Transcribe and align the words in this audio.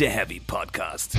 der 0.00 0.10
Heavy 0.10 0.40
Podcast. 0.40 1.14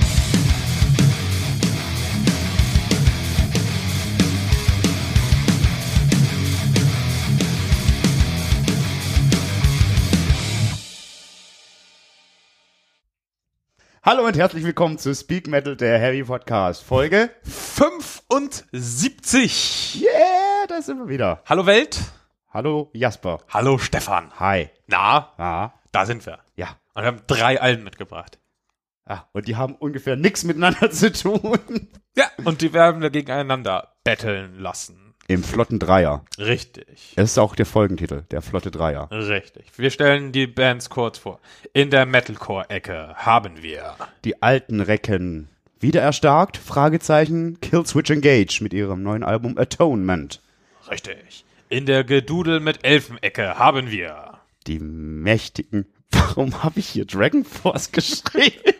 Hallo 14.02 14.26
und 14.26 14.36
herzlich 14.36 14.64
willkommen 14.64 14.98
zu 14.98 15.14
Speak 15.14 15.46
Metal, 15.46 15.76
der 15.76 16.00
Heavy 16.00 16.24
Podcast. 16.24 16.82
Folge 16.82 17.30
75. 17.44 20.02
Yeah, 20.02 20.66
da 20.66 20.82
sind 20.82 20.98
wir 20.98 21.06
wieder. 21.08 21.40
Hallo 21.46 21.66
Welt. 21.66 22.00
Hallo 22.52 22.90
Jasper. 22.94 23.38
Hallo 23.48 23.78
Stefan. 23.78 24.32
Hi. 24.40 24.70
Na, 24.88 25.32
Ah, 25.38 25.70
da 25.92 26.04
sind 26.04 26.26
wir. 26.26 26.40
ja. 26.56 26.76
Und 26.94 27.04
wir 27.04 27.06
haben 27.06 27.22
drei 27.28 27.60
Alben 27.60 27.84
mitgebracht. 27.84 28.40
Ah, 29.04 29.22
und 29.32 29.48
die 29.48 29.56
haben 29.56 29.74
ungefähr 29.74 30.16
nichts 30.16 30.44
miteinander 30.44 30.90
zu 30.92 31.12
tun. 31.12 31.88
Ja. 32.16 32.30
Und 32.44 32.60
die 32.60 32.72
werden 32.72 33.02
wir 33.02 33.10
gegeneinander 33.10 33.94
betteln 34.04 34.58
lassen. 34.58 35.14
Im 35.28 35.42
Flotten 35.44 35.78
Dreier. 35.78 36.24
Richtig. 36.38 37.12
Das 37.16 37.30
ist 37.30 37.38
auch 37.38 37.54
der 37.54 37.64
Folgentitel, 37.66 38.22
der 38.30 38.42
Flotte 38.42 38.70
Dreier. 38.70 39.08
Richtig. 39.10 39.66
Wir 39.76 39.90
stellen 39.90 40.32
die 40.32 40.46
Bands 40.46 40.90
kurz 40.90 41.18
vor. 41.18 41.40
In 41.72 41.90
der 41.90 42.06
Metalcore-Ecke 42.06 43.14
haben 43.16 43.62
wir 43.62 43.94
Die 44.24 44.42
alten 44.42 44.80
Recken 44.80 45.48
wieder 45.80 46.00
erstarkt, 46.00 46.56
Fragezeichen, 46.58 47.60
Killswitch 47.60 48.10
Engage 48.10 48.58
mit 48.62 48.72
ihrem 48.72 49.02
neuen 49.02 49.22
Album 49.22 49.56
Atonement. 49.58 50.40
Richtig. 50.90 51.44
In 51.68 51.86
der 51.86 52.04
Gedudel 52.04 52.60
mit 52.60 52.84
Elfenecke 52.84 53.58
haben 53.58 53.90
wir 53.90 54.38
Die 54.66 54.78
mächtigen... 54.80 55.86
Warum 56.12 56.62
habe 56.62 56.80
ich 56.80 56.88
hier 56.88 57.04
Dragon 57.04 57.44
Force 57.44 57.90
geschrieben? 57.92 58.74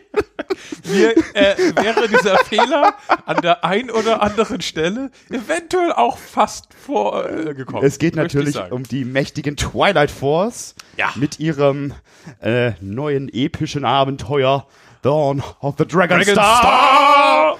Mir 0.85 1.15
äh, 1.35 1.55
wäre 1.75 2.07
dieser 2.07 2.37
Fehler 2.39 2.93
an 3.25 3.37
der 3.41 3.63
ein 3.65 3.89
oder 3.89 4.21
anderen 4.21 4.61
Stelle 4.61 5.11
eventuell 5.29 5.91
auch 5.93 6.17
fast 6.17 6.73
vorgekommen. 6.73 7.83
Es 7.83 7.97
geht 7.99 8.15
natürlich 8.15 8.57
um 8.71 8.83
die 8.83 9.05
mächtigen 9.05 9.55
Twilight 9.57 10.11
Force 10.11 10.75
Ja. 10.97 11.11
mit 11.15 11.39
ihrem 11.39 11.93
äh, 12.41 12.73
neuen 12.81 13.29
epischen 13.33 13.85
Abenteuer 13.85 14.67
Dawn 15.01 15.41
of 15.59 15.75
the 15.77 15.85
Dragon, 15.85 16.17
Dragon 16.19 16.33
Star. 16.33 16.59
Star! 16.59 17.57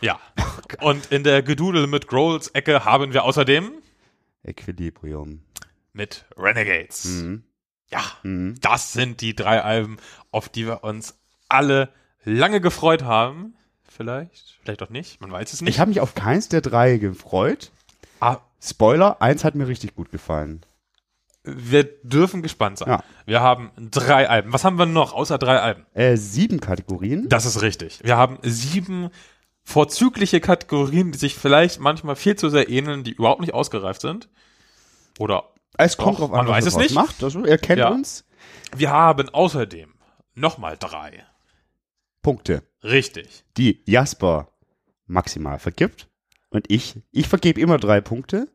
Ja. 0.00 0.20
Und 0.80 1.06
in 1.06 1.24
der 1.24 1.42
Gedudel 1.42 1.86
mit 1.86 2.06
Grolls 2.06 2.48
Ecke 2.48 2.84
haben 2.84 3.12
wir 3.12 3.24
außerdem 3.24 3.72
Equilibrium. 4.44 5.40
mit 5.92 6.24
Renegades. 6.36 7.04
Mhm. 7.06 7.42
Ja, 7.90 8.02
das 8.60 8.92
sind 8.92 9.20
die 9.20 9.34
drei 9.34 9.62
Alben, 9.62 9.96
auf 10.30 10.48
die 10.48 10.66
wir 10.66 10.84
uns 10.84 11.18
alle 11.48 11.88
lange 12.24 12.60
gefreut 12.60 13.02
haben. 13.02 13.54
Vielleicht, 13.88 14.58
vielleicht 14.62 14.82
auch 14.82 14.90
nicht, 14.90 15.20
man 15.20 15.32
weiß 15.32 15.52
es 15.52 15.60
nicht. 15.62 15.70
Ich 15.74 15.80
habe 15.80 15.88
mich 15.88 16.00
auf 16.00 16.14
keins 16.14 16.48
der 16.48 16.60
drei 16.60 16.98
gefreut. 16.98 17.70
ah, 18.20 18.38
Spoiler, 18.62 19.22
eins 19.22 19.44
hat 19.44 19.54
mir 19.54 19.68
richtig 19.68 19.94
gut 19.94 20.10
gefallen. 20.10 20.60
wir 21.44 21.84
dürfen 22.02 22.42
gespannt 22.42 22.78
sein. 22.78 22.90
Ja. 22.90 23.04
Wir 23.24 23.40
haben 23.40 23.70
drei 23.78 24.28
Alben. 24.28 24.52
Was 24.52 24.64
haben 24.64 24.78
wir 24.78 24.84
noch 24.86 25.14
außer 25.14 25.38
drei 25.38 25.58
Alben? 25.60 25.86
Äh, 25.94 26.16
sieben 26.16 26.60
Kategorien. 26.60 27.28
Das 27.28 27.46
ist 27.46 27.62
richtig. 27.62 28.00
Wir 28.02 28.16
haben 28.16 28.38
sieben 28.42 29.10
vorzügliche 29.62 30.40
Kategorien, 30.40 31.12
die 31.12 31.18
sich 31.18 31.34
vielleicht 31.36 31.80
manchmal 31.80 32.16
viel 32.16 32.36
zu 32.36 32.50
sehr 32.50 32.68
ähneln, 32.68 33.04
die 33.04 33.12
überhaupt 33.12 33.40
nicht 33.40 33.54
ausgereift 33.54 34.00
sind. 34.02 34.28
Oder 35.18 35.44
Es 35.78 35.96
kommt 35.96 36.16
Doch, 36.18 36.28
drauf 36.28 36.32
an, 36.32 36.46
man 36.46 36.48
was 36.48 36.56
weiß 36.66 36.74
er 36.74 36.80
es 36.80 36.84
nicht. 36.84 36.94
macht. 36.94 37.22
Also, 37.24 37.44
er 37.44 37.56
kennt 37.58 37.78
Ja. 37.78 37.88
uns. 37.88 38.24
wir 38.76 38.90
haben 38.90 39.28
außerdem 39.30 39.94
nochmal 40.34 40.76
drei. 40.78 41.24
Punkte, 42.22 42.62
Richtig. 42.82 43.44
die 43.56 43.82
Jasper 43.86 44.48
maximal 45.06 45.58
vergibt. 45.58 46.08
Und 46.50 46.66
ich, 46.70 46.96
ich 47.12 47.28
vergebe 47.28 47.60
immer 47.60 47.78
drei 47.78 48.00
Punkte. 48.00 48.48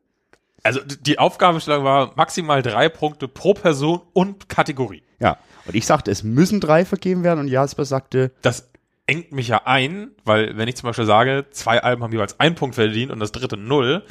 Also 0.62 0.80
d- 0.80 0.96
die 1.00 1.18
Aufgabenstellung 1.18 1.84
war 1.84 2.12
maximal 2.16 2.62
drei 2.62 2.88
Punkte 2.88 3.26
pro 3.28 3.54
Person 3.54 4.02
und 4.12 4.48
Kategorie. 4.48 5.02
Ja. 5.18 5.38
Und 5.66 5.74
ich 5.74 5.86
sagte, 5.86 6.10
es 6.10 6.22
müssen 6.22 6.60
drei 6.60 6.84
vergeben 6.84 7.22
werden. 7.24 7.40
Und 7.40 7.48
Jasper 7.48 7.84
sagte, 7.84 8.32
Das 8.42 8.70
engt 9.06 9.32
mich 9.32 9.48
ja 9.48 9.62
ein, 9.66 10.10
weil 10.24 10.56
wenn 10.56 10.68
ich 10.68 10.76
zum 10.76 10.88
Beispiel 10.88 11.04
sage, 11.06 11.46
zwei 11.50 11.82
Alben 11.82 12.02
haben 12.02 12.12
jeweils 12.12 12.38
einen 12.40 12.54
Punkt 12.54 12.74
verdient 12.74 13.10
und 13.12 13.20
das 13.20 13.32
dritte 13.32 13.56
null, 13.56 14.04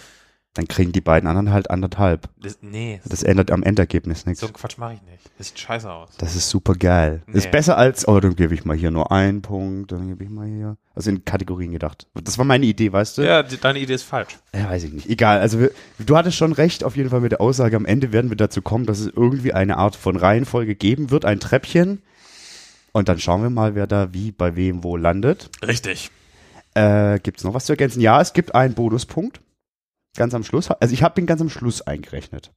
dann 0.56 0.68
kriegen 0.68 0.92
die 0.92 1.02
beiden 1.02 1.28
anderen 1.28 1.52
halt 1.52 1.72
anderthalb. 1.72 2.30
das, 2.40 2.60
nee, 2.62 3.02
Das 3.06 3.24
ändert 3.24 3.50
am 3.50 3.64
Endergebnis 3.64 4.28
nichts. 4.28 4.42
so 4.42 4.46
einen 4.46 4.54
Quatsch 4.54 4.78
mache 4.78 4.94
ich 4.94 5.02
nicht. 5.02 5.32
Das 5.38 5.48
sieht 5.48 5.60
scheiße 5.60 5.92
aus. 5.92 6.10
Das 6.20 6.36
ist 6.36 6.50
super 6.50 6.76
geil. 6.76 7.24
Nee. 7.26 7.40
Ist 7.40 7.50
besser 7.50 7.76
als, 7.76 8.08
oh, 8.08 8.20
dann 8.20 8.36
gebe 8.36 8.54
ich 8.54 8.64
mal 8.64 8.78
hier 8.78 8.92
nur 8.92 9.12
einen 9.12 9.42
Punkt, 9.42 9.92
dann 9.92 10.08
gebe 10.10 10.24
ich 10.24 10.30
mal 10.30 10.46
hier. 10.48 10.78
Also 10.94 11.10
in 11.10 11.26
Kategorien 11.26 11.72
gedacht. 11.72 12.06
Das 12.14 12.38
war 12.38 12.46
meine 12.46 12.68
Idee, 12.68 12.92
weißt 12.94 13.18
du? 13.18 13.24
Ja, 13.24 13.42
die, 13.42 13.58
deine 13.60 13.80
Idee 13.80 13.96
ist 13.96 14.04
falsch. 14.04 14.38
Ja, 14.54 14.70
weiß 14.70 14.84
ich 14.84 14.94
nicht. 14.94 15.10
Egal. 15.10 15.40
Also 15.40 15.60
wir, 15.60 15.72
du 15.98 16.16
hattest 16.16 16.38
schon 16.38 16.54
recht, 16.54 16.84
auf 16.84 16.96
jeden 16.96 17.10
Fall 17.10 17.22
mit 17.22 17.32
der 17.32 17.42
Aussage. 17.42 17.76
Am 17.76 17.88
Ende 17.88 18.12
werden 18.14 18.30
wir 18.30 18.38
dazu 18.38 18.62
kommen, 18.62 18.86
dass 18.86 19.00
es 19.00 19.08
irgendwie 19.08 19.54
eine 19.54 19.78
Art 19.78 19.96
von 19.96 20.16
Reihenfolge 20.16 20.76
geben 20.76 21.10
wird, 21.10 21.26
ein 21.26 21.40
Treppchen. 21.40 22.04
Und 22.92 23.10
dann 23.10 23.18
schauen 23.18 23.42
wir 23.42 23.50
mal, 23.50 23.74
wer 23.74 23.88
da 23.88 24.14
wie 24.14 24.32
bei 24.32 24.56
wem 24.56 24.84
wo 24.84 24.98
landet. 24.98 25.50
Richtig. 25.66 26.12
Äh, 26.76 27.20
Gibt 27.20 27.40
es 27.40 27.44
noch 27.44 27.56
was 27.56 27.66
zu 27.66 27.74
ergänzen? 27.74 28.02
Ja, 28.02 28.22
es 28.22 28.34
gibt 28.34 28.54
einen 28.54 28.76
Bonuspunkt. 28.76 29.42
Ganz 30.16 30.34
am 30.34 30.44
Schluss. 30.44 30.70
Also 30.70 30.94
ich 30.94 31.04
habe 31.04 31.16
den 31.16 31.26
ganz 31.26 31.42
am 31.42 31.50
Schluss 31.50 31.82
eingerechnet. 31.82 32.52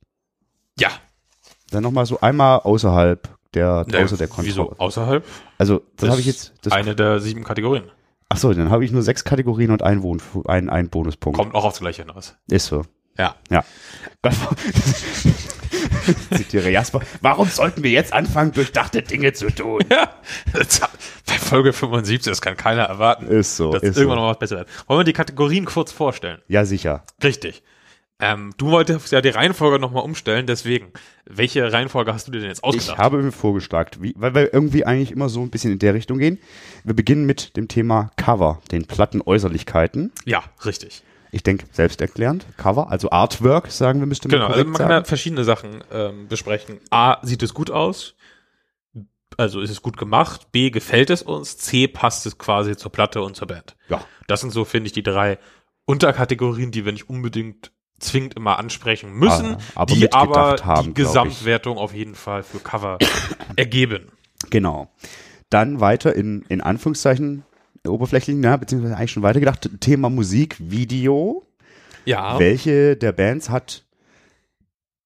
Ja. 0.79 0.91
Dann 1.71 1.83
nochmal 1.83 2.07
so 2.07 2.21
einmal 2.21 2.61
außerhalb 2.61 3.29
der, 3.55 3.87
Äh, 3.91 4.05
außer 4.05 4.17
der 4.17 4.29
Kontrolle. 4.29 4.49
Wieso? 4.49 4.75
Außerhalb? 4.79 5.25
Also 5.59 5.83
das 5.97 6.11
habe 6.11 6.21
ich 6.21 6.27
jetzt. 6.27 6.53
Eine 6.71 6.95
der 6.95 7.21
sieben 7.21 7.45
Kategorien. 7.45 7.85
ach 8.29 8.37
so, 8.37 8.53
dann 8.53 8.71
habe 8.71 8.85
ich 8.85 8.93
nur 8.93 9.03
sechs 9.03 9.25
Kategorien 9.25 9.71
und 9.71 9.83
einen, 9.83 10.03
Wohn, 10.03 10.21
einen, 10.47 10.69
einen 10.69 10.91
Bonuspunkt. 10.91 11.39
Kommt 11.39 11.55
auch 11.55 11.65
aufs 11.65 11.81
Gleiche 11.81 12.03
hinaus. 12.03 12.37
Ist 12.49 12.67
so. 12.67 12.85
Ja. 13.17 13.35
Ja. 13.51 13.65
Zitiere 16.35 16.71
Jasper. 16.71 17.01
Warum 17.21 17.49
sollten 17.49 17.83
wir 17.83 17.91
jetzt 17.91 18.13
anfangen, 18.13 18.53
durchdachte 18.53 19.03
Dinge 19.03 19.33
zu 19.33 19.49
tun? 19.51 19.83
Ja. 19.91 20.11
Bei 21.27 21.35
Folge 21.35 21.73
75, 21.73 22.31
das 22.31 22.41
kann 22.41 22.57
keiner 22.57 22.83
erwarten. 22.85 23.27
Ist 23.27 23.57
so. 23.57 23.73
dass 23.73 23.83
Ist 23.83 23.97
irgendwann 23.97 24.19
so. 24.19 24.23
noch 24.25 24.31
was 24.31 24.39
besser 24.39 24.57
wird. 24.59 24.69
Wollen 24.87 25.01
wir 25.01 25.05
die 25.05 25.13
Kategorien 25.13 25.65
kurz 25.65 25.93
vorstellen? 25.93 26.41
Ja, 26.49 26.65
sicher. 26.65 27.05
Richtig. 27.23 27.63
Ähm, 28.19 28.55
du 28.57 28.71
wolltest 28.71 29.13
ja 29.13 29.21
die 29.21 29.29
Reihenfolge 29.29 29.79
nochmal 29.79 30.03
umstellen, 30.03 30.47
deswegen. 30.47 30.87
Welche 31.29 31.71
Reihenfolge 31.71 32.15
hast 32.15 32.27
du 32.27 32.33
dir 32.33 32.39
denn 32.41 32.49
jetzt 32.49 32.61
Ich 32.61 32.65
ausgedacht? 32.65 32.99
habe 32.99 33.19
mir 33.23 33.33
vorgeschlagen, 33.33 33.91
wie, 34.01 34.15
weil 34.17 34.35
wir 34.35 34.55
irgendwie 34.55 34.87
eigentlich 34.87 35.11
immer 35.11 35.29
so 35.29 35.43
ein 35.43 35.51
bisschen 35.51 35.73
in 35.73 35.79
der 35.79 35.93
Richtung 35.93 36.19
gehen. 36.19 36.39
Wir 36.85 36.95
beginnen 36.95 37.27
mit 37.27 37.57
dem 37.59 37.69
Thema 37.69 38.11
Cover, 38.17 38.61
den 38.71 38.87
Plattenäußerlichkeiten. 38.87 40.13
ja, 40.25 40.43
richtig. 40.65 41.03
Ich 41.37 41.43
denke, 41.43 41.67
selbsterklärend. 41.71 42.47
Cover, 42.57 42.91
also 42.91 43.11
Artwork, 43.11 43.71
sagen 43.71 44.01
wir, 44.01 44.07
müsste 44.07 44.27
man 44.27 44.39
Genau, 44.41 44.47
also 44.51 44.65
man 44.65 44.73
kann 44.73 44.89
ja 44.89 44.97
sagen. 44.97 45.05
verschiedene 45.05 45.45
Sachen 45.45 45.85
ähm, 45.93 46.29
besprechen. 46.29 46.79
A, 46.89 47.19
sieht 47.23 47.43
es 47.43 47.53
gut 47.53 47.71
aus? 47.71 48.15
Also 49.37 49.61
ist 49.61 49.69
es 49.69 49.83
gut 49.83 49.99
gemacht? 49.99 50.51
B, 50.51 50.71
gefällt 50.71 51.11
es 51.11 51.21
uns? 51.23 51.59
C, 51.59 51.89
passt 51.89 52.25
es 52.25 52.39
quasi 52.39 52.75
zur 52.75 52.91
Platte 52.91 53.21
und 53.21 53.37
zur 53.37 53.49
Band? 53.49 53.77
Ja. 53.91 54.01
Das 54.29 54.41
sind 54.41 54.51
so, 54.51 54.65
finde 54.65 54.87
ich, 54.87 54.95
die 54.95 55.03
drei 55.03 55.39
Unterkategorien, 55.85 56.71
die 56.71 56.87
wir 56.87 56.93
nicht 56.93 57.11
unbedingt 57.11 57.71
zwingend 57.99 58.35
immer 58.35 58.59
ansprechen 58.59 59.13
müssen, 59.13 59.57
Ah, 59.57 59.83
aber 59.83 59.95
die 59.95 60.11
aber 60.15 60.57
haben, 60.65 60.87
die. 60.89 60.95
Gesamtwertung 60.95 61.77
auf 61.77 61.93
jeden 61.93 62.15
Fall 62.15 62.45
für 62.45 62.61
Cover 62.61 62.97
ergeben. 63.57 64.11
Genau. 64.49 64.91
Dann 65.51 65.81
weiter 65.81 66.15
in, 66.15 66.47
in 66.49 66.63
Anführungszeichen 66.63 67.45
oberflächlichen, 67.89 68.43
ja, 68.43 68.57
beziehungsweise 68.57 68.97
eigentlich 68.97 69.13
schon 69.13 69.23
weitergedacht, 69.23 69.69
Thema 69.81 70.11
Musik, 70.11 70.57
Video. 70.59 71.47
Ja. 72.05 72.39
Welche 72.39 72.97
der 72.97 73.13
Bands 73.13 73.51
hat 73.51 73.85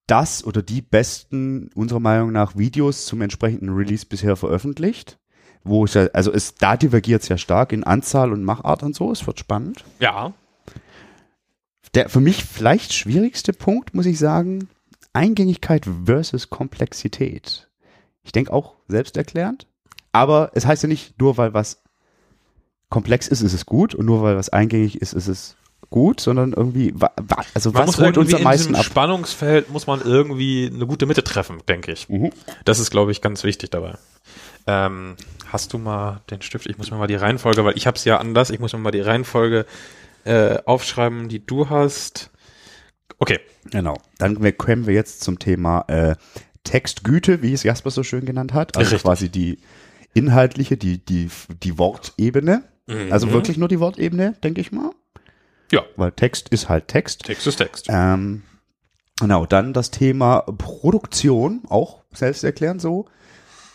das 0.07 0.45
oder 0.45 0.61
die 0.61 0.81
besten, 0.81 1.69
unserer 1.73 1.99
Meinung 1.99 2.31
nach, 2.31 2.57
Videos 2.57 3.05
zum 3.05 3.21
entsprechenden 3.21 3.69
Release 3.69 4.05
bisher 4.05 4.35
veröffentlicht? 4.35 5.17
Wo 5.63 5.85
es 5.85 5.93
ja, 5.93 6.07
also 6.13 6.33
es, 6.33 6.55
da 6.55 6.75
divergiert 6.75 7.21
es 7.21 7.29
ja 7.29 7.37
stark 7.37 7.71
in 7.71 7.83
Anzahl 7.83 8.33
und 8.33 8.43
Machart 8.43 8.83
und 8.83 8.95
so, 8.95 9.11
es 9.11 9.25
wird 9.25 9.39
spannend. 9.39 9.83
Ja. 9.99 10.33
Der 11.93 12.09
für 12.09 12.19
mich 12.19 12.43
vielleicht 12.43 12.93
schwierigste 12.93 13.53
Punkt, 13.53 13.93
muss 13.93 14.05
ich 14.05 14.17
sagen, 14.17 14.69
Eingängigkeit 15.13 15.87
versus 16.05 16.49
Komplexität. 16.49 17.69
Ich 18.23 18.31
denke 18.31 18.53
auch 18.53 18.75
selbsterklärend, 18.87 19.67
aber 20.11 20.51
es 20.53 20.65
heißt 20.65 20.83
ja 20.83 20.89
nicht, 20.89 21.19
nur 21.19 21.37
weil 21.37 21.53
was 21.53 21.83
komplex 22.91 23.27
ist, 23.27 23.41
ist 23.41 23.53
es 23.53 23.65
gut 23.65 23.95
und 23.95 24.05
nur 24.05 24.21
weil 24.21 24.37
was 24.37 24.49
eingängig 24.49 25.01
ist, 25.01 25.13
ist 25.13 25.27
es 25.27 25.55
gut, 25.89 26.21
sondern 26.21 26.53
irgendwie, 26.53 26.93
also 27.55 27.71
Man 27.71 27.87
was 27.87 27.97
holt 27.97 28.17
uns 28.19 28.31
am 28.33 28.37
in 28.39 28.43
meisten 28.43 28.67
diesem 28.67 28.75
ab? 28.75 28.85
Spannungsfeld 28.85 29.71
muss 29.71 29.87
man 29.87 30.01
irgendwie 30.01 30.71
eine 30.73 30.85
gute 30.85 31.07
Mitte 31.07 31.23
treffen, 31.23 31.57
denke 31.67 31.91
ich. 31.91 32.07
Mhm. 32.07 32.31
Das 32.63 32.77
ist, 32.77 32.91
glaube 32.91 33.11
ich, 33.11 33.21
ganz 33.21 33.43
wichtig 33.43 33.71
dabei. 33.71 33.95
Ähm, 34.67 35.15
hast 35.47 35.73
du 35.73 35.79
mal 35.79 36.21
den 36.29 36.43
Stift? 36.43 36.67
Ich 36.67 36.77
muss 36.77 36.91
mir 36.91 36.97
mal 36.97 37.07
die 37.07 37.15
Reihenfolge, 37.15 37.65
weil 37.65 37.75
ich 37.75 37.87
habe 37.87 37.97
es 37.97 38.05
ja 38.05 38.17
anders. 38.17 38.51
Ich 38.51 38.59
muss 38.59 38.71
mir 38.73 38.79
mal 38.79 38.91
die 38.91 39.01
Reihenfolge 39.01 39.65
äh, 40.23 40.59
aufschreiben, 40.65 41.27
die 41.27 41.43
du 41.43 41.69
hast. 41.69 42.29
Okay, 43.17 43.39
Genau. 43.69 43.97
Dann 44.17 44.57
kommen 44.57 44.87
wir 44.87 44.93
jetzt 44.93 45.21
zum 45.21 45.39
Thema 45.39 45.85
äh, 45.87 46.15
Textgüte, 46.63 47.41
wie 47.41 47.53
es 47.53 47.63
Jasper 47.63 47.91
so 47.91 48.03
schön 48.03 48.25
genannt 48.25 48.53
hat. 48.53 48.75
Also 48.75 48.91
Richtig. 48.91 49.03
quasi 49.03 49.29
die 49.29 49.59
inhaltliche, 50.13 50.77
die, 50.77 51.03
die, 51.03 51.29
die 51.63 51.77
Wortebene. 51.77 52.63
Mhm. 52.87 53.11
Also 53.11 53.31
wirklich 53.31 53.57
nur 53.57 53.67
die 53.67 53.79
Wortebene, 53.79 54.33
denke 54.43 54.61
ich 54.61 54.71
mal. 54.71 54.91
Ja. 55.71 55.83
Weil 55.95 56.11
Text 56.11 56.49
ist 56.49 56.69
halt 56.69 56.87
Text. 56.87 57.23
Text 57.23 57.47
ist 57.47 57.57
Text. 57.57 57.87
Ähm, 57.89 58.43
genau, 59.19 59.45
dann 59.45 59.73
das 59.73 59.91
Thema 59.91 60.41
Produktion, 60.41 61.61
auch 61.69 62.03
selbsterklärend 62.13 62.81
so. 62.81 63.05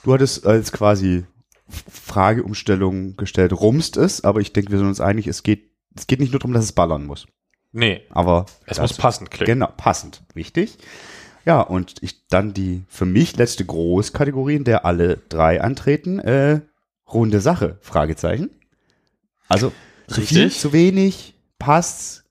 Du 0.05 0.13
hattest 0.13 0.47
als 0.47 0.73
quasi 0.73 1.25
Frageumstellung 1.69 3.17
gestellt, 3.17 3.53
rumst 3.53 3.97
es, 3.97 4.23
aber 4.23 4.41
ich 4.41 4.53
denke, 4.53 4.71
wir 4.71 4.79
sind 4.79 4.87
uns 4.87 5.01
einig, 5.01 5.27
es 5.27 5.43
geht, 5.43 5.71
es 5.97 6.07
geht 6.07 6.21
nicht 6.21 6.33
nur 6.33 6.39
darum, 6.39 6.53
dass 6.53 6.65
es 6.65 6.73
ballern 6.73 7.07
muss. 7.07 7.27
Nee, 7.73 8.03
Aber 8.09 8.47
es 8.65 8.81
muss 8.81 8.97
passend 8.97 9.31
klicken. 9.31 9.59
Genau, 9.59 9.71
passend, 9.77 10.23
wichtig. 10.33 10.79
Ja, 11.45 11.61
und 11.61 11.97
ich 12.01 12.27
dann 12.29 12.55
die 12.55 12.85
für 12.89 13.05
mich 13.05 13.37
letzte 13.37 13.65
Großkategorie, 13.65 14.57
in 14.57 14.65
der 14.65 14.87
alle 14.87 15.19
drei 15.29 15.61
antreten, 15.61 16.19
äh, 16.19 16.61
runde 17.13 17.41
Sache, 17.41 17.77
Fragezeichen. 17.83 18.51
Also 19.49 19.73
zu 20.09 20.21
viel, 20.21 20.51
zu 20.51 20.73
wenig, 20.73 21.35
passt's, 21.59 22.25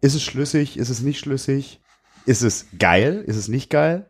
ist 0.00 0.14
es 0.14 0.22
schlüssig, 0.22 0.76
ist 0.76 0.88
es 0.88 1.00
nicht 1.00 1.18
schlüssig, 1.18 1.80
ist 2.26 2.42
es 2.42 2.66
geil, 2.78 3.24
ist 3.26 3.36
es 3.36 3.48
nicht 3.48 3.70
geil? 3.70 4.06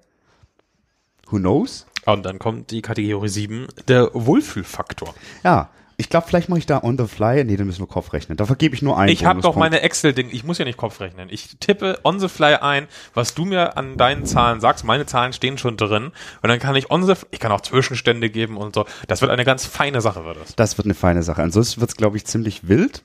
Who 1.28 1.38
knows? 1.38 1.86
Und 2.04 2.24
dann 2.24 2.38
kommt 2.38 2.70
die 2.70 2.82
Kategorie 2.82 3.28
7, 3.28 3.68
der 3.86 4.10
Wohlfühlfaktor. 4.14 5.14
Ja, 5.44 5.70
ich 6.00 6.08
glaube, 6.08 6.28
vielleicht 6.28 6.48
mache 6.48 6.60
ich 6.60 6.66
da 6.66 6.80
on 6.84 6.96
the 6.96 7.08
fly, 7.08 7.42
nee, 7.42 7.56
dann 7.56 7.66
müssen 7.66 7.82
wir 7.82 7.88
Kopf 7.88 8.12
rechnen. 8.12 8.36
Da 8.36 8.46
vergebe 8.46 8.72
ich 8.72 8.82
nur 8.82 8.96
einen 8.96 9.10
Ich 9.10 9.24
habe 9.24 9.40
doch 9.40 9.56
meine 9.56 9.80
Excel-Ding, 9.80 10.28
ich 10.30 10.44
muss 10.44 10.56
ja 10.56 10.64
nicht 10.64 10.78
Kopf 10.78 11.00
rechnen. 11.00 11.28
Ich 11.28 11.58
tippe 11.58 11.98
on 12.04 12.20
the 12.20 12.28
fly 12.28 12.54
ein, 12.54 12.86
was 13.14 13.34
du 13.34 13.44
mir 13.44 13.76
an 13.76 13.96
deinen 13.96 14.24
Zahlen 14.24 14.60
sagst. 14.60 14.84
Meine 14.84 15.06
Zahlen 15.06 15.32
stehen 15.32 15.58
schon 15.58 15.76
drin. 15.76 16.12
Und 16.40 16.48
dann 16.48 16.60
kann 16.60 16.76
ich 16.76 16.92
on 16.92 17.04
the 17.04 17.14
ich 17.32 17.40
kann 17.40 17.50
auch 17.50 17.62
Zwischenstände 17.62 18.30
geben 18.30 18.56
und 18.56 18.76
so. 18.76 18.86
Das 19.08 19.22
wird 19.22 19.32
eine 19.32 19.44
ganz 19.44 19.66
feine 19.66 20.00
Sache, 20.00 20.24
wird 20.24 20.36
das. 20.40 20.54
Das 20.54 20.78
wird 20.78 20.86
eine 20.86 20.94
feine 20.94 21.24
Sache. 21.24 21.42
Ansonsten 21.42 21.80
wird's, 21.80 21.96
glaube 21.96 22.16
ich, 22.16 22.24
ziemlich 22.24 22.68
wild. 22.68 23.02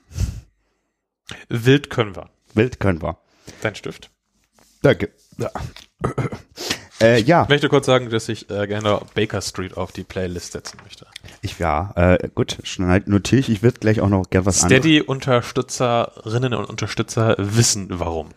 Wild 1.50 1.90
können 1.90 2.16
wir. 2.16 2.30
Wild 2.54 2.80
können 2.80 3.02
wir. 3.02 3.18
Dein 3.62 3.74
Stift. 3.74 4.12
Danke. 4.84 5.10
Ja. 5.40 5.50
äh, 7.04 7.22
ja, 7.22 7.44
Ich 7.44 7.50
möchte 7.50 7.70
kurz 7.70 7.86
sagen, 7.86 8.10
dass 8.10 8.30
ich 8.30 8.50
äh, 8.50 8.68
gerne 8.68 9.02
Baker 9.14 9.42
Street 9.42 9.78
auf 9.78 9.92
die 9.92 10.04
Playlist 10.04 10.54
setzen 10.54 10.78
möchte. 10.84 11.06
ich 11.42 11.60
ja, 11.60 11.92
äh, 11.96 12.30
gut, 12.34 12.58
schneid 12.64 13.08
notiere 13.08 13.40
ich. 13.42 13.50
Ich 13.50 13.64
würde 13.64 13.80
gleich 13.80 14.02
auch 14.02 14.10
noch 14.10 14.30
gern 14.30 14.46
was 14.46 14.64
anderes. 14.64 14.82
Steady-Unterstützerinnen 14.82 16.54
und 16.54 16.66
Unterstützer 16.66 17.36
wissen 17.38 17.88
warum. 17.92 18.30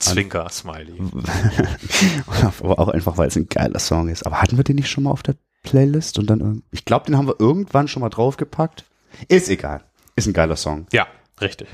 Zwinker, 0.00 0.48
Smiley. 0.48 0.94
Aber 2.58 2.78
auch 2.78 2.88
einfach, 2.88 3.18
weil 3.18 3.28
es 3.28 3.36
ein 3.36 3.48
geiler 3.48 3.78
Song 3.78 4.08
ist. 4.08 4.24
Aber 4.24 4.40
hatten 4.40 4.56
wir 4.56 4.64
den 4.64 4.76
nicht 4.76 4.90
schon 4.90 5.04
mal 5.04 5.10
auf 5.10 5.22
der 5.22 5.36
Playlist? 5.62 6.18
Und 6.18 6.28
dann, 6.28 6.62
ich 6.72 6.86
glaube, 6.86 7.06
den 7.06 7.18
haben 7.18 7.28
wir 7.28 7.38
irgendwann 7.38 7.86
schon 7.86 8.00
mal 8.00 8.08
draufgepackt. 8.08 8.84
Ist 9.28 9.50
egal. 9.50 9.82
Ist 10.16 10.26
ein 10.26 10.32
geiler 10.32 10.56
Song. 10.56 10.86
Ja, 10.92 11.06
richtig. 11.40 11.68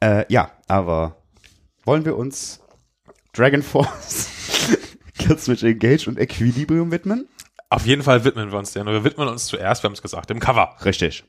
Äh, 0.00 0.24
ja, 0.32 0.52
aber 0.68 1.16
wollen 1.84 2.04
wir 2.04 2.16
uns 2.16 2.60
Dragon 3.32 3.62
Force, 3.62 4.28
Killswitch 5.26 5.62
Engage 5.62 6.08
und 6.08 6.18
Equilibrium 6.18 6.90
widmen? 6.90 7.28
Auf 7.70 7.86
jeden 7.86 8.02
Fall 8.02 8.24
widmen 8.24 8.50
wir 8.52 8.58
uns 8.58 8.72
denen. 8.72 8.86
Wir 8.88 9.04
widmen 9.04 9.28
uns 9.28 9.46
zuerst, 9.46 9.82
wir 9.82 9.88
haben 9.88 9.94
es 9.94 10.02
gesagt, 10.02 10.30
dem 10.30 10.40
Cover. 10.40 10.76
Richtig. 10.84 11.24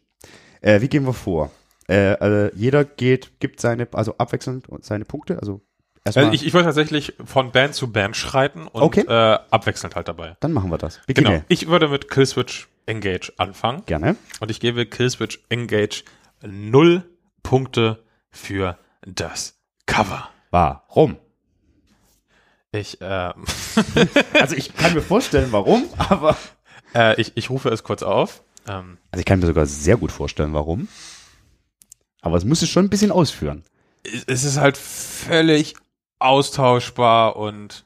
Äh, 0.62 0.82
wie 0.82 0.88
gehen 0.90 1.06
wir 1.06 1.14
vor? 1.14 1.52
Äh, 1.88 2.16
also 2.20 2.56
jeder 2.56 2.84
geht, 2.86 3.40
gibt 3.40 3.60
seine, 3.60 3.88
also 3.94 4.16
abwechselnd 4.18 4.68
seine 4.82 5.06
Punkte. 5.06 5.40
Also 5.40 5.62
erstmal. 6.06 6.26
Also 6.26 6.36
ich, 6.36 6.46
ich 6.46 6.54
wollte 6.54 6.68
tatsächlich 6.68 7.14
von 7.26 7.52
Band 7.52 7.76
zu 7.76 7.92
Band 7.92 8.16
schreiten 8.18 8.68
und 8.68 8.82
Okay. 8.82 9.06
äh, 9.08 9.40
abwechselnd 9.52 9.96
halt 9.96 10.08
dabei. 10.08 10.36
dann 10.40 10.52
machen 10.54 10.70
wir 10.72 10.78
das. 10.78 11.00
Beginne. 11.08 11.30
Genau. 11.30 11.44
Ich 11.48 11.68
würde 11.68 11.88
mit 11.88 12.10
Killswitch 12.10 12.68
Engage 12.86 13.32
anfangen 13.38 13.84
Gerne. 13.86 14.18
und 14.42 14.52
ich 14.52 14.60
gebe 14.60 14.86
Killswitch 14.86 15.40
Engage 15.50 16.04
null 16.46 17.04
Punkte 17.42 18.04
für 18.30 18.78
das 19.06 19.60
Cover. 19.86 20.30
Warum? 20.52 21.18
Ich, 22.74 23.00
äh, 23.02 23.34
Also 24.40 24.56
ich 24.56 24.76
kann 24.76 24.94
mir 24.94 25.02
vorstellen, 25.02 25.52
warum, 25.52 25.86
aber. 25.98 26.36
äh, 26.96 27.20
ich, 27.22 27.32
ich 27.36 27.50
rufe 27.50 27.70
es 27.70 27.84
kurz 27.84 28.04
auf. 28.04 28.44
Ähm, 28.68 28.98
Also 29.12 29.20
ich 29.22 29.26
kann 29.26 29.40
mir 29.40 29.46
sogar 29.46 29.66
sehr 29.66 29.96
gut 29.98 30.12
vorstellen, 30.12 30.54
warum. 30.54 30.88
Aber 32.22 32.36
es 32.38 32.44
muss 32.46 32.62
es 32.62 32.70
schon 32.70 32.86
ein 32.86 32.90
bisschen 32.90 33.12
ausführen. 33.12 33.64
es- 34.04 34.24
es 34.26 34.44
ist 34.44 34.58
halt 34.58 34.76
völlig 34.78 35.76
austauschbar 36.20 37.36
und 37.36 37.86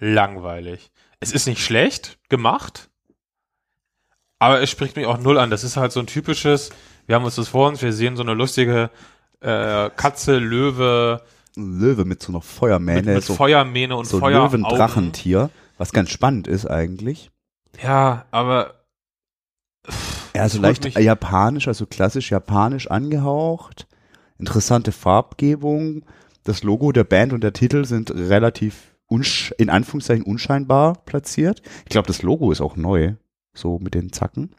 langweilig. 0.00 0.90
Es 1.20 1.32
ist 1.32 1.46
nicht 1.46 1.62
schlecht 1.64 2.18
gemacht, 2.28 2.88
aber 4.38 4.60
es 4.60 4.70
spricht 4.70 4.96
mich 4.96 5.06
auch 5.06 5.18
null 5.18 5.38
an. 5.38 5.50
Das 5.50 5.64
ist 5.64 5.76
halt 5.76 5.92
so 5.92 6.00
ein 6.00 6.06
typisches, 6.06 6.70
wir 7.06 7.14
haben 7.16 7.24
uns 7.24 7.36
das 7.36 7.48
vor 7.48 7.68
uns, 7.68 7.80
wir 7.80 7.92
sehen 7.92 8.16
so 8.16 8.22
eine 8.22 8.34
lustige 8.34 8.90
äh, 9.40 9.90
Katze, 9.90 10.38
Löwe 10.38 11.22
Ein 11.56 11.78
Löwe 11.78 12.04
mit 12.04 12.22
so 12.22 12.32
einer 12.32 12.40
Feuermähne, 12.40 13.02
mit, 13.02 13.14
mit 13.16 13.24
so, 13.24 13.34
Feuermähne 13.34 13.96
und 13.96 14.06
so 14.06 14.18
Feuer. 14.18 14.44
Löwendrachentier, 14.46 15.50
was 15.78 15.92
ganz 15.92 16.10
spannend 16.10 16.48
ist 16.48 16.66
eigentlich. 16.66 17.30
Ja, 17.82 18.24
aber 18.30 18.74
Ja, 20.34 20.42
also 20.42 20.58
holt 20.58 20.62
leicht 20.64 20.84
mich- 20.84 20.94
japanisch, 20.96 21.68
also 21.68 21.86
klassisch 21.86 22.30
japanisch 22.30 22.90
angehaucht. 22.90 23.86
Interessante 24.38 24.90
Farbgebung. 24.92 26.04
Das 26.42 26.62
Logo 26.62 26.92
der 26.92 27.04
Band 27.04 27.32
und 27.32 27.42
der 27.42 27.52
Titel 27.52 27.84
sind 27.84 28.10
relativ 28.10 28.90
in 29.58 29.70
Anführungszeichen 29.70 30.24
unscheinbar 30.24 30.94
platziert. 31.04 31.62
Ich 31.84 31.90
glaube, 31.90 32.08
das 32.08 32.22
Logo 32.22 32.50
ist 32.50 32.60
auch 32.60 32.74
neu, 32.74 33.14
so 33.54 33.78
mit 33.78 33.94
den 33.94 34.12
Zacken. 34.12 34.56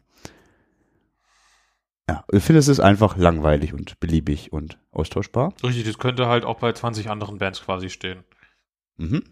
Ja, 2.08 2.24
ich 2.30 2.42
finde, 2.44 2.60
es 2.60 2.68
ist 2.68 2.78
einfach 2.80 3.16
langweilig 3.16 3.74
und 3.74 3.98
beliebig 3.98 4.52
und 4.52 4.78
austauschbar. 4.92 5.52
richtig, 5.64 5.84
das 5.84 5.98
könnte 5.98 6.26
halt 6.28 6.44
auch 6.44 6.58
bei 6.60 6.72
20 6.72 7.10
anderen 7.10 7.38
Bands 7.38 7.62
quasi 7.62 7.90
stehen. 7.90 8.22
Mhm. 8.96 9.24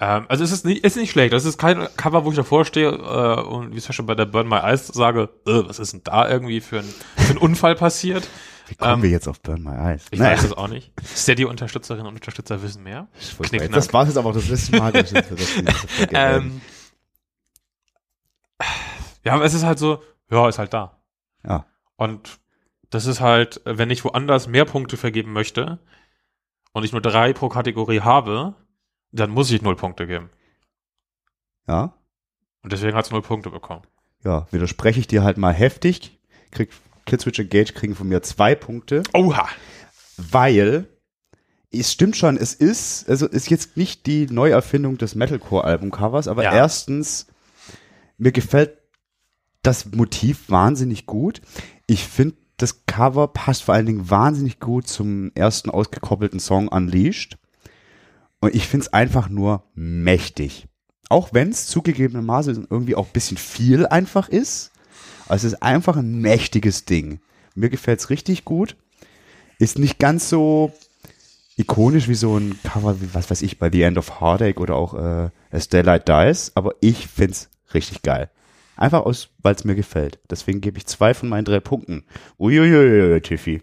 Ähm, 0.00 0.26
also 0.28 0.42
es 0.44 0.50
ist 0.52 0.64
nicht, 0.64 0.84
ist 0.84 0.96
nicht 0.96 1.10
schlecht. 1.12 1.32
Das 1.32 1.44
ist 1.44 1.58
kein 1.58 1.86
Cover, 1.96 2.24
wo 2.24 2.30
ich 2.30 2.36
davor 2.36 2.64
stehe 2.64 2.88
äh, 2.90 3.40
und 3.42 3.72
wie 3.72 3.78
es 3.78 3.86
ja 3.86 3.92
schon 3.92 4.06
bei 4.06 4.14
der 4.16 4.26
Burn 4.26 4.48
My 4.48 4.56
Eyes 4.56 4.88
sage, 4.88 5.28
äh, 5.46 5.62
was 5.66 5.78
ist 5.78 5.92
denn 5.92 6.02
da 6.04 6.28
irgendwie 6.28 6.60
für 6.60 6.80
ein, 6.80 6.94
für 7.16 7.32
ein 7.34 7.38
Unfall 7.38 7.74
passiert? 7.76 8.28
Wie 8.66 8.74
kommen 8.74 8.94
Ähm, 8.94 9.02
wir 9.02 9.10
jetzt 9.10 9.28
auf 9.28 9.40
Burn 9.40 9.62
My 9.62 9.74
Eyes? 9.76 10.06
Ich 10.10 10.18
weiß 10.18 10.42
es 10.42 10.52
auch 10.52 10.68
nicht. 10.68 10.92
Steady-Unterstützerinnen 11.04 12.06
und 12.06 12.14
Unterstützer 12.16 12.60
wissen 12.62 12.82
mehr. 12.82 13.06
Das 13.70 13.92
war 13.92 14.04
jetzt 14.06 14.18
aber 14.18 14.30
auch 14.30 14.34
das 14.34 14.48
letzte 14.48 14.76
Mal. 14.76 14.92
dass 14.92 15.12
wir 15.14 15.22
das 15.22 15.28
vergessen. 15.28 15.68
Ähm, 16.12 16.60
ja, 19.24 19.34
aber 19.34 19.44
es 19.44 19.54
ist 19.54 19.64
halt 19.64 19.78
so, 19.78 20.02
ja, 20.30 20.48
ist 20.48 20.58
halt 20.58 20.74
da. 20.74 20.98
ja. 21.46 21.64
Und 21.98 22.38
das 22.88 23.04
ist 23.04 23.20
halt, 23.20 23.60
wenn 23.66 23.90
ich 23.90 24.02
woanders 24.04 24.46
mehr 24.48 24.64
Punkte 24.64 24.96
vergeben 24.96 25.32
möchte 25.34 25.78
und 26.72 26.84
ich 26.84 26.92
nur 26.92 27.02
drei 27.02 27.34
pro 27.34 27.50
Kategorie 27.50 28.00
habe, 28.00 28.54
dann 29.12 29.28
muss 29.30 29.50
ich 29.50 29.60
null 29.60 29.76
Punkte 29.76 30.06
geben. 30.06 30.30
ja. 31.66 31.92
Und 32.62 32.72
deswegen 32.72 32.96
hat 32.96 33.04
es 33.04 33.10
null 33.10 33.22
Punkte 33.22 33.50
bekommen. 33.50 33.82
ja, 34.24 34.46
widerspreche 34.50 34.98
ich 35.00 35.06
dir 35.06 35.22
halt 35.22 35.36
mal 35.38 35.52
heftig. 35.54 36.18
Krieg 36.50 36.70
Killswitch 37.06 37.38
Engage 37.38 37.72
kriegen 37.72 37.94
von 37.94 38.08
mir 38.08 38.20
zwei 38.22 38.54
Punkte, 38.54 39.02
Oha! 39.14 39.48
weil 40.16 40.86
es 41.70 41.92
stimmt 41.92 42.16
schon, 42.16 42.36
es 42.36 42.52
ist, 42.54 43.08
also 43.08 43.26
ist 43.26 43.48
jetzt 43.48 43.76
nicht 43.76 44.06
die 44.06 44.26
Neuerfindung 44.26 44.98
des 44.98 45.14
Metalcore-Albumcovers, 45.14 46.26
aber 46.28 46.42
Ja. 46.42 46.52
erstens, 46.54 47.26
mir 48.18 48.32
gefällt 48.32 48.76
das 49.62 49.86
Motiv 49.86 50.50
wahnsinnig 50.50 51.06
gut. 51.06 51.40
Ich 51.88 52.06
finde, 52.06 52.36
das 52.58 52.84
Cover 52.84 53.28
passt 53.28 53.64
vor 53.64 53.74
allen 53.74 53.86
Dingen 53.86 54.10
wahnsinnig 54.10 54.60
gut 54.60 54.86
zum 54.86 55.32
ersten 55.34 55.70
ausgekoppelten 55.70 56.38
Song 56.38 56.68
Unleashed. 56.68 57.38
Und 58.40 58.54
ich 58.54 58.68
finde 58.68 58.86
es 58.86 58.92
einfach 58.92 59.30
nur 59.30 59.64
mächtig. 59.74 60.68
Auch 61.08 61.32
wenn 61.32 61.48
es 61.48 61.66
zugegebenermaßen 61.66 62.66
irgendwie 62.68 62.94
auch 62.94 63.06
ein 63.06 63.12
bisschen 63.12 63.38
viel 63.38 63.86
einfach 63.86 64.28
ist. 64.28 64.70
Aber 65.26 65.36
es 65.36 65.44
ist 65.44 65.62
einfach 65.62 65.96
ein 65.96 66.20
mächtiges 66.20 66.84
Ding. 66.84 67.20
Mir 67.54 67.70
gefällt 67.70 68.00
es 68.00 68.10
richtig 68.10 68.44
gut. 68.44 68.76
Ist 69.58 69.78
nicht 69.78 69.98
ganz 69.98 70.28
so 70.28 70.72
ikonisch 71.56 72.06
wie 72.06 72.14
so 72.14 72.36
ein 72.36 72.58
Cover, 72.64 73.00
wie 73.00 73.14
was 73.14 73.30
weiß 73.30 73.40
ich, 73.40 73.58
bei 73.58 73.70
The 73.70 73.82
End 73.82 73.96
of 73.96 74.20
Heartache 74.20 74.58
oder 74.58 74.76
auch 74.76 74.94
äh, 74.94 75.30
As 75.50 75.68
Daylight 75.68 76.06
Dies, 76.06 76.52
aber 76.54 76.74
ich 76.80 77.08
find's 77.08 77.48
richtig 77.72 78.02
geil. 78.02 78.30
Einfach 78.78 79.04
aus, 79.04 79.30
weil 79.42 79.54
es 79.54 79.64
mir 79.64 79.74
gefällt. 79.74 80.20
Deswegen 80.30 80.60
gebe 80.60 80.78
ich 80.78 80.86
zwei 80.86 81.12
von 81.12 81.28
meinen 81.28 81.44
drei 81.44 81.58
Punkten. 81.58 82.04
Uiuiui, 82.38 83.20
Tiffy. 83.20 83.60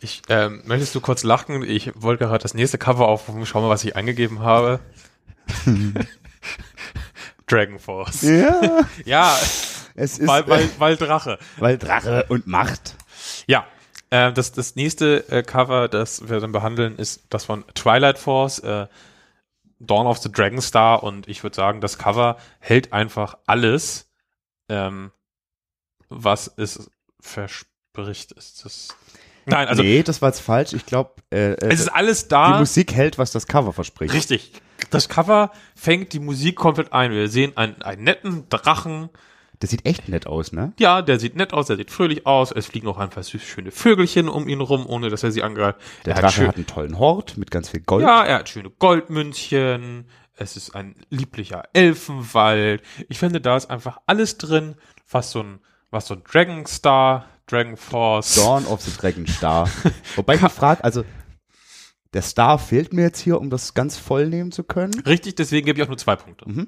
Ich, 0.00 0.20
ähm, 0.28 0.62
möchtest 0.66 0.94
du 0.94 1.00
kurz 1.00 1.22
lachen? 1.22 1.62
Ich 1.62 1.92
wollte 1.94 2.26
gerade 2.26 2.42
das 2.42 2.52
nächste 2.52 2.76
Cover 2.76 3.08
aufrufen. 3.08 3.46
Schau 3.46 3.62
mal, 3.62 3.70
was 3.70 3.84
ich 3.84 3.96
eingegeben 3.96 4.40
habe. 4.40 4.80
Dragon 7.46 7.78
Force. 7.78 8.22
Ja, 8.22 8.80
Ja, 9.04 9.34
es 9.94 10.18
ist, 10.18 10.26
weil, 10.26 10.46
weil, 10.46 10.62
äh, 10.62 10.68
weil 10.78 10.96
Drache. 10.96 11.38
weil 11.58 11.78
Drache 11.78 12.26
und 12.28 12.46
Macht. 12.46 12.96
Ja, 13.46 13.66
äh, 14.10 14.32
das, 14.32 14.52
das 14.52 14.76
nächste 14.76 15.28
äh, 15.30 15.42
Cover, 15.42 15.88
das 15.88 16.28
wir 16.28 16.40
dann 16.40 16.52
behandeln, 16.52 16.96
ist 16.96 17.22
das 17.30 17.44
von 17.46 17.64
Twilight 17.74 18.18
Force, 18.18 18.58
äh, 18.58 18.86
Dawn 19.86 20.06
of 20.06 20.18
the 20.18 20.30
Dragon 20.30 20.60
Star. 20.60 21.02
Und 21.02 21.28
ich 21.28 21.42
würde 21.42 21.56
sagen, 21.56 21.80
das 21.80 21.98
Cover 21.98 22.36
hält 22.60 22.92
einfach 22.92 23.36
alles. 23.46 24.10
Ähm, 24.68 25.12
was 26.08 26.52
es 26.56 26.90
verspricht. 27.20 28.32
Ist 28.32 28.64
das. 28.64 28.88
Nein, 29.46 29.66
also 29.68 29.82
nee, 29.82 30.02
das 30.02 30.22
war 30.22 30.28
jetzt 30.28 30.40
falsch. 30.40 30.72
Ich 30.72 30.86
glaube, 30.86 31.14
äh, 31.32 31.52
äh, 31.52 31.72
es 31.72 31.80
ist 31.80 31.88
alles 31.88 32.24
die 32.24 32.28
da. 32.28 32.58
Musik 32.58 32.92
hält, 32.92 33.18
was 33.18 33.32
das 33.32 33.46
Cover 33.46 33.72
verspricht. 33.72 34.14
Richtig. 34.14 34.52
Das 34.90 35.08
Cover 35.08 35.52
fängt 35.74 36.12
die 36.12 36.20
Musik 36.20 36.56
komplett 36.56 36.92
ein. 36.92 37.10
Wir 37.12 37.28
sehen 37.28 37.56
einen, 37.56 37.80
einen 37.82 38.04
netten 38.04 38.48
Drachen. 38.48 39.10
Das 39.62 39.70
sieht 39.70 39.86
echt 39.86 40.08
nett 40.08 40.26
aus, 40.26 40.50
ne? 40.50 40.72
Ja, 40.80 41.02
der 41.02 41.20
sieht 41.20 41.36
nett 41.36 41.52
aus, 41.52 41.68
der 41.68 41.76
sieht 41.76 41.92
fröhlich 41.92 42.26
aus. 42.26 42.50
Es 42.50 42.66
fliegen 42.66 42.88
auch 42.88 42.98
ein 42.98 43.10
paar 43.10 43.22
süß 43.22 43.40
schöne 43.40 43.70
Vögelchen 43.70 44.28
um 44.28 44.48
ihn 44.48 44.60
rum, 44.60 44.84
ohne 44.86 45.08
dass 45.08 45.22
er 45.22 45.30
sie 45.30 45.44
angreift. 45.44 45.78
Der 46.04 46.16
er 46.16 46.22
Drache 46.22 46.32
schön, 46.32 46.48
hat 46.48 46.56
einen 46.56 46.66
tollen 46.66 46.98
Hort 46.98 47.38
mit 47.38 47.52
ganz 47.52 47.68
viel 47.68 47.78
Gold. 47.78 48.02
Ja, 48.02 48.24
er 48.24 48.40
hat 48.40 48.48
schöne 48.48 48.70
Goldmünzchen. 48.70 50.08
Es 50.34 50.56
ist 50.56 50.74
ein 50.74 50.96
lieblicher 51.10 51.62
Elfenwald. 51.74 52.82
Ich 53.08 53.20
finde, 53.20 53.40
da 53.40 53.56
ist 53.56 53.70
einfach 53.70 54.00
alles 54.06 54.36
drin, 54.36 54.74
was 55.08 55.30
so 55.30 55.44
ein, 55.44 55.60
was 55.92 56.08
so 56.08 56.14
ein 56.14 56.24
Dragon 56.24 56.66
Star, 56.66 57.26
Dragon 57.46 57.76
Force. 57.76 58.34
Dawn 58.34 58.66
of 58.66 58.80
the 58.80 58.90
Dragon 58.90 59.28
Star. 59.28 59.70
Wobei 60.16 60.34
ich 60.34 60.42
mich 60.42 60.50
frage, 60.50 60.82
also 60.82 61.04
der 62.14 62.22
Star 62.22 62.58
fehlt 62.58 62.92
mir 62.92 63.02
jetzt 63.02 63.20
hier, 63.20 63.40
um 63.40 63.48
das 63.48 63.74
ganz 63.74 63.96
voll 63.96 64.26
nehmen 64.26 64.50
zu 64.50 64.64
können. 64.64 64.98
Richtig, 65.06 65.36
deswegen 65.36 65.66
gebe 65.66 65.78
ich 65.78 65.84
auch 65.84 65.88
nur 65.88 65.98
zwei 65.98 66.16
Punkte. 66.16 66.48
Mhm. 66.50 66.66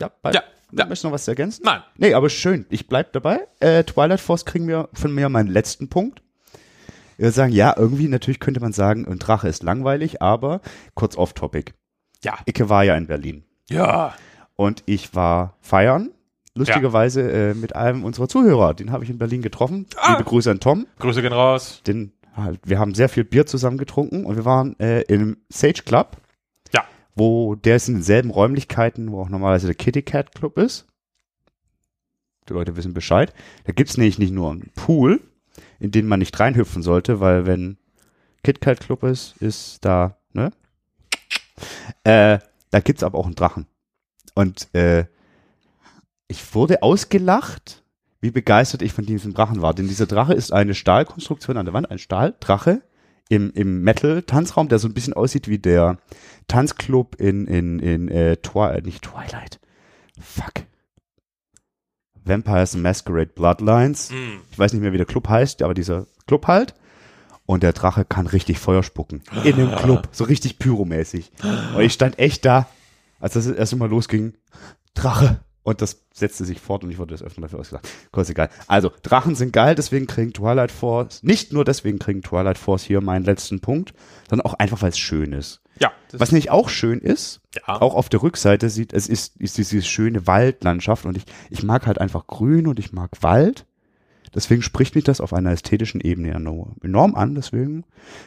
Ja, 0.00 0.10
bei, 0.22 0.32
Ja, 0.32 0.42
ja. 0.72 0.84
Möchtest 0.84 1.04
du 1.04 1.08
noch 1.08 1.14
was 1.14 1.26
ergänzen? 1.28 1.62
Nein. 1.64 1.82
Nee, 1.96 2.14
aber 2.14 2.28
schön. 2.28 2.66
Ich 2.68 2.88
bleib 2.88 3.12
dabei. 3.12 3.46
Äh, 3.60 3.84
Twilight 3.84 4.20
Force 4.20 4.44
kriegen 4.44 4.68
wir 4.68 4.88
von 4.92 5.14
mir 5.14 5.28
meinen 5.28 5.48
letzten 5.48 5.88
Punkt. 5.88 6.22
Ich 7.16 7.22
würde 7.24 7.32
sagen, 7.32 7.52
ja, 7.52 7.74
irgendwie 7.76 8.06
natürlich 8.06 8.38
könnte 8.38 8.60
man 8.60 8.72
sagen, 8.72 9.06
ein 9.08 9.18
Drache 9.18 9.48
ist 9.48 9.62
langweilig, 9.62 10.22
aber 10.22 10.60
kurz 10.94 11.16
off-topic. 11.16 11.72
Ja. 12.22 12.34
Icke 12.46 12.68
war 12.68 12.84
ja 12.84 12.96
in 12.96 13.06
Berlin. 13.06 13.44
Ja. 13.68 14.14
Und 14.56 14.82
ich 14.86 15.14
war 15.14 15.56
feiern, 15.60 16.10
lustigerweise 16.54 17.30
äh, 17.30 17.54
mit 17.54 17.74
einem 17.74 18.04
unserer 18.04 18.28
Zuhörer. 18.28 18.74
Den 18.74 18.92
habe 18.92 19.04
ich 19.04 19.10
in 19.10 19.18
Berlin 19.18 19.42
getroffen. 19.42 19.86
Ah. 19.96 20.12
Liebe 20.12 20.24
Grüße 20.24 20.50
an 20.50 20.60
Tom. 20.60 20.86
Grüße 20.98 21.22
gehen 21.22 21.32
raus. 21.32 21.82
Den, 21.86 22.12
halt, 22.36 22.60
wir 22.64 22.78
haben 22.78 22.94
sehr 22.94 23.08
viel 23.08 23.24
Bier 23.24 23.46
zusammen 23.46 23.78
getrunken 23.78 24.24
und 24.24 24.36
wir 24.36 24.44
waren 24.44 24.78
äh, 24.78 25.02
im 25.02 25.38
Sage 25.48 25.82
Club, 25.84 26.16
Ja. 26.18 26.22
Wo 27.18 27.54
der 27.54 27.76
ist 27.76 27.88
in 27.88 27.94
denselben 27.94 28.30
Räumlichkeiten, 28.30 29.10
wo 29.10 29.20
auch 29.20 29.28
normalerweise 29.28 29.66
der 29.66 29.74
Kitty 29.74 30.02
Cat 30.02 30.34
Club 30.34 30.58
ist. 30.58 30.86
Die 32.48 32.54
Leute 32.54 32.76
wissen 32.76 32.94
Bescheid. 32.94 33.34
Da 33.64 33.72
gibt's 33.72 33.96
nämlich 33.96 34.18
nicht 34.18 34.32
nur 34.32 34.50
einen 34.50 34.70
Pool, 34.74 35.20
in 35.80 35.90
den 35.90 36.06
man 36.06 36.20
nicht 36.20 36.38
reinhüpfen 36.38 36.82
sollte, 36.82 37.20
weil 37.20 37.46
wenn 37.46 37.76
Kit 38.42 38.60
Kat 38.60 38.80
Club 38.80 39.02
ist, 39.02 39.36
ist 39.38 39.84
da, 39.84 40.16
ne? 40.32 40.52
Äh, 42.04 42.38
da 42.70 42.80
gibt's 42.80 43.02
aber 43.02 43.18
auch 43.18 43.26
einen 43.26 43.34
Drachen. 43.34 43.66
Und 44.34 44.72
äh, 44.74 45.06
ich 46.28 46.54
wurde 46.54 46.82
ausgelacht, 46.82 47.82
wie 48.20 48.30
begeistert 48.30 48.82
ich 48.82 48.92
von 48.92 49.06
diesem 49.06 49.34
Drachen 49.34 49.60
war. 49.60 49.74
Denn 49.74 49.88
dieser 49.88 50.06
Drache 50.06 50.34
ist 50.34 50.52
eine 50.52 50.74
Stahlkonstruktion 50.74 51.56
an 51.56 51.66
der 51.66 51.74
Wand, 51.74 51.90
ein 51.90 51.98
Stahldrache 51.98 52.82
im, 53.28 53.52
im 53.52 53.82
Metal-Tanzraum, 53.82 54.68
der 54.68 54.78
so 54.78 54.88
ein 54.88 54.94
bisschen 54.94 55.12
aussieht 55.12 55.48
wie 55.48 55.58
der 55.58 55.98
Tanzclub 56.46 57.16
in, 57.16 57.46
in, 57.46 57.78
in 57.78 58.08
äh, 58.08 58.36
Twi 58.38 58.80
nicht 58.82 59.04
Twilight. 59.04 59.60
Fuck. 60.20 60.64
Vampires 62.24 62.76
Masquerade 62.76 63.30
Bloodlines. 63.34 64.10
Mm. 64.10 64.40
Ich 64.50 64.58
weiß 64.58 64.72
nicht 64.72 64.82
mehr, 64.82 64.92
wie 64.92 64.98
der 64.98 65.06
Club 65.06 65.28
heißt, 65.28 65.62
aber 65.62 65.74
dieser 65.74 66.06
Club 66.26 66.46
halt. 66.46 66.74
Und 67.46 67.62
der 67.62 67.72
Drache 67.72 68.04
kann 68.04 68.26
richtig 68.26 68.58
Feuer 68.58 68.82
spucken. 68.82 69.22
In 69.44 69.56
dem 69.56 69.74
Club. 69.74 70.08
So 70.12 70.24
richtig 70.24 70.58
pyromäßig. 70.58 71.32
Und 71.74 71.80
ich 71.80 71.94
stand 71.94 72.18
echt 72.18 72.44
da, 72.44 72.68
als 73.20 73.32
das 73.34 73.46
erste 73.46 73.76
Mal 73.76 73.88
losging. 73.88 74.34
Drache. 74.92 75.40
Und 75.64 75.82
das 75.82 76.02
setzte 76.14 76.44
sich 76.44 76.60
fort 76.60 76.82
und 76.84 76.90
ich 76.90 76.98
wurde 76.98 77.12
das 77.12 77.22
öfter 77.22 77.42
dafür 77.42 77.58
ausgesagt. 77.58 77.88
Kurz 78.10 78.30
egal. 78.30 78.48
Also, 78.68 78.90
Drachen 79.02 79.34
sind 79.34 79.52
geil, 79.52 79.74
deswegen 79.74 80.06
kriegen 80.06 80.32
Twilight 80.32 80.72
Force, 80.72 81.22
nicht 81.22 81.52
nur 81.52 81.64
deswegen 81.64 81.98
kriegen 81.98 82.22
Twilight 82.22 82.56
Force 82.56 82.82
hier 82.84 83.00
meinen 83.02 83.24
letzten 83.24 83.60
Punkt, 83.60 83.92
sondern 84.30 84.46
auch 84.46 84.54
einfach, 84.54 84.80
weil 84.80 84.90
es 84.90 84.98
schön 84.98 85.32
ist. 85.32 85.60
Ja. 85.78 85.92
Was 86.12 86.32
nämlich 86.32 86.50
auch 86.50 86.70
schön 86.70 87.00
ist, 87.00 87.40
Ja. 87.54 87.80
auch 87.80 87.94
auf 87.94 88.08
der 88.08 88.22
Rückseite 88.22 88.70
sieht, 88.70 88.92
es 88.94 89.08
ist, 89.08 89.36
ist 89.36 89.58
diese 89.58 89.82
schöne 89.82 90.26
Waldlandschaft 90.26 91.04
und 91.04 91.16
ich, 91.16 91.24
ich 91.50 91.62
mag 91.62 91.86
halt 91.86 92.00
einfach 92.00 92.26
Grün 92.26 92.66
und 92.66 92.78
ich 92.78 92.92
mag 92.92 93.10
Wald. 93.20 93.66
Deswegen 94.34 94.62
spricht 94.62 94.94
mich 94.94 95.04
das 95.04 95.20
auf 95.20 95.32
einer 95.32 95.52
ästhetischen 95.52 96.00
Ebene 96.00 96.30
enorm 96.32 97.14
an, 97.14 97.34
deswegen 97.34 97.84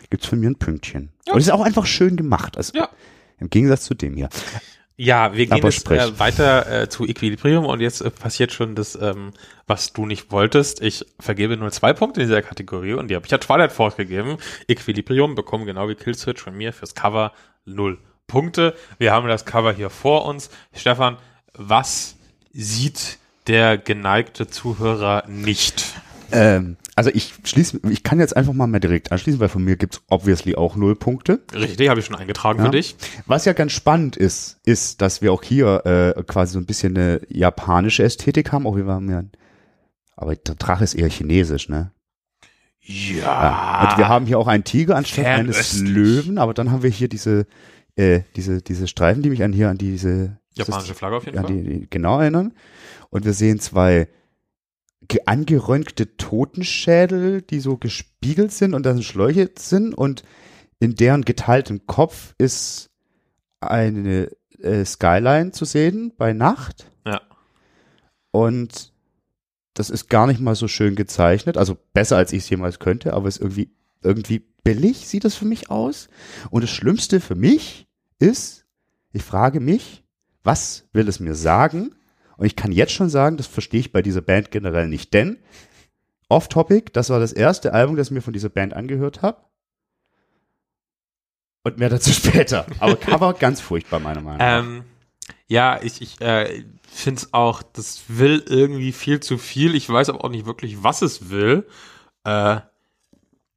gibt's 0.10 0.28
von 0.28 0.40
mir 0.40 0.50
ein 0.50 0.56
Pünktchen. 0.58 1.12
Ja. 1.28 1.34
Und 1.34 1.40
es 1.40 1.48
ist 1.48 1.54
auch 1.54 1.62
einfach 1.62 1.86
schön 1.86 2.18
gemacht. 2.18 2.56
Also 2.58 2.74
Ja. 2.76 2.90
Im 3.40 3.50
Gegensatz 3.50 3.84
zu 3.86 3.96
dem 3.96 4.16
hier. 4.16 4.30
Ja, 5.04 5.34
wir 5.34 5.48
gehen 5.48 5.54
Aber 5.54 5.70
jetzt 5.70 5.80
sprich. 5.80 6.00
äh, 6.00 6.20
weiter 6.20 6.84
äh, 6.84 6.88
zu 6.88 7.08
Equilibrium 7.08 7.66
und 7.66 7.82
jetzt 7.82 8.02
äh, 8.02 8.12
passiert 8.12 8.52
schon 8.54 8.76
das, 8.76 8.94
ähm, 8.94 9.32
was 9.66 9.94
du 9.94 10.06
nicht 10.06 10.32
wolltest. 10.32 10.80
Ich 10.80 11.04
vergebe 11.20 11.58
nur 11.58 11.72
zwei 11.72 11.92
Punkte 11.92 12.22
in 12.22 12.28
dieser 12.28 12.44
Kategorie 12.44 12.94
und 12.94 13.08
die 13.08 13.16
habe 13.16 13.26
ich 13.26 13.32
ja 13.32 13.40
Twilight 13.40 13.72
Force 13.72 13.96
gegeben. 13.96 14.38
Equilibrium 14.68 15.34
bekommen 15.34 15.66
genau 15.66 15.90
wie 15.90 15.96
Killswitch 15.96 16.40
von 16.40 16.56
mir 16.56 16.72
fürs 16.72 16.94
Cover 16.94 17.34
null 17.66 17.98
Punkte. 18.28 18.76
Wir 19.00 19.12
haben 19.12 19.28
das 19.28 19.46
Cover 19.46 19.74
hier 19.74 19.90
vor 19.90 20.26
uns. 20.26 20.52
Stefan, 20.72 21.18
was 21.56 22.16
sieht 22.54 23.18
der 23.48 23.80
geneigte 23.80 24.50
Zuhörer 24.50 25.24
nicht? 25.28 25.96
Ähm, 26.32 26.78
also 26.96 27.10
ich 27.14 27.34
schließe, 27.44 27.80
ich 27.90 28.04
kann 28.04 28.20
jetzt 28.20 28.36
einfach 28.36 28.54
mal 28.54 28.68
mehr 28.68 28.80
direkt 28.80 29.12
anschließen, 29.12 29.40
weil 29.40 29.50
von 29.50 29.64
mir 29.64 29.76
gibt's 29.78 30.02
obviously 30.10 30.56
auch 30.56 30.76
null 30.76 30.96
Punkte. 30.96 31.42
Richtig, 31.54 31.90
habe 31.90 32.00
ich 32.00 32.06
schon 32.06 32.16
eingetragen 32.16 32.60
Ja. 32.60 32.66
für 32.66 32.72
dich. 32.72 32.96
Was 33.26 33.46
ja 33.46 33.54
ganz 33.54 33.72
spannend 33.72 34.18
ist, 34.18 34.60
ist, 34.66 35.02
dass 35.02 35.22
wir 35.22 35.32
auch 35.32 35.44
hier 35.44 35.86
äh, 36.18 36.24
quasi 36.24 36.54
so 36.54 36.60
ein 36.60 36.66
bisschen 36.66 36.98
eine 36.98 37.22
japanische 37.30 38.04
Ästhetik 38.04 38.52
haben. 38.52 38.68
Auch 38.68 38.76
wir 38.76 38.86
haben 38.86 39.10
ja, 39.10 39.24
aber 40.16 40.36
der 40.36 40.56
Drache 40.56 40.84
ist 40.84 40.94
eher 40.94 41.10
chinesisch, 41.10 41.70
ne? 41.70 41.92
Ja. 42.82 43.90
Und 43.92 43.98
wir 43.98 44.10
haben 44.10 44.26
hier 44.26 44.40
auch 44.40 44.48
einen 44.48 44.64
Tiger 44.64 44.96
anstatt 44.96 45.26
eines. 45.26 45.80
Löwen, 45.80 46.38
aber 46.38 46.54
dann 46.54 46.72
haben 46.72 46.84
wir 46.84 46.90
hier 46.90 47.08
diese, 47.08 47.46
äh, 47.96 48.22
diese, 48.36 48.62
diese 48.62 48.88
Streifen, 48.88 49.22
die 49.22 49.30
mich 49.30 49.44
an 49.44 49.54
hier 49.54 49.70
an 49.70 49.78
diese 49.78 50.38
Japanische 50.54 50.94
Flagge 50.96 51.16
auf 51.16 51.26
jeden 51.26 51.38
Fall. 51.38 51.46
die, 51.52 51.64
die 51.64 51.88
genau 51.90 52.20
erinnern. 52.20 52.54
Und 53.10 53.24
wir 53.26 53.34
sehen 53.34 53.60
zwei 53.60 54.08
angeröntgte 55.28 56.18
Totenschädel, 56.18 57.42
die 57.42 57.60
so 57.60 57.78
gespiegelt 57.78 58.52
sind 58.52 58.74
und 58.74 58.86
dann 58.86 59.04
Schläuche 59.04 59.50
sind 59.58 59.94
und 59.94 60.24
in 60.80 60.96
deren 60.96 61.24
geteiltem 61.24 61.86
Kopf 61.86 62.34
ist 62.38 62.90
eine 63.60 64.32
äh, 64.60 64.86
Skyline 64.86 65.52
zu 65.52 65.66
sehen 65.66 66.14
bei 66.18 66.34
Nacht. 66.34 66.90
Ja. 67.06 67.22
Und 68.32 68.92
das 69.74 69.90
ist 69.90 70.10
gar 70.10 70.28
nicht 70.28 70.40
mal 70.40 70.56
so 70.56 70.68
schön 70.68 70.96
gezeichnet. 70.96 71.58
Also 71.58 71.78
besser 71.94 72.18
als 72.18 72.34
ich 72.34 72.44
es 72.44 72.50
jemals 72.50 72.80
könnte, 72.80 73.14
aber 73.14 73.28
es 73.28 73.38
ist 73.38 73.42
irgendwie, 73.42 73.72
irgendwie 74.02 74.40
billig 74.64 75.08
sieht 75.08 75.24
das 75.24 75.36
für 75.36 75.46
mich 75.46 75.70
aus. 75.70 76.10
Und 76.50 76.64
das 76.64 76.70
Schlimmste 76.70 77.20
für 77.20 77.36
mich 77.36 77.88
ist, 78.20 78.66
ich 79.14 79.24
frage 79.24 79.60
mich, 79.60 80.04
was 80.44 80.88
will 80.94 81.08
es 81.08 81.20
mir 81.20 81.36
sagen? 81.36 81.96
Und 82.42 82.48
ich 82.48 82.56
kann 82.56 82.72
jetzt 82.72 82.94
schon 82.94 83.08
sagen, 83.08 83.38
das 83.38 83.46
verstehe 83.46 83.82
ich 83.82 83.92
bei 83.92 84.02
dieser 84.02 84.22
Band 84.22 84.50
generell 84.50 84.88
nicht. 84.88 85.14
Denn 85.14 85.38
Off-Topic, 86.28 86.90
das 86.92 87.12
war 87.12 87.20
das 87.20 87.34
erste 87.34 87.72
Album, 87.72 87.98
das 87.98 88.08
ich 88.08 88.14
mir 88.14 88.24
von 88.24 88.34
dieser 88.34 88.50
Band 88.50 88.74
angehört 88.74 89.22
habe. 89.22 89.38
Und 91.62 91.78
mehr 91.78 91.90
dazu 91.90 92.10
später. 92.12 92.66
Aber 92.80 92.96
Cover 92.96 93.36
ganz 93.36 93.62
furchtbar, 93.62 94.00
meiner 94.00 94.22
Meinung 94.22 94.40
nach. 94.40 94.60
Ähm, 94.60 94.84
ja, 95.46 95.80
ich, 95.84 96.02
ich 96.02 96.20
äh, 96.20 96.64
finde 96.92 97.22
es 97.22 97.32
auch, 97.32 97.62
das 97.62 98.06
will 98.08 98.44
irgendwie 98.48 98.92
viel 98.92 99.20
zu 99.20 99.38
viel. 99.38 99.76
Ich 99.76 99.88
weiß 99.88 100.10
aber 100.10 100.26
auch 100.26 100.30
nicht 100.30 100.48
wirklich, 100.48 100.82
was 100.82 101.04
es 101.04 101.30
will. 101.30 101.68
Äh, 102.24 102.62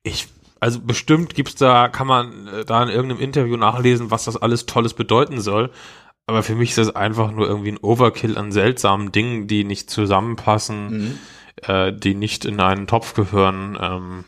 ich, 0.02 0.28
also 0.60 0.82
bestimmt 0.82 1.34
gibt's 1.34 1.54
da, 1.54 1.88
kann 1.88 2.06
man 2.06 2.48
äh, 2.48 2.64
da 2.66 2.82
in 2.82 2.90
irgendeinem 2.90 3.22
Interview 3.22 3.56
nachlesen, 3.56 4.10
was 4.10 4.26
das 4.26 4.36
alles 4.36 4.66
Tolles 4.66 4.92
bedeuten 4.92 5.40
soll. 5.40 5.70
Aber 6.26 6.42
für 6.42 6.54
mich 6.54 6.70
ist 6.70 6.78
das 6.78 6.94
einfach 6.96 7.32
nur 7.32 7.46
irgendwie 7.46 7.72
ein 7.72 7.78
Overkill 7.78 8.38
an 8.38 8.50
seltsamen 8.50 9.12
Dingen, 9.12 9.46
die 9.46 9.64
nicht 9.64 9.90
zusammenpassen, 9.90 10.86
Mhm. 10.86 11.18
äh, 11.62 11.92
die 11.92 12.14
nicht 12.14 12.44
in 12.44 12.60
einen 12.60 12.86
Topf 12.86 13.14
gehören. 13.14 13.76
Ähm, 13.80 14.24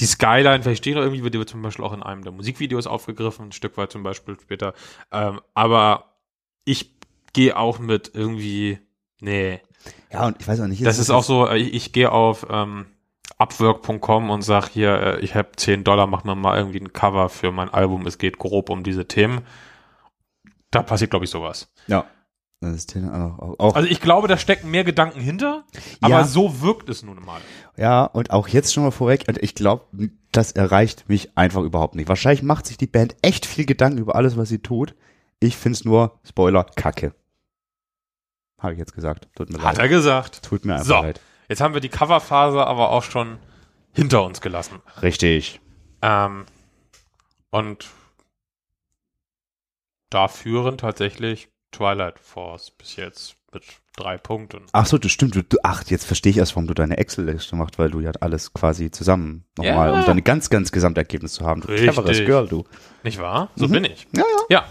die 0.00 0.06
Skyline 0.06 0.62
verstehe 0.62 0.92
ich 0.92 0.96
noch 0.96 1.04
irgendwie, 1.04 1.30
die 1.30 1.38
wird 1.38 1.48
zum 1.48 1.62
Beispiel 1.62 1.84
auch 1.84 1.92
in 1.92 2.02
einem 2.02 2.22
der 2.22 2.32
Musikvideos 2.32 2.86
aufgegriffen, 2.86 3.46
ein 3.46 3.52
Stück 3.52 3.76
weit 3.76 3.92
zum 3.92 4.02
Beispiel 4.02 4.38
später. 4.40 4.74
Ähm, 5.12 5.40
aber 5.54 6.16
ich 6.64 6.90
gehe 7.32 7.56
auch 7.56 7.78
mit 7.78 8.10
irgendwie, 8.12 8.78
nee. 9.20 9.60
Ja, 10.12 10.26
und 10.26 10.40
ich 10.40 10.48
weiß 10.48 10.60
auch 10.60 10.66
nicht. 10.66 10.84
Das 10.84 10.98
ist 10.98 11.10
auch 11.10 11.22
so, 11.22 11.50
ich, 11.52 11.72
ich 11.72 11.92
gehe 11.92 12.10
auf 12.10 12.46
ähm, 12.50 12.86
upwork.com 13.38 14.30
und 14.30 14.42
sag 14.42 14.68
hier, 14.68 15.00
äh, 15.00 15.20
ich 15.20 15.34
habe 15.34 15.50
10 15.56 15.84
Dollar, 15.84 16.06
mach 16.06 16.24
mir 16.24 16.34
mal 16.34 16.56
irgendwie 16.56 16.80
ein 16.80 16.92
Cover 16.92 17.28
für 17.28 17.52
mein 17.52 17.68
Album. 17.68 18.06
Es 18.06 18.18
geht 18.18 18.38
grob 18.38 18.70
um 18.70 18.82
diese 18.82 19.06
Themen. 19.06 19.42
Da 20.70 20.82
passiert, 20.82 21.10
glaube 21.10 21.24
ich, 21.24 21.30
sowas. 21.30 21.72
Ja. 21.86 22.06
Das 22.60 22.74
ist 22.74 22.96
auch, 22.96 23.58
auch, 23.58 23.74
Also 23.76 23.86
ich 23.88 24.00
glaube, 24.00 24.28
da 24.28 24.38
stecken 24.38 24.70
mehr 24.70 24.82
Gedanken 24.82 25.20
hinter, 25.20 25.64
aber 26.00 26.14
Ja. 26.20 26.24
so 26.24 26.62
wirkt 26.62 26.88
es 26.88 27.02
nun 27.02 27.22
mal. 27.22 27.40
ja, 27.76 28.04
und 28.04 28.30
auch 28.30 28.48
jetzt 28.48 28.72
schon 28.72 28.82
mal 28.82 28.90
vorweg, 28.90 29.24
und 29.28 29.36
ich 29.42 29.54
glaube, 29.54 29.84
das 30.32 30.52
erreicht 30.52 31.06
mich 31.10 31.36
einfach 31.36 31.62
überhaupt 31.62 31.94
nicht. 31.96 32.08
Wahrscheinlich 32.08 32.42
macht 32.42 32.66
sich 32.66 32.78
die 32.78 32.86
Band 32.86 33.14
echt 33.20 33.44
viel 33.44 33.66
Gedanken 33.66 33.98
über 33.98 34.14
alles, 34.16 34.38
was 34.38 34.48
sie 34.48 34.60
tut. 34.60 34.94
Ich 35.38 35.54
find's 35.58 35.84
nur, 35.84 36.18
Spoiler, 36.24 36.64
Kacke. 36.64 37.14
Habe 38.58 38.72
ich 38.72 38.78
jetzt 38.78 38.94
gesagt. 38.94 39.28
Tut 39.36 39.50
mir 39.50 39.58
Hat 39.58 39.76
leid. 39.76 39.78
er 39.78 39.88
gesagt. 39.88 40.42
Tut 40.42 40.64
mir 40.64 40.74
einfach 40.76 40.86
So. 40.86 40.94
leid. 40.94 41.20
Jetzt 41.48 41.60
haben 41.60 41.74
wir 41.74 41.80
die 41.80 41.88
Coverphase 41.88 42.66
aber 42.66 42.90
auch 42.90 43.02
schon 43.02 43.38
hinter 43.92 44.24
uns 44.24 44.40
gelassen. 44.40 44.80
Richtig. 45.02 45.60
Ähm, 46.02 46.44
und 47.50 47.86
da 50.10 50.28
führen 50.28 50.78
tatsächlich 50.78 51.48
Twilight 51.72 52.18
Force 52.18 52.70
bis 52.70 52.96
jetzt 52.96 53.36
mit 53.52 53.64
drei 53.96 54.18
Punkten. 54.18 54.62
Ach 54.72 54.86
so, 54.86 54.98
das 54.98 55.10
stimmt. 55.10 55.34
Du, 55.34 55.42
ach, 55.62 55.82
jetzt 55.86 56.04
verstehe 56.04 56.30
ich 56.30 56.36
erst, 56.38 56.54
warum 56.54 56.66
du 56.66 56.74
deine 56.74 56.98
Excel-Liste 56.98 57.56
machst, 57.56 57.78
weil 57.78 57.90
du 57.90 58.00
ja 58.00 58.12
alles 58.20 58.52
quasi 58.52 58.90
zusammen 58.90 59.44
nochmal, 59.56 59.90
Ja. 59.92 59.98
um 60.00 60.04
dann 60.06 60.18
ein 60.18 60.24
ganz, 60.24 60.50
ganz 60.50 60.70
Gesamtergebnis 60.72 61.32
zu 61.34 61.46
haben. 61.46 61.62
Du 61.62 61.68
Richtig. 61.68 61.90
cleveres 61.90 62.18
Girl, 62.24 62.46
du. 62.46 62.64
Nicht 63.02 63.18
wahr? 63.18 63.50
So 63.56 63.66
Mhm. 63.68 63.72
bin 63.72 63.84
ich. 63.84 64.06
Ja, 64.14 64.22
ja. 64.22 64.44
Ja. 64.50 64.64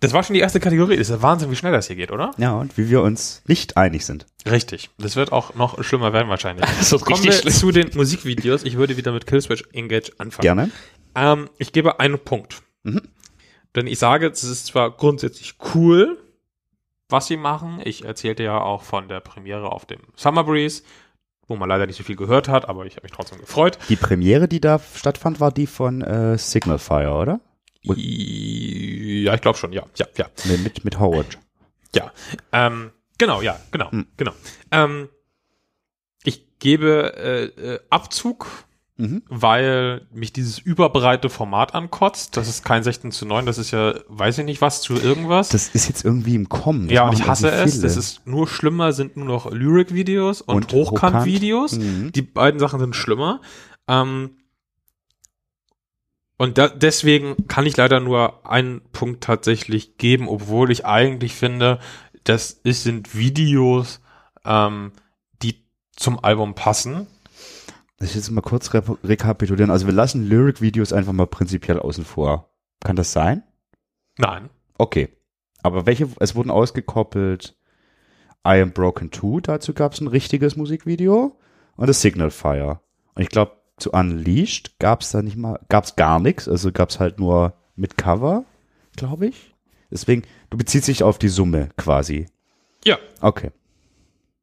Das 0.00 0.14
war 0.14 0.22
schon 0.22 0.34
die 0.34 0.40
erste 0.40 0.60
Kategorie. 0.60 0.96
Das 0.96 1.08
ist 1.08 1.14
ja 1.14 1.22
Wahnsinn, 1.22 1.50
wie 1.50 1.56
schnell 1.56 1.72
das 1.72 1.86
hier 1.86 1.96
geht, 1.96 2.10
oder? 2.10 2.30
Ja, 2.38 2.52
und 2.54 2.78
wie 2.78 2.88
wir 2.88 3.02
uns 3.02 3.42
nicht 3.46 3.76
einig 3.76 4.06
sind. 4.06 4.26
Richtig. 4.50 4.88
Das 4.96 5.14
wird 5.14 5.30
auch 5.30 5.54
noch 5.54 5.82
schlimmer 5.84 6.12
werden 6.14 6.28
wahrscheinlich. 6.30 6.64
Das 6.78 6.90
wird 6.92 7.04
Kommen 7.04 7.22
wir 7.22 7.32
schlimm. 7.32 7.52
zu 7.52 7.70
den 7.70 7.90
Musikvideos. 7.94 8.64
Ich 8.64 8.76
würde 8.76 8.96
wieder 8.96 9.12
mit 9.12 9.26
Killswitch 9.26 9.64
Engage 9.72 10.12
anfangen. 10.16 10.42
Gerne. 10.42 10.70
Ähm, 11.14 11.50
ich 11.58 11.72
gebe 11.72 12.00
einen 12.00 12.18
Punkt. 12.18 12.62
Mhm. 12.82 13.02
Denn 13.76 13.86
ich 13.86 13.98
sage, 13.98 14.26
es 14.28 14.42
ist 14.42 14.66
zwar 14.66 14.90
grundsätzlich 14.90 15.54
cool, 15.74 16.18
was 17.10 17.26
sie 17.26 17.36
machen. 17.36 17.80
Ich 17.84 18.04
erzählte 18.04 18.42
ja 18.42 18.58
auch 18.58 18.82
von 18.82 19.06
der 19.08 19.20
Premiere 19.20 19.70
auf 19.70 19.84
dem 19.84 20.00
Summer 20.16 20.44
Breeze, 20.44 20.82
wo 21.46 21.56
man 21.56 21.68
leider 21.68 21.86
nicht 21.86 21.96
so 21.96 22.04
viel 22.04 22.16
gehört 22.16 22.48
hat, 22.48 22.68
aber 22.68 22.86
ich 22.86 22.96
habe 22.96 23.04
mich 23.04 23.12
trotzdem 23.12 23.38
gefreut. 23.38 23.78
Die 23.88 23.96
Premiere, 23.96 24.48
die 24.48 24.60
da 24.60 24.80
stattfand, 24.94 25.40
war 25.40 25.52
die 25.52 25.66
von 25.66 26.00
äh, 26.00 26.38
Signal 26.38 26.78
Fire, 26.78 27.12
oder? 27.14 27.40
Und- 27.86 27.98
Ja, 27.98 29.34
ich 29.34 29.40
glaube 29.40 29.58
schon, 29.58 29.72
ja, 29.72 29.84
ja, 29.96 30.06
ja. 30.16 30.26
Mit, 30.62 30.84
mit 30.84 30.98
Howard. 30.98 31.38
Ja, 31.94 32.12
ähm, 32.52 32.90
genau, 33.18 33.40
ja, 33.42 33.58
genau, 33.70 33.90
Hm. 33.90 34.06
genau. 34.16 34.32
Ähm, 34.70 35.08
ich 36.24 36.58
gebe 36.58 37.14
äh, 37.16 37.44
äh, 37.74 37.80
Abzug, 37.90 38.46
Mhm. 38.96 39.22
weil 39.30 40.06
mich 40.12 40.30
dieses 40.34 40.58
überbreite 40.58 41.30
Format 41.30 41.74
ankotzt. 41.74 42.36
Das 42.36 42.48
ist 42.48 42.62
kein 42.66 42.82
16 42.82 43.12
zu 43.12 43.24
9, 43.24 43.46
das 43.46 43.56
ist 43.56 43.70
ja, 43.70 43.94
weiß 44.08 44.36
ich 44.38 44.44
nicht 44.44 44.60
was, 44.60 44.82
zu 44.82 44.92
irgendwas. 44.94 45.48
Das 45.48 45.68
ist 45.68 45.88
jetzt 45.88 46.04
irgendwie 46.04 46.34
im 46.34 46.50
Kommen. 46.50 46.86
Das 46.88 46.94
ja, 46.94 47.08
und 47.08 47.14
ich 47.18 47.26
hasse 47.26 47.50
es. 47.50 47.80
Das 47.80 47.96
ist 47.96 48.26
nur 48.26 48.46
schlimmer, 48.46 48.92
sind 48.92 49.16
nur 49.16 49.24
noch 49.24 49.50
Lyric-Videos 49.50 50.42
und, 50.42 50.54
Und 50.54 50.72
Hochkant-Videos. 50.74 51.78
Mhm. 51.78 52.12
Die 52.12 52.20
beiden 52.20 52.60
Sachen 52.60 52.78
sind 52.78 52.94
schlimmer. 52.94 53.40
Ähm, 53.88 54.36
und 56.40 56.56
da, 56.56 56.68
deswegen 56.68 57.48
kann 57.48 57.66
ich 57.66 57.76
leider 57.76 58.00
nur 58.00 58.50
einen 58.50 58.80
Punkt 58.92 59.22
tatsächlich 59.22 59.98
geben, 59.98 60.26
obwohl 60.26 60.70
ich 60.70 60.86
eigentlich 60.86 61.34
finde, 61.34 61.80
das 62.24 62.52
ist, 62.52 62.82
sind 62.82 63.14
Videos, 63.14 64.00
ähm, 64.46 64.92
die 65.42 65.66
zum 65.94 66.24
Album 66.24 66.54
passen. 66.54 67.06
Ich 68.00 68.14
jetzt 68.14 68.30
mal 68.30 68.40
kurz 68.40 68.72
rep 68.72 68.96
rekapitulieren. 69.04 69.70
Also 69.70 69.84
wir 69.84 69.92
lassen 69.92 70.26
Lyric-Videos 70.26 70.94
einfach 70.94 71.12
mal 71.12 71.26
prinzipiell 71.26 71.78
außen 71.78 72.06
vor. 72.06 72.48
Kann 72.82 72.96
das 72.96 73.12
sein? 73.12 73.42
Nein. 74.16 74.48
Okay. 74.78 75.10
Aber 75.62 75.84
welche, 75.84 76.08
es 76.20 76.34
wurden 76.34 76.50
ausgekoppelt 76.50 77.54
I 78.48 78.62
Am 78.62 78.72
Broken 78.72 79.12
2, 79.12 79.40
dazu 79.42 79.74
gab 79.74 79.92
es 79.92 80.00
ein 80.00 80.06
richtiges 80.06 80.56
Musikvideo 80.56 81.38
und 81.76 81.86
das 81.86 82.00
Signal 82.00 82.30
Fire. 82.30 82.80
Und 83.14 83.24
ich 83.24 83.28
glaube, 83.28 83.59
zu 83.80 83.92
Unleashed 83.92 84.78
gab 84.78 85.00
es 85.02 85.10
da 85.10 85.22
nicht 85.22 85.36
mal, 85.36 85.58
gab 85.68 85.84
es 85.84 85.96
gar 85.96 86.20
nichts, 86.20 86.48
also 86.48 86.70
gab 86.72 86.90
es 86.90 87.00
halt 87.00 87.18
nur 87.18 87.54
mit 87.76 87.96
Cover, 87.96 88.44
glaube 88.96 89.26
ich. 89.28 89.54
Deswegen, 89.90 90.22
du 90.50 90.56
beziehst 90.58 90.88
dich 90.88 91.02
auf 91.02 91.18
die 91.18 91.28
Summe 91.28 91.70
quasi. 91.76 92.26
Ja, 92.84 92.98
Okay. 93.20 93.50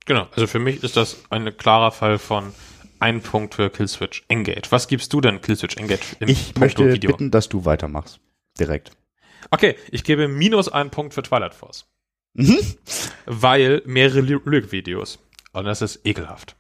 genau. 0.06 0.28
Also 0.34 0.48
für 0.48 0.60
mich 0.60 0.84
ist 0.84 0.98
das 0.98 1.24
ein 1.30 1.56
klarer 1.58 1.92
Fall 1.92 2.18
von 2.18 2.54
ein 3.00 3.22
Punkt 3.22 3.56
für 3.56 3.70
Killswitch 3.70 4.24
Engage. 4.28 4.72
Was 4.72 4.88
gibst 4.88 5.14
du 5.14 5.22
denn 5.22 5.42
Killswitch 5.42 5.78
Engage 5.78 6.16
im 6.20 6.28
Ich 6.30 6.46
Punkto 6.54 6.60
möchte 6.62 6.94
Video? 6.94 7.12
bitten, 7.12 7.32
dass 7.32 7.48
du 7.50 7.64
weitermachst. 7.66 8.20
Direkt. 8.60 8.92
Okay, 9.52 9.76
ich 9.92 10.04
gebe 10.04 10.28
minus 10.28 10.68
einen 10.68 10.90
Punkt 10.90 11.14
für 11.14 11.22
Twilight 11.24 11.54
Force. 11.54 11.86
Mhm. 12.34 12.58
Weil 13.26 13.82
mehrere 13.86 14.20
Ly- 14.22 14.40
Lyric-Videos. 14.44 15.20
Und 15.54 15.66
das 15.66 15.82
ist 15.82 16.06
ekelhaft. 16.06 16.56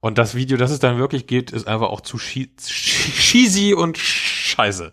Und 0.00 0.16
das 0.18 0.34
Video, 0.34 0.56
das 0.56 0.70
es 0.70 0.78
dann 0.78 0.98
wirklich 0.98 1.26
gibt, 1.26 1.50
ist 1.50 1.66
einfach 1.66 1.88
auch 1.88 2.00
zu 2.00 2.18
cheesy 2.18 3.74
und 3.74 3.98
scheiße. 3.98 4.84
Und 4.86 4.92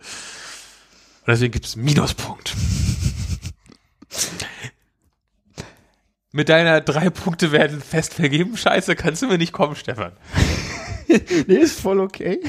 deswegen 1.27 1.51
gibt 1.51 1.65
es 1.65 1.75
Minuspunkt. 1.75 2.55
Mit 6.31 6.49
deiner 6.49 6.81
drei 6.81 7.09
Punkte 7.09 7.51
werden 7.51 7.81
fest 7.81 8.13
vergeben. 8.13 8.57
Scheiße, 8.57 8.95
kannst 8.95 9.21
du 9.21 9.27
mir 9.27 9.37
nicht 9.37 9.53
kommen, 9.53 9.75
Stefan. 9.75 10.13
Nee, 11.47 11.57
ist 11.57 11.79
voll 11.79 11.99
okay. 11.99 12.39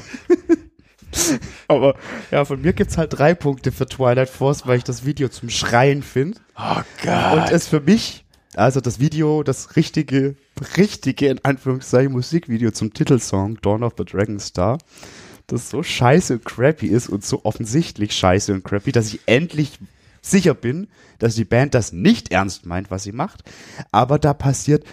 Aber 1.68 1.94
ja, 2.30 2.44
von 2.46 2.60
mir 2.60 2.72
gibt's 2.72 2.96
halt 2.96 3.12
drei 3.12 3.34
Punkte 3.34 3.70
für 3.70 3.86
Twilight 3.86 4.30
Force, 4.30 4.66
weil 4.66 4.78
ich 4.78 4.84
das 4.84 5.04
Video 5.04 5.28
zum 5.28 5.50
Schreien 5.50 6.02
finde. 6.02 6.40
Oh 6.58 6.76
Und 6.78 6.84
Gott. 7.02 7.50
es 7.52 7.68
für 7.68 7.80
mich, 7.80 8.24
also 8.54 8.80
das 8.80 8.98
Video, 8.98 9.42
das 9.42 9.76
richtige, 9.76 10.36
richtige, 10.76 11.28
in 11.28 11.44
Anführungszeichen, 11.44 12.12
Musikvideo 12.12 12.70
zum 12.70 12.92
Titelsong 12.92 13.60
Dawn 13.60 13.82
of 13.82 13.94
the 13.98 14.04
Dragon 14.04 14.40
Star, 14.40 14.78
das 15.46 15.70
so 15.70 15.82
scheiße 15.82 16.34
und 16.34 16.44
crappy 16.44 16.86
ist 16.86 17.08
und 17.08 17.24
so 17.24 17.44
offensichtlich 17.44 18.12
scheiße 18.12 18.52
und 18.52 18.64
crappy, 18.64 18.92
dass 18.92 19.12
ich 19.12 19.20
endlich 19.26 19.78
sicher 20.22 20.54
bin, 20.54 20.88
dass 21.18 21.36
die 21.36 21.44
Band 21.44 21.74
das 21.74 21.92
nicht 21.92 22.32
ernst 22.32 22.66
meint, 22.66 22.90
was 22.90 23.04
sie 23.04 23.12
macht. 23.12 23.44
Aber 23.92 24.18
da 24.18 24.34
passiert 24.34 24.84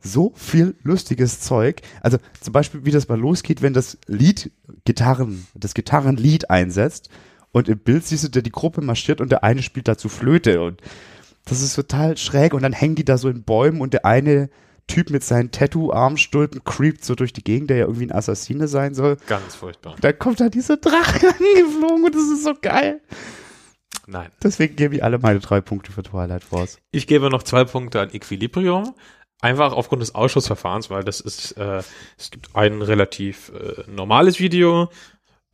so 0.00 0.32
viel 0.34 0.74
lustiges 0.82 1.40
Zeug. 1.40 1.80
Also 2.00 2.18
zum 2.40 2.52
Beispiel, 2.52 2.84
wie 2.84 2.90
das 2.90 3.08
mal 3.08 3.18
losgeht, 3.18 3.62
wenn 3.62 3.72
das 3.72 3.98
Lied, 4.06 4.50
Gitarren, 4.84 5.46
das 5.54 5.74
Gitarrenlied 5.74 6.50
einsetzt 6.50 7.08
und 7.52 7.68
im 7.68 7.78
Bild 7.78 8.04
siehst 8.04 8.24
du, 8.24 8.28
der 8.28 8.42
die 8.42 8.50
Gruppe 8.50 8.82
marschiert 8.82 9.20
und 9.20 9.30
der 9.30 9.44
eine 9.44 9.62
spielt 9.62 9.88
dazu 9.88 10.08
Flöte 10.08 10.62
und 10.62 10.80
das 11.44 11.62
ist 11.62 11.74
total 11.74 12.16
schräg 12.16 12.54
und 12.54 12.62
dann 12.62 12.72
hängen 12.72 12.94
die 12.94 13.04
da 13.04 13.18
so 13.18 13.28
in 13.28 13.42
Bäumen 13.42 13.80
und 13.80 13.94
der 13.94 14.04
eine 14.04 14.48
Typ 14.86 15.10
mit 15.10 15.24
seinen 15.24 15.50
Tattoo-Armstulpen 15.50 16.64
creept 16.64 17.04
so 17.04 17.14
durch 17.14 17.32
die 17.32 17.44
Gegend, 17.44 17.70
der 17.70 17.78
ja 17.78 17.84
irgendwie 17.84 18.06
ein 18.06 18.12
Assassine 18.12 18.68
sein 18.68 18.94
soll. 18.94 19.16
Ganz 19.26 19.54
furchtbar. 19.54 19.96
Da 20.00 20.12
kommt 20.12 20.40
da 20.40 20.48
dieser 20.48 20.76
Drache 20.76 21.28
angeflogen 21.38 22.04
und 22.04 22.14
das 22.14 22.22
ist 22.22 22.44
so 22.44 22.54
geil. 22.60 23.00
Nein. 24.06 24.30
Deswegen 24.42 24.76
gebe 24.76 24.96
ich 24.96 25.04
alle 25.04 25.18
meine 25.18 25.40
drei 25.40 25.60
Punkte 25.60 25.92
für 25.92 26.02
Twilight 26.02 26.44
Force. 26.44 26.78
Ich 26.90 27.06
gebe 27.06 27.30
noch 27.30 27.42
zwei 27.42 27.64
Punkte 27.64 28.00
an 28.00 28.10
Equilibrium. 28.12 28.94
Einfach 29.40 29.72
aufgrund 29.72 30.02
des 30.02 30.14
Ausschussverfahrens, 30.14 30.90
weil 30.90 31.02
das 31.02 31.20
ist, 31.20 31.52
äh, 31.52 31.82
es 32.16 32.30
gibt 32.30 32.54
ein 32.54 32.80
relativ 32.80 33.50
äh, 33.50 33.90
normales 33.90 34.38
Video. 34.38 34.88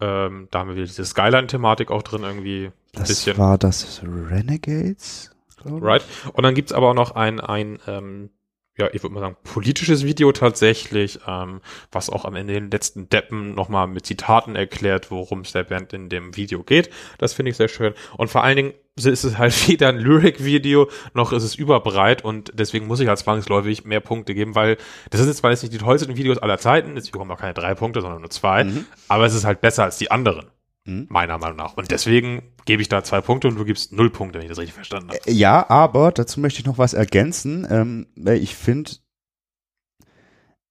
Ähm, 0.01 0.49
da 0.51 0.61
haben 0.61 0.69
wir 0.69 0.77
wieder 0.77 0.87
diese 0.87 1.05
Skyline-Thematik 1.05 1.91
auch 1.91 2.03
drin 2.03 2.23
irgendwie. 2.23 2.71
Das 2.93 3.09
bisschen. 3.09 3.39
war 3.39 3.59
das 3.59 4.03
Renegades, 4.03 5.31
glaube 5.57 5.79
ich. 5.79 5.85
Right. 5.85 6.05
Und 6.33 6.43
dann 6.43 6.55
gibt's 6.55 6.73
aber 6.73 6.91
auch 6.91 6.95
noch 6.95 7.13
ein, 7.13 7.41
ein 7.41 7.79
ähm, 7.87 8.31
ja, 8.79 8.89
ich 8.93 9.03
würde 9.03 9.15
mal 9.15 9.21
sagen, 9.21 9.37
politisches 9.45 10.05
Video 10.05 10.33
tatsächlich, 10.33 11.19
ähm, 11.27 11.61
was 11.93 12.11
auch 12.11 12.25
am 12.25 12.37
Ende 12.37 12.55
den 12.55 12.71
letzten 12.71 13.09
Deppen 13.09 13.55
nochmal 13.55 13.87
mit 13.89 14.07
Zitaten 14.07 14.57
erklärt, 14.57 15.11
worum 15.11 15.41
es 15.41 15.53
der 15.53 15.65
Band 15.65 15.93
in 15.93 16.09
dem 16.09 16.37
Video 16.37 16.63
geht. 16.63 16.91
Das 17.19 17.33
finde 17.33 17.51
ich 17.51 17.57
sehr 17.57 17.69
schön. 17.69 17.95
Und 18.17 18.29
vor 18.29 18.45
allen 18.45 18.57
Dingen 18.57 18.75
ist 18.97 19.25
es 19.25 19.39
halt 19.39 19.69
weder 19.69 19.89
ein 19.89 19.99
Lyric-Video, 19.99 20.89
noch 21.15 21.33
ist 21.33 21.43
es 21.45 21.55
überbreit 21.55 22.25
und 22.25 22.53
deswegen 22.55 22.87
muss 22.87 23.01
ich 23.01 23.09
halt 23.09 23.19
zwangsläufig 23.19 23.85
mehr 23.85 24.01
Punkte 24.01 24.35
geben, 24.35 24.55
weil 24.55 24.77
das 25.11 25.21
sind 25.21 25.29
jetzt 25.29 25.39
zwar 25.39 25.51
jetzt 25.51 25.63
nicht 25.63 25.73
die 25.75 25.79
tollsten 25.79 26.17
Videos 26.17 26.39
aller 26.39 26.59
Zeiten, 26.59 26.97
jetzt 26.97 27.13
bekommen 27.13 27.31
auch 27.31 27.39
keine 27.41 27.55
drei 27.55 27.75
Punkte, 27.75 28.01
sondern 28.01 28.21
nur 28.21 28.31
zwei, 28.31 28.65
Mhm. 28.65 28.87
aber 29.09 29.25
es 29.27 29.35
ist 29.35 29.45
halt 29.45 29.61
besser 29.61 29.85
als 29.85 29.99
die 29.99 30.11
anderen. 30.11 30.47
Mhm. 30.89 31.07
Meiner 31.11 31.39
Meinung 31.39 31.57
nach. 31.57 31.77
Und 31.77 31.91
deswegen 31.91 32.43
gebe 32.65 32.83
ich 32.83 32.89
da 32.89 33.05
zwei 33.05 33.21
Punkte 33.21 33.49
und 33.49 33.57
du 33.57 33.65
gibst 33.65 33.93
null 33.93 34.11
Punkte, 34.11 34.39
wenn 34.39 34.45
ich 34.45 34.51
das 34.51 34.59
richtig 34.59 34.75
verstanden 34.75 35.11
habe. 35.11 35.31
Ja, 35.31 35.69
aber 35.69 36.13
dazu 36.13 36.41
möchte 36.41 36.61
ich 36.61 36.67
noch 36.67 36.79
was 36.79 36.95
ergänzen, 36.95 37.67
ähm, 37.71 38.07
ich 38.17 38.55
finde, 38.55 38.93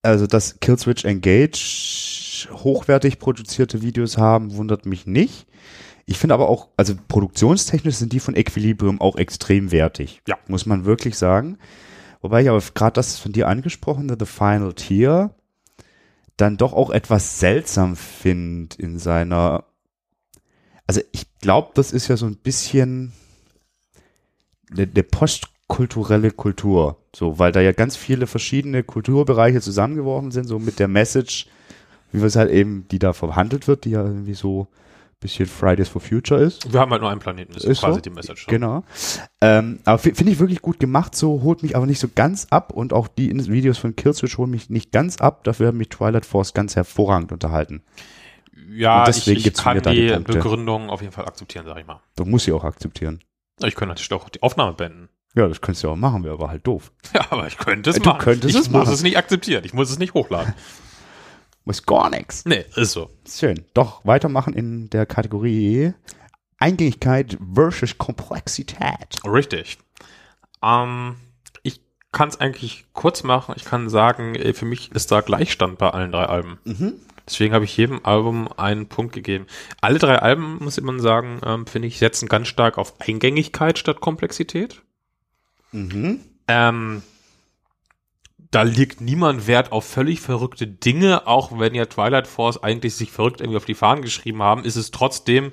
also 0.01 0.25
dass 0.25 0.59
Killswitch 0.59 1.05
Engage 1.05 2.47
hochwertig 2.51 3.19
produzierte 3.19 3.81
Videos 3.81 4.17
haben, 4.17 4.55
wundert 4.55 4.85
mich 4.85 5.05
nicht. 5.05 5.47
Ich 6.05 6.17
finde 6.17 6.35
aber 6.35 6.49
auch, 6.49 6.69
also 6.77 6.95
produktionstechnisch 7.07 7.95
sind 7.95 8.13
die 8.13 8.19
von 8.19 8.35
Equilibrium 8.35 9.01
auch 9.01 9.17
extrem 9.17 9.71
wertig. 9.71 10.21
Ja. 10.27 10.37
Muss 10.47 10.65
man 10.65 10.85
wirklich 10.85 11.17
sagen. 11.17 11.57
Wobei 12.21 12.41
ich 12.41 12.49
aber 12.49 12.61
gerade 12.73 12.93
das 12.93 13.19
von 13.19 13.33
dir 13.33 13.47
angesprochene 13.47 14.15
The 14.17 14.25
Final 14.25 14.73
Tier 14.73 15.35
dann 16.37 16.55
doch 16.55 16.73
auch 16.73 16.91
etwas 16.91 17.39
seltsam 17.39 17.95
finde 17.95 18.77
in 18.77 18.99
seiner, 18.99 19.65
also 20.87 21.01
ich 21.11 21.25
glaube, 21.41 21.71
das 21.75 21.91
ist 21.91 22.07
ja 22.07 22.17
so 22.17 22.25
ein 22.25 22.35
bisschen 22.37 23.11
eine, 24.71 24.83
eine 24.83 25.03
postkulturelle 25.03 26.31
Kultur, 26.31 26.97
so, 27.15 27.39
weil 27.39 27.51
da 27.51 27.61
ja 27.61 27.71
ganz 27.73 27.95
viele 27.95 28.27
verschiedene 28.27 28.83
Kulturbereiche 28.83 29.61
zusammengeworfen 29.61 30.31
sind, 30.31 30.45
so 30.47 30.59
mit 30.59 30.79
der 30.79 30.87
Message, 30.87 31.47
wie 32.11 32.19
wir 32.19 32.27
es 32.27 32.35
halt 32.35 32.51
eben, 32.51 32.87
die 32.89 32.99
da 32.99 33.13
verhandelt 33.13 33.67
wird, 33.67 33.85
die 33.85 33.91
ja 33.91 34.03
irgendwie 34.03 34.33
so 34.33 34.67
bisschen 35.19 35.47
Fridays 35.47 35.89
for 35.89 35.99
Future 35.99 36.39
ist. 36.39 36.71
Wir 36.71 36.79
haben 36.79 36.91
halt 36.91 37.01
nur 37.01 37.09
einen 37.09 37.19
Planeten, 37.19 37.51
das 37.53 37.63
ist, 37.63 37.71
Ist 37.71 37.79
quasi 37.79 37.95
so? 37.95 38.01
die 38.01 38.09
Message. 38.11 38.45
Genau. 38.45 38.83
Ähm, 39.41 39.79
aber 39.83 39.97
fi- 39.97 40.13
finde 40.13 40.31
ich 40.31 40.37
wirklich 40.37 40.61
gut 40.61 40.79
gemacht, 40.79 41.15
so 41.15 41.41
holt 41.41 41.63
mich 41.63 41.75
aber 41.75 41.87
nicht 41.87 41.99
so 41.99 42.07
ganz 42.13 42.45
ab 42.51 42.71
und 42.71 42.93
auch 42.93 43.07
die 43.07 43.31
Videos 43.49 43.79
von 43.79 43.95
Killswitch 43.95 44.37
holen 44.37 44.51
mich 44.51 44.69
nicht 44.69 44.91
ganz 44.91 45.17
ab. 45.17 45.43
Dafür 45.43 45.69
hat 45.69 45.73
mich 45.75 45.89
Twilight 45.89 46.23
Force 46.25 46.53
ganz 46.53 46.75
hervorragend 46.75 47.31
unterhalten. 47.31 47.81
Ja, 48.69 48.99
Und 48.99 49.07
deswegen 49.07 49.39
ich, 49.39 49.47
ich 49.47 49.53
kann 49.53 49.81
die 49.81 50.07
die. 50.07 50.19
Begründung 50.23 50.89
auf 50.89 51.01
jeden 51.01 51.13
Fall 51.13 51.25
akzeptieren, 51.25 51.65
sag 51.65 51.77
ich 51.79 51.85
mal. 51.87 52.01
Du 52.15 52.25
musst 52.25 52.45
sie 52.45 52.51
auch 52.53 52.63
akzeptieren. 52.63 53.23
Ich 53.63 53.75
könnte 53.75 53.95
natürlich 53.95 54.11
auch 54.13 54.29
die 54.29 54.41
Aufnahme 54.43 54.73
beenden. 54.73 55.09
Ja, 55.35 55.47
das 55.47 55.61
könntest 55.61 55.83
du 55.83 55.89
auch 55.89 55.95
machen, 55.95 56.23
wäre 56.23 56.33
aber 56.33 56.49
halt 56.49 56.65
doof. 56.65 56.91
Ja, 57.13 57.25
aber 57.29 57.47
ich 57.47 57.57
könnte 57.57 57.89
es 57.91 57.97
Du 57.97 58.09
machen. 58.09 58.19
könntest 58.19 58.55
ich 58.55 58.61
es 58.61 58.69
muss 58.69 58.83
machen. 58.85 58.93
es 58.93 59.03
nicht 59.03 59.17
akzeptieren. 59.17 59.63
Ich 59.65 59.73
muss 59.73 59.89
es 59.89 59.99
nicht 59.99 60.13
hochladen. 60.13 60.53
Muss 61.65 61.85
gar 61.85 62.09
nichts. 62.09 62.45
nee, 62.45 62.63
ist 62.77 62.93
so. 62.93 63.09
Schön. 63.29 63.65
Doch, 63.73 63.99
weitermachen 64.05 64.53
in 64.53 64.89
der 64.89 65.05
Kategorie 65.05 65.93
Eingängigkeit 66.59 67.37
versus 67.53 67.97
Komplexität. 67.97 69.19
Richtig. 69.25 69.77
Ähm, 70.63 71.17
ich 71.63 71.81
kann 72.13 72.29
es 72.29 72.39
eigentlich 72.39 72.85
kurz 72.93 73.23
machen. 73.23 73.53
Ich 73.57 73.65
kann 73.65 73.89
sagen, 73.89 74.35
äh, 74.35 74.53
für 74.53 74.63
mich 74.63 74.93
ist 74.93 75.11
da 75.11 75.19
Gleichstand 75.19 75.77
bei 75.77 75.89
allen 75.89 76.13
drei 76.13 76.23
Alben. 76.25 76.57
Deswegen 77.27 77.53
habe 77.53 77.65
ich 77.65 77.75
jedem 77.75 78.05
Album 78.05 78.47
einen 78.55 78.87
Punkt 78.87 79.13
gegeben. 79.13 79.47
Alle 79.81 79.99
drei 79.99 80.19
Alben, 80.19 80.57
muss 80.63 80.79
man 80.81 80.99
sagen, 80.99 81.41
ähm, 81.45 81.67
finde 81.67 81.87
ich, 81.89 81.99
setzen 81.99 82.29
ganz 82.29 82.47
stark 82.47 82.77
auf 82.77 82.99
Eingängigkeit 83.01 83.77
statt 83.77 83.99
Komplexität. 83.99 84.81
Mhm. 85.73 86.21
Ähm, 86.47 87.03
da 88.49 88.61
liegt 88.61 89.01
niemand 89.01 89.45
Wert 89.45 89.73
auf 89.73 89.83
völlig 89.85 90.21
verrückte 90.21 90.67
Dinge, 90.67 91.27
auch 91.27 91.59
wenn 91.59 91.75
ja 91.75 91.85
Twilight 91.85 92.27
Force 92.27 92.63
eigentlich 92.63 92.95
sich 92.95 93.11
verrückt 93.11 93.41
irgendwie 93.41 93.57
auf 93.57 93.65
die 93.65 93.73
Fahnen 93.73 94.01
geschrieben 94.01 94.41
haben, 94.41 94.63
ist 94.63 94.77
es 94.77 94.91
trotzdem 94.91 95.51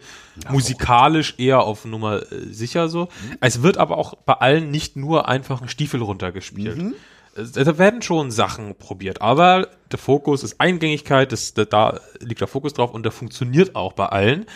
musikalisch 0.48 1.34
eher 1.38 1.62
auf 1.64 1.84
Nummer 1.84 2.22
äh, 2.30 2.52
sicher 2.52 2.88
so. 2.88 3.08
Es 3.40 3.62
wird 3.62 3.78
aber 3.78 3.98
auch 3.98 4.14
bei 4.14 4.34
allen 4.34 4.70
nicht 4.70 4.94
nur 4.94 5.28
einfach 5.28 5.60
ein 5.60 5.68
Stiefel 5.68 6.02
runtergespielt. 6.02 6.78
Es- 6.78 6.94
Da 7.35 7.79
werden 7.79 8.01
schon 8.01 8.31
Sachen 8.31 8.77
probiert, 8.77 9.20
aber 9.20 9.68
der 9.90 9.99
Fokus 9.99 10.44
ist 10.44 10.61
Eingängigkeit, 10.61 11.33
das, 11.33 11.53
da, 11.55 12.01
liegt 12.20 12.40
der 12.40 12.47
Fokus 12.49 12.75
drauf 12.75 12.92
und 12.92 13.03
der 13.03 13.11
funktioniert 13.12 13.75
auch 13.75 13.92
bei 13.92 14.07
allen. 14.07 14.47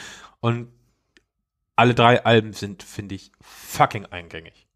Und 0.41 0.69
alle 1.75 1.95
drei 1.95 2.25
Alben 2.25 2.53
sind, 2.53 2.83
finde 2.85 3.17
ich, 3.17 3.33
fucking 3.41 4.07
eingängig. 4.07 4.69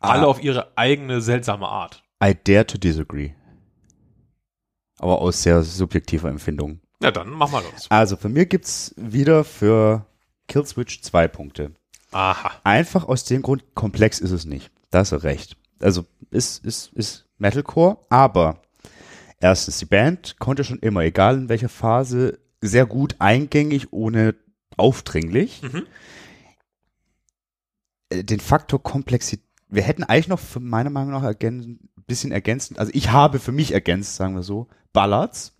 Alle 0.00 0.22
Ah. 0.22 0.26
auf 0.26 0.42
ihre 0.42 0.76
eigene 0.76 1.22
seltsame 1.22 1.68
Art. 1.68 2.02
I 2.22 2.34
dare 2.44 2.66
to 2.66 2.76
disagree. 2.76 3.32
Aber 4.98 5.20
aus 5.20 5.42
sehr 5.42 5.62
subjektiver 5.62 6.28
Empfindung. 6.28 6.80
Na 7.00 7.10
dann, 7.10 7.30
mach 7.30 7.50
mal 7.50 7.62
los. 7.62 7.86
Also, 7.90 8.16
für 8.16 8.28
mir 8.28 8.46
gibt's 8.46 8.94
wieder 8.96 9.44
für 9.44 10.06
Killswitch 10.48 11.00
zwei 11.02 11.28
Punkte. 11.28 11.72
Aha. 12.12 12.52
Einfach 12.64 13.04
aus 13.08 13.24
dem 13.24 13.42
Grund, 13.42 13.64
komplex 13.74 14.20
ist 14.20 14.30
es 14.30 14.44
nicht. 14.44 14.70
Da 14.90 15.00
hast 15.00 15.12
du 15.12 15.16
recht. 15.16 15.56
Also, 15.84 16.06
ist, 16.30 16.64
ist, 16.64 16.92
ist 16.94 17.26
Metalcore, 17.38 17.98
aber 18.08 18.62
erstens, 19.38 19.78
die 19.78 19.84
Band 19.84 20.38
konnte 20.38 20.64
schon 20.64 20.78
immer, 20.78 21.02
egal 21.02 21.36
in 21.36 21.48
welcher 21.48 21.68
Phase, 21.68 22.38
sehr 22.60 22.86
gut 22.86 23.16
eingängig, 23.18 23.92
ohne 23.92 24.34
aufdringlich. 24.76 25.62
Mhm. 25.62 25.86
Äh, 28.08 28.24
Den 28.24 28.40
Faktor 28.40 28.82
Komplexität, 28.82 29.44
wir 29.68 29.82
hätten 29.82 30.04
eigentlich 30.04 30.28
noch 30.28 30.40
für 30.40 30.60
meiner 30.60 30.90
Meinung 30.90 31.10
nach 31.12 31.22
ein 31.22 31.78
bisschen 32.06 32.32
ergänzend, 32.32 32.78
also 32.78 32.90
ich 32.94 33.10
habe 33.10 33.38
für 33.38 33.52
mich 33.52 33.72
ergänzt, 33.72 34.16
sagen 34.16 34.34
wir 34.34 34.42
so, 34.42 34.68
Ballads. 34.92 35.52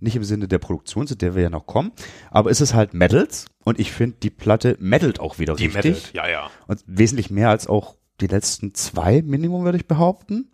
Nicht 0.00 0.16
im 0.16 0.24
Sinne 0.24 0.48
der 0.48 0.58
Produktion, 0.58 1.06
zu 1.06 1.14
der 1.14 1.34
wir 1.34 1.44
ja 1.44 1.50
noch 1.50 1.66
kommen, 1.66 1.92
aber 2.30 2.50
es 2.50 2.60
ist 2.60 2.74
halt 2.74 2.94
Metals 2.94 3.46
und 3.64 3.78
ich 3.78 3.92
finde, 3.92 4.16
die 4.22 4.28
Platte 4.28 4.76
metalt 4.80 5.18
auch 5.20 5.38
wieder 5.38 5.54
Die 5.54 5.66
richtig. 5.66 5.84
Metal, 5.84 6.10
ja, 6.12 6.28
ja. 6.28 6.50
Und 6.66 6.84
wesentlich 6.86 7.30
mehr 7.30 7.48
als 7.48 7.68
auch 7.68 7.96
die 8.20 8.26
letzten 8.26 8.74
zwei 8.74 9.22
Minimum, 9.22 9.64
würde 9.64 9.78
ich 9.78 9.86
behaupten. 9.86 10.50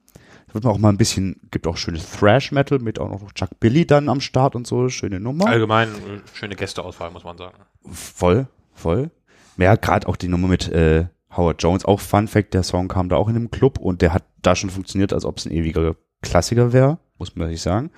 Da 0.48 0.54
wird 0.54 0.64
man 0.64 0.72
auch 0.72 0.78
mal 0.78 0.88
ein 0.88 0.96
bisschen, 0.96 1.40
gibt 1.50 1.66
auch 1.66 1.76
schönes 1.76 2.10
Thrash-Metal 2.10 2.78
mit 2.80 2.98
auch 2.98 3.08
noch 3.08 3.32
Chuck 3.32 3.60
Billy 3.60 3.86
dann 3.86 4.08
am 4.08 4.20
Start 4.20 4.56
und 4.56 4.66
so, 4.66 4.88
schöne 4.88 5.20
Nummer. 5.20 5.46
Allgemein 5.46 5.88
äh, 5.88 6.20
schöne 6.32 6.56
Gästeauswahl, 6.56 7.10
muss 7.10 7.24
man 7.24 7.38
sagen. 7.38 7.56
Voll, 7.84 8.48
voll. 8.72 9.10
Ja, 9.56 9.76
gerade 9.76 10.08
auch 10.08 10.16
die 10.16 10.28
Nummer 10.28 10.48
mit 10.48 10.68
äh, 10.68 11.06
Howard 11.36 11.62
Jones, 11.62 11.84
auch 11.84 12.00
Fun 12.00 12.26
Fact, 12.28 12.54
der 12.54 12.62
Song 12.62 12.88
kam 12.88 13.08
da 13.08 13.16
auch 13.16 13.28
in 13.28 13.36
einem 13.36 13.50
Club 13.50 13.78
und 13.78 14.02
der 14.02 14.12
hat 14.12 14.24
da 14.42 14.56
schon 14.56 14.70
funktioniert, 14.70 15.12
als 15.12 15.24
ob 15.24 15.38
es 15.38 15.46
ein 15.46 15.52
ewiger 15.52 15.96
Klassiker 16.22 16.72
wäre, 16.72 16.98
muss 17.18 17.36
man 17.36 17.46
ehrlich 17.46 17.62
sagen. 17.62 17.90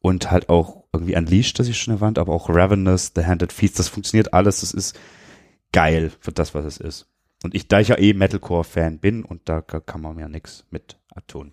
Und 0.00 0.30
halt 0.30 0.48
auch 0.48 0.84
irgendwie 0.92 1.16
Unleashed, 1.16 1.58
das 1.58 1.68
ich 1.68 1.78
schon 1.78 1.94
erwähnt, 1.94 2.18
aber 2.18 2.32
auch 2.32 2.48
Ravenous, 2.48 3.12
The 3.14 3.24
Handed 3.24 3.52
Feast, 3.52 3.78
das 3.78 3.88
funktioniert 3.88 4.32
alles, 4.32 4.60
das 4.60 4.72
ist 4.72 4.98
geil 5.72 6.12
für 6.20 6.32
das, 6.32 6.54
was 6.54 6.64
es 6.64 6.78
ist. 6.78 7.08
Und 7.42 7.54
ich, 7.54 7.68
da 7.68 7.80
ich 7.80 7.88
ja 7.88 7.98
eh 7.98 8.12
Metalcore-Fan 8.14 8.98
bin 8.98 9.24
und 9.24 9.48
da 9.48 9.60
ka- 9.60 9.80
kann 9.80 10.00
man 10.00 10.18
ja 10.18 10.28
nichts 10.28 10.64
mit 10.70 10.96
tun. 11.26 11.52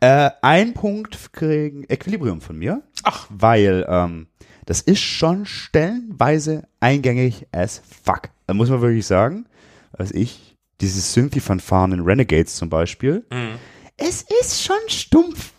Äh, 0.00 0.30
ein 0.42 0.74
Punkt 0.74 1.32
kriegen 1.32 1.84
Equilibrium 1.88 2.40
von 2.40 2.58
mir. 2.58 2.82
Ach. 3.04 3.26
Weil 3.30 3.84
ähm, 3.88 4.26
das 4.66 4.80
ist 4.80 5.00
schon 5.00 5.44
stellenweise 5.46 6.66
eingängig 6.80 7.46
as 7.52 7.82
fuck. 8.04 8.30
Da 8.46 8.54
muss 8.54 8.70
man 8.70 8.80
wirklich 8.80 9.06
sagen. 9.06 9.46
Also 9.92 10.14
ich, 10.14 10.56
dieses 10.80 11.12
Synthy-Fanfaren 11.14 11.92
in 11.92 12.00
Renegades 12.00 12.56
zum 12.56 12.68
Beispiel. 12.70 13.24
Mhm. 13.30 13.54
Es 13.96 14.22
ist 14.40 14.62
schon 14.62 14.76
stumpf, 14.88 15.52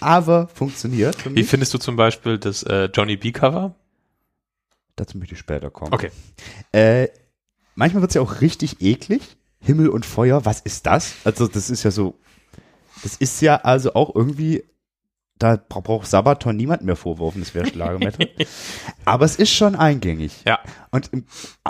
aber 0.00 0.48
funktioniert 0.48 1.16
Wie 1.34 1.42
findest 1.42 1.74
du 1.74 1.78
zum 1.78 1.96
Beispiel 1.96 2.38
das 2.38 2.62
äh, 2.62 2.88
Johnny 2.94 3.16
B 3.16 3.32
Cover? 3.32 3.74
Dazu 4.96 5.18
möchte 5.18 5.34
ich 5.34 5.40
später 5.40 5.70
kommen. 5.70 5.92
Okay. 5.92 6.10
Äh, 6.72 7.08
manchmal 7.80 8.02
wird 8.02 8.10
es 8.10 8.14
ja 8.14 8.20
auch 8.20 8.40
richtig 8.42 8.82
eklig. 8.82 9.22
Himmel 9.62 9.88
und 9.88 10.06
Feuer, 10.06 10.44
was 10.44 10.60
ist 10.60 10.86
das? 10.86 11.14
Also 11.24 11.46
das 11.48 11.68
ist 11.70 11.82
ja 11.82 11.90
so, 11.90 12.14
das 13.02 13.16
ist 13.16 13.40
ja 13.42 13.56
also 13.56 13.94
auch 13.94 14.14
irgendwie, 14.14 14.64
da 15.38 15.56
bra- 15.56 15.80
braucht 15.80 16.06
Sabaton 16.06 16.56
niemand 16.56 16.82
mehr 16.82 16.96
vorwerfen, 16.96 17.40
das 17.40 17.54
wäre 17.54 17.66
Schlagermetal. 17.66 18.28
aber 19.04 19.24
es 19.24 19.36
ist 19.36 19.50
schon 19.50 19.76
eingängig. 19.76 20.32
Ja. 20.46 20.60
Und, 20.90 21.10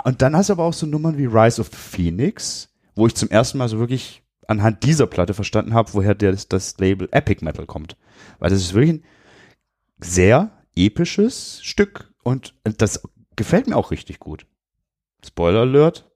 und 0.03 0.21
dann 0.21 0.35
hast 0.35 0.49
du 0.49 0.53
aber 0.53 0.63
auch 0.65 0.73
so 0.73 0.85
Nummern 0.85 1.17
wie 1.17 1.25
Rise 1.25 1.59
of 1.61 1.67
the 1.69 1.77
Phoenix, 1.77 2.69
wo 2.95 3.07
ich 3.07 3.15
zum 3.15 3.29
ersten 3.29 3.57
Mal 3.57 3.67
so 3.69 3.79
wirklich 3.79 4.21
anhand 4.47 4.83
dieser 4.83 5.07
Platte 5.07 5.33
verstanden 5.33 5.73
habe, 5.73 5.93
woher 5.93 6.15
das, 6.15 6.47
das 6.49 6.77
Label 6.77 7.07
Epic 7.11 7.43
Metal 7.43 7.65
kommt. 7.65 7.95
Weil 8.39 8.49
das 8.49 8.59
ist 8.61 8.73
wirklich 8.73 8.95
ein 8.95 9.03
sehr 10.01 10.51
episches 10.75 11.59
Stück 11.63 12.11
und 12.23 12.53
das 12.63 13.01
gefällt 13.35 13.67
mir 13.67 13.75
auch 13.77 13.91
richtig 13.91 14.19
gut. 14.19 14.45
Spoiler 15.25 15.61
Alert, 15.61 16.09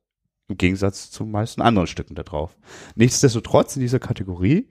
im 0.48 0.58
Gegensatz 0.58 1.12
zu 1.12 1.26
meisten 1.26 1.62
anderen 1.62 1.88
Stücken 1.88 2.16
da 2.16 2.24
drauf. 2.24 2.58
Nichtsdestotrotz 2.96 3.76
in 3.76 3.82
dieser 3.82 4.00
Kategorie 4.00 4.68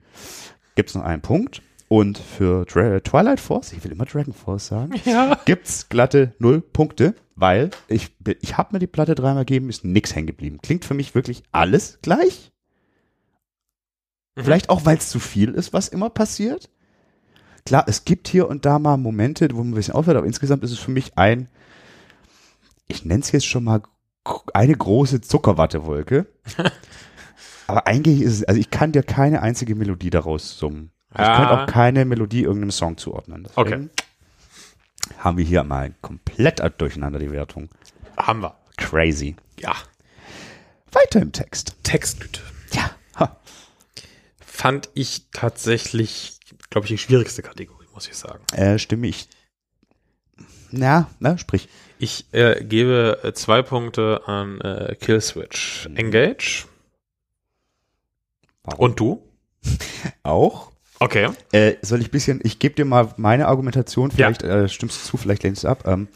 gibt 0.75 0.89
es 0.89 0.95
noch 0.95 1.03
einen 1.03 1.21
Punkt 1.21 1.61
und 1.87 2.17
für 2.17 2.65
Twilight 2.65 3.39
Force, 3.39 3.73
ich 3.73 3.83
will 3.83 3.91
immer 3.91 4.05
Dragon 4.05 4.33
Force 4.33 4.67
sagen, 4.67 4.93
Ja. 5.05 5.39
gibt's 5.45 5.89
glatte 5.89 6.33
null 6.39 6.61
Punkte, 6.61 7.15
weil 7.35 7.69
ich, 7.87 8.15
ich 8.41 8.57
habe 8.57 8.69
mir 8.73 8.79
die 8.79 8.87
Platte 8.87 9.15
dreimal 9.15 9.45
gegeben, 9.45 9.69
ist 9.69 9.83
nix 9.85 10.15
hängen 10.15 10.27
geblieben. 10.27 10.59
Klingt 10.61 10.85
für 10.85 10.93
mich 10.93 11.13
wirklich 11.15 11.43
alles 11.51 11.99
gleich. 12.01 12.51
Mhm. 14.35 14.43
Vielleicht 14.43 14.69
auch, 14.69 14.85
weil 14.85 14.97
es 14.97 15.09
zu 15.09 15.19
viel 15.19 15.51
ist, 15.51 15.73
was 15.73 15.87
immer 15.89 16.09
passiert. 16.09 16.69
Klar, 17.65 17.85
es 17.87 18.05
gibt 18.05 18.27
hier 18.27 18.47
und 18.47 18.65
da 18.65 18.79
mal 18.79 18.97
Momente, 18.97 19.47
wo 19.53 19.57
man 19.57 19.69
ein 19.71 19.73
bisschen 19.75 19.95
aufhört, 19.95 20.17
aber 20.17 20.27
insgesamt 20.27 20.63
ist 20.63 20.71
es 20.71 20.79
für 20.79 20.91
mich 20.91 21.17
ein, 21.17 21.49
ich 22.87 23.05
nenne 23.05 23.21
es 23.21 23.31
jetzt 23.31 23.47
schon 23.47 23.63
mal 23.63 23.81
eine 24.53 24.75
große 24.75 25.21
Zuckerwattewolke. 25.21 26.27
aber 27.67 27.87
eigentlich 27.87 28.21
ist 28.21 28.33
es, 28.33 28.43
also 28.43 28.59
ich 28.59 28.69
kann 28.69 28.91
dir 28.91 29.03
keine 29.03 29.41
einzige 29.41 29.75
Melodie 29.75 30.09
daraus 30.09 30.57
summen. 30.57 30.91
Ich 31.13 31.19
Ja. 31.19 31.37
könnte 31.37 31.61
auch 31.61 31.67
keine 31.67 32.05
Melodie 32.05 32.43
irgendeinem 32.43 32.71
Song 32.71 32.97
zuordnen. 32.97 33.47
Deswegen 33.55 33.89
haben 35.19 35.37
wir 35.37 35.45
hier 35.45 35.63
mal 35.63 35.93
komplett 36.01 36.61
durcheinander 36.79 37.19
die 37.19 37.31
Wertung. 37.31 37.69
Haben 38.17 38.41
wir. 38.41 38.55
Crazy. 38.77 39.35
Ja. 39.59 39.73
Weiter 40.91 41.21
im 41.21 41.31
Text. 41.31 41.75
Textgüte. 41.83 42.41
Ja. 42.71 42.91
Ha. 43.19 43.37
Fand 44.39 44.89
ich 44.93 45.27
tatsächlich, 45.31 46.39
glaube 46.69 46.85
ich, 46.85 46.91
die 46.91 46.97
schwierigste 46.97 47.41
Kategorie, 47.41 47.85
muss 47.93 48.07
ich 48.07 48.15
sagen. 48.15 48.43
Äh, 48.53 48.79
stimme 48.79 49.07
ich. 49.07 49.29
Na, 50.71 51.09
na, 51.19 51.37
sprich. 51.37 51.69
Ich 52.05 52.31
äh, 52.33 52.63
gebe 52.63 53.17
äh, 53.23 53.33
zwei 53.33 53.63
Punkte 53.63 54.21
an 54.27 54.61
äh, 54.61 54.93
Killswitch. 54.93 55.89
Engage. 55.95 56.67
Warum? 58.63 58.79
Und 58.79 58.99
du? 58.99 59.23
auch. 60.21 60.71
Okay. 60.99 61.29
Äh, 61.51 61.77
soll 61.81 62.01
ich 62.01 62.11
bisschen, 62.11 62.41
ich 62.43 62.59
gebe 62.59 62.75
dir 62.75 62.85
mal 62.85 63.11
meine 63.17 63.47
Argumentation, 63.47 64.11
vielleicht 64.11 64.43
äh, 64.43 64.69
stimmst 64.69 65.01
du 65.01 65.09
zu, 65.09 65.17
vielleicht 65.17 65.41
lehnst 65.41 65.63
du 65.63 65.67
ab. 65.67 65.87
Ähm, 65.87 66.07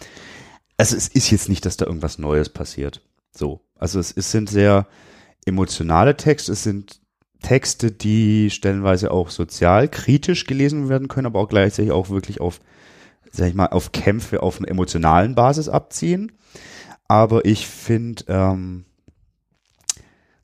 also 0.77 0.95
es 0.95 1.07
ist 1.07 1.31
jetzt 1.31 1.49
nicht, 1.49 1.65
dass 1.65 1.77
da 1.77 1.87
irgendwas 1.87 2.19
Neues 2.19 2.49
passiert. 2.49 3.01
So. 3.31 3.61
Also 3.73 3.99
es, 3.99 4.15
es 4.15 4.29
sind 4.29 4.47
sehr 4.47 4.85
emotionale 5.47 6.15
Texte, 6.15 6.51
es 6.51 6.61
sind 6.61 7.01
Texte, 7.41 7.91
die 7.91 8.51
stellenweise 8.51 9.09
auch 9.09 9.31
sozial 9.31 9.87
kritisch 9.87 10.45
gelesen 10.45 10.87
werden 10.87 11.07
können, 11.07 11.25
aber 11.25 11.39
auch 11.39 11.49
gleichzeitig 11.49 11.91
auch 11.91 12.11
wirklich 12.11 12.41
auf 12.41 12.59
sag 13.31 13.47
ich 13.47 13.55
mal, 13.55 13.67
auf 13.67 13.91
Kämpfe 13.91 14.41
auf 14.43 14.59
einer 14.59 14.69
emotionalen 14.69 15.35
Basis 15.35 15.69
abziehen. 15.69 16.31
Aber 17.07 17.45
ich 17.45 17.67
finde 17.67 18.23
ähm, 18.27 18.85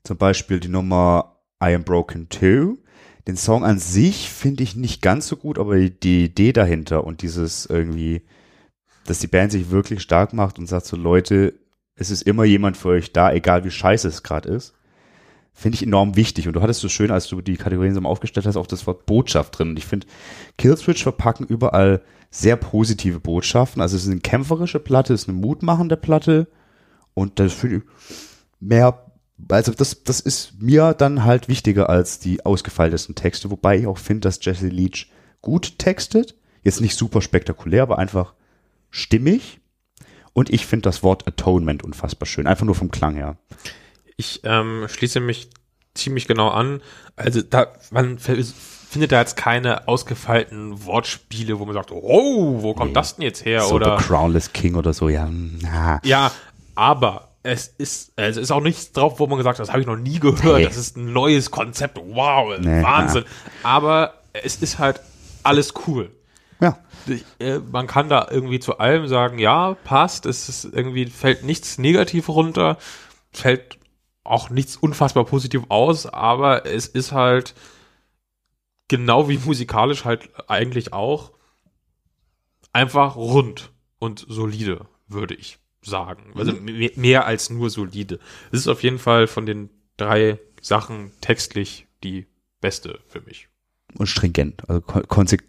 zum 0.02 0.16
Beispiel 0.16 0.60
die 0.60 0.68
Nummer 0.68 1.36
I 1.62 1.74
Am 1.74 1.84
Broken 1.84 2.28
Too. 2.28 2.78
Den 3.26 3.36
Song 3.36 3.64
an 3.64 3.78
sich 3.78 4.30
finde 4.30 4.62
ich 4.62 4.76
nicht 4.76 5.02
ganz 5.02 5.26
so 5.26 5.36
gut, 5.36 5.58
aber 5.58 5.76
die, 5.76 6.24
Idee 6.24 6.52
dahinter 6.52 7.04
und 7.04 7.22
dieses 7.22 7.66
irgendwie, 7.66 8.22
dass 9.04 9.18
die 9.18 9.26
Band 9.26 9.50
sich 9.50 9.70
wirklich 9.70 10.00
stark 10.00 10.32
macht 10.32 10.58
und 10.58 10.66
sagt 10.66 10.86
so, 10.86 10.96
Leute, 10.96 11.54
es 11.96 12.10
ist 12.10 12.22
immer 12.22 12.44
jemand 12.44 12.76
für 12.76 12.90
euch 12.90 13.12
da, 13.12 13.32
egal 13.32 13.64
wie 13.64 13.70
scheiße 13.70 14.06
es 14.06 14.22
gerade 14.22 14.48
ist, 14.50 14.74
finde 15.56 15.76
ich 15.76 15.82
enorm 15.82 16.16
wichtig. 16.16 16.46
Und 16.46 16.52
du 16.52 16.60
hattest 16.60 16.80
so 16.80 16.88
schön, 16.88 17.10
als 17.10 17.28
du 17.28 17.40
die 17.40 17.56
Kategorien 17.56 17.94
so 17.94 18.00
aufgestellt 18.02 18.46
hast, 18.46 18.58
auch 18.58 18.66
das 18.66 18.86
Wort 18.86 19.06
Botschaft 19.06 19.58
drin. 19.58 19.70
Und 19.70 19.78
ich 19.78 19.86
finde, 19.86 20.06
Killswitch 20.58 21.02
verpacken 21.02 21.46
überall 21.46 22.02
sehr 22.30 22.56
positive 22.56 23.20
Botschaften. 23.20 23.80
Also 23.80 23.96
es 23.96 24.04
ist 24.04 24.10
eine 24.10 24.20
kämpferische 24.20 24.78
Platte, 24.78 25.14
es 25.14 25.22
ist 25.22 25.28
eine 25.30 25.38
mutmachende 25.38 25.96
Platte. 25.96 26.46
Und 27.14 27.38
das 27.40 27.54
finde 27.54 27.76
ich 27.76 27.82
mehr, 28.60 29.06
also 29.48 29.72
das, 29.72 30.04
das 30.04 30.20
ist 30.20 30.60
mir 30.60 30.92
dann 30.92 31.24
halt 31.24 31.48
wichtiger 31.48 31.88
als 31.88 32.18
die 32.18 32.44
ausgefeiltesten 32.44 33.14
Texte. 33.14 33.50
Wobei 33.50 33.78
ich 33.78 33.86
auch 33.86 33.98
finde, 33.98 34.20
dass 34.28 34.44
Jesse 34.44 34.68
Leach 34.68 35.10
gut 35.40 35.78
textet. 35.78 36.34
Jetzt 36.64 36.82
nicht 36.82 36.96
super 36.96 37.22
spektakulär, 37.22 37.82
aber 37.82 37.98
einfach 37.98 38.34
stimmig. 38.90 39.60
Und 40.34 40.50
ich 40.50 40.66
finde 40.66 40.82
das 40.82 41.02
Wort 41.02 41.26
Atonement 41.26 41.82
unfassbar 41.82 42.26
schön. 42.26 42.46
Einfach 42.46 42.66
nur 42.66 42.74
vom 42.74 42.90
Klang 42.90 43.14
her. 43.14 43.38
Ich 44.16 44.40
ähm, 44.44 44.86
schließe 44.88 45.20
mich 45.20 45.50
ziemlich 45.94 46.26
genau 46.26 46.48
an. 46.48 46.80
Also 47.16 47.42
da, 47.42 47.66
man 47.90 48.18
findet 48.18 49.12
da 49.12 49.20
jetzt 49.20 49.36
keine 49.36 49.88
ausgefeilten 49.88 50.84
Wortspiele, 50.84 51.58
wo 51.58 51.64
man 51.64 51.74
sagt, 51.74 51.90
oh, 51.92 52.62
wo 52.62 52.74
kommt 52.74 52.90
nee. 52.90 52.94
das 52.94 53.16
denn 53.16 53.22
jetzt 53.22 53.44
her? 53.44 53.62
So 53.62 53.74
oder 53.74 53.98
The 53.98 54.04
Crownless 54.04 54.52
King 54.52 54.74
oder 54.76 54.92
so, 54.92 55.08
ja. 55.08 55.28
Na. 55.28 56.00
Ja, 56.04 56.32
aber 56.74 57.28
es 57.42 57.68
ist, 57.78 58.12
es 58.16 58.36
ist 58.36 58.50
auch 58.50 58.60
nichts 58.60 58.92
drauf, 58.92 59.20
wo 59.20 59.26
man 59.26 59.38
gesagt 59.38 59.58
hat, 59.58 59.66
das 59.66 59.72
habe 59.72 59.80
ich 59.80 59.86
noch 59.86 59.96
nie 59.96 60.18
gehört. 60.18 60.58
Nee. 60.58 60.64
Das 60.64 60.76
ist 60.76 60.96
ein 60.96 61.12
neues 61.12 61.50
Konzept. 61.50 61.98
Wow, 61.98 62.58
nee, 62.58 62.82
Wahnsinn. 62.82 63.24
Ja. 63.24 63.68
Aber 63.68 64.14
es 64.32 64.56
ist 64.56 64.78
halt 64.78 65.00
alles 65.42 65.74
cool. 65.86 66.10
Ja. 66.60 66.78
Äh, 67.38 67.58
man 67.58 67.86
kann 67.86 68.08
da 68.08 68.26
irgendwie 68.30 68.60
zu 68.60 68.78
allem 68.78 69.06
sagen, 69.08 69.38
ja, 69.38 69.76
passt. 69.84 70.26
Es 70.26 70.48
ist 70.48 70.64
irgendwie, 70.64 71.06
fällt 71.06 71.44
nichts 71.44 71.78
negativ 71.78 72.28
runter, 72.28 72.78
fällt 73.32 73.78
auch 74.26 74.50
nichts 74.50 74.76
unfassbar 74.76 75.24
positiv 75.24 75.62
aus, 75.68 76.06
aber 76.06 76.66
es 76.66 76.86
ist 76.86 77.12
halt 77.12 77.54
genau 78.88 79.28
wie 79.28 79.38
musikalisch 79.38 80.04
halt 80.04 80.28
eigentlich 80.48 80.92
auch 80.92 81.32
einfach 82.72 83.16
rund 83.16 83.72
und 83.98 84.24
solide, 84.28 84.86
würde 85.08 85.34
ich 85.34 85.58
sagen. 85.82 86.32
Also 86.34 86.52
mhm. 86.52 86.90
mehr 86.96 87.26
als 87.26 87.50
nur 87.50 87.70
solide. 87.70 88.18
Es 88.52 88.60
ist 88.60 88.68
auf 88.68 88.82
jeden 88.82 88.98
Fall 88.98 89.26
von 89.26 89.46
den 89.46 89.70
drei 89.96 90.38
Sachen 90.60 91.12
textlich 91.20 91.86
die 92.04 92.26
beste 92.60 93.00
für 93.06 93.20
mich. 93.20 93.48
Und 93.94 94.08
stringent. 94.08 94.62
Also 94.68 94.82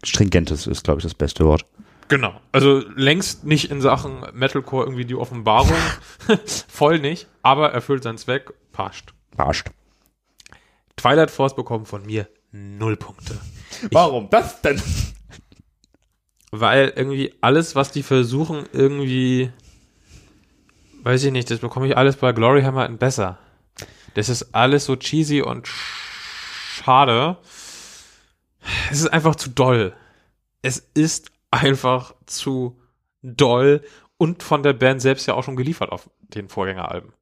stringentes 0.04 0.66
ist, 0.66 0.84
glaube 0.84 1.00
ich, 1.00 1.02
das 1.02 1.14
beste 1.14 1.44
Wort. 1.44 1.66
Genau. 2.08 2.40
Also 2.52 2.82
längst 2.96 3.44
nicht 3.44 3.70
in 3.70 3.80
Sachen 3.80 4.24
Metalcore 4.32 4.84
irgendwie 4.84 5.04
die 5.04 5.14
Offenbarung. 5.14 5.76
Voll 6.68 6.98
nicht. 6.98 7.28
Aber 7.42 7.72
erfüllt 7.72 8.02
seinen 8.02 8.18
Zweck. 8.18 8.52
Passt. 8.78 9.12
Passt. 9.36 9.72
Twilight 10.96 11.32
Force 11.32 11.56
bekommen 11.56 11.84
von 11.84 12.06
mir 12.06 12.28
null 12.52 12.96
Punkte. 12.96 13.36
Warum 13.90 14.24
ich, 14.26 14.30
das 14.30 14.62
denn? 14.62 14.80
Weil 16.52 16.92
irgendwie 16.94 17.34
alles, 17.40 17.74
was 17.74 17.90
die 17.90 18.04
versuchen, 18.04 18.68
irgendwie, 18.72 19.50
weiß 21.02 21.24
ich 21.24 21.32
nicht, 21.32 21.50
das 21.50 21.58
bekomme 21.58 21.88
ich 21.88 21.96
alles 21.96 22.18
bei 22.18 22.30
Gloryhammer 22.30 22.86
in 22.86 22.98
besser. 22.98 23.40
Das 24.14 24.28
ist 24.28 24.54
alles 24.54 24.84
so 24.84 24.94
cheesy 24.94 25.42
und 25.42 25.66
schade. 25.66 27.36
Es 28.92 29.00
ist 29.00 29.08
einfach 29.08 29.34
zu 29.34 29.50
doll. 29.50 29.92
Es 30.62 30.78
ist 30.94 31.32
einfach 31.50 32.14
zu 32.26 32.80
doll 33.22 33.82
und 34.18 34.44
von 34.44 34.62
der 34.62 34.72
Band 34.72 35.02
selbst 35.02 35.26
ja 35.26 35.34
auch 35.34 35.42
schon 35.42 35.56
geliefert 35.56 35.90
auf 35.90 36.08
den 36.20 36.48
Vorgängeralben. 36.48 37.12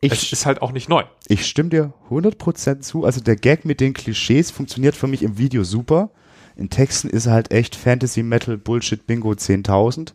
Ich, 0.00 0.12
es 0.12 0.32
ist 0.32 0.46
halt 0.46 0.62
auch 0.62 0.72
nicht 0.72 0.88
neu. 0.88 1.04
Ich 1.28 1.46
stimme 1.46 1.68
dir 1.68 1.92
100% 2.10 2.80
zu. 2.80 3.04
Also 3.04 3.20
der 3.20 3.36
Gag 3.36 3.64
mit 3.64 3.80
den 3.80 3.92
Klischees 3.92 4.50
funktioniert 4.50 4.96
für 4.96 5.06
mich 5.06 5.22
im 5.22 5.38
Video 5.38 5.64
super. 5.64 6.10
In 6.56 6.70
Texten 6.70 7.08
ist 7.08 7.26
halt 7.26 7.52
echt 7.52 7.76
Fantasy, 7.76 8.22
Metal, 8.22 8.56
Bullshit, 8.56 9.06
Bingo 9.06 9.30
10.000. 9.30 10.12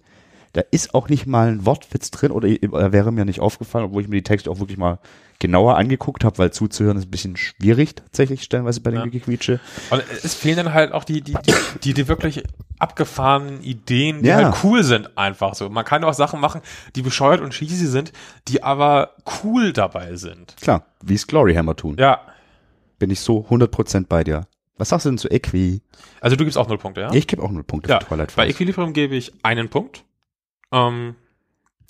Da 0.56 0.64
ist 0.72 0.96
auch 0.96 1.10
nicht 1.10 1.26
mal 1.26 1.50
ein 1.50 1.66
Wortwitz 1.66 2.12
drin 2.12 2.32
oder 2.32 2.48
er 2.48 2.94
wäre 2.94 3.12
mir 3.12 3.26
nicht 3.26 3.42
aufgefallen, 3.42 3.88
obwohl 3.88 4.04
ich 4.04 4.08
mir 4.08 4.16
die 4.16 4.24
Texte 4.24 4.50
auch 4.50 4.60
wirklich 4.60 4.78
mal 4.78 5.00
genauer 5.40 5.76
angeguckt 5.76 6.24
habe, 6.24 6.38
weil 6.38 6.52
zuzuhören 6.52 6.96
ist 6.98 7.08
ein 7.08 7.12
bisschen 7.12 7.36
schwierig 7.36 7.94
tatsächlich 7.96 8.42
stellenweise 8.42 8.80
bei 8.80 8.92
den 8.92 9.02
ja. 9.02 9.06
Gequietsche. 9.08 9.60
Und 9.90 10.02
es 10.24 10.34
fehlen 10.34 10.56
dann 10.56 10.74
halt 10.74 10.94
auch 10.94 11.04
die, 11.04 11.20
die, 11.20 11.34
die, 11.34 11.54
die, 11.84 11.94
die 11.94 12.08
wirklich 12.08 12.42
abgefahrenen 12.80 13.64
Ideen, 13.64 14.24
die 14.24 14.30
ja. 14.30 14.38
halt 14.38 14.56
cool 14.64 14.82
sind 14.86 15.18
einfach 15.18 15.56
so. 15.56 15.70
Man 15.70 15.84
kann 15.84 16.06
auch 16.06 16.14
Sachen 16.14 16.40
machen, 16.40 16.62
die 16.96 17.02
bescheuert 17.02 17.42
und 17.42 17.50
cheesy 17.50 17.88
sind, 17.88 18.14
die 18.48 18.64
aber 18.64 19.12
cool 19.44 19.74
dabei 19.74 20.16
sind. 20.16 20.56
Klar, 20.62 20.86
wie 21.04 21.16
es 21.16 21.28
Gloryhammer 21.28 21.76
tun. 21.76 21.98
Ja. 22.00 22.22
Bin 22.98 23.10
ich 23.10 23.20
so 23.20 23.46
100% 23.50 24.06
bei 24.08 24.24
dir. 24.24 24.48
Was 24.78 24.88
sagst 24.88 25.06
du 25.06 25.10
denn 25.10 25.18
zu 25.18 25.30
Equi? 25.30 25.82
Also 26.22 26.38
du 26.38 26.46
gibst 26.46 26.58
auch 26.58 26.70
null 26.70 26.78
Punkte, 26.78 27.02
ja? 27.02 27.14
Ich 27.14 27.28
gebe 27.28 27.44
auch 27.44 27.52
null 27.52 27.66
Punkte 27.66 27.90
ja. 27.90 28.00
für 28.00 28.06
Twilight 28.06 28.32
Force. 28.32 28.46
Bei 28.46 28.50
Equilibrium 28.50 28.94
gebe 28.94 29.16
ich 29.16 29.34
einen 29.44 29.68
Punkt. 29.68 30.06
Ähm, 30.72 31.16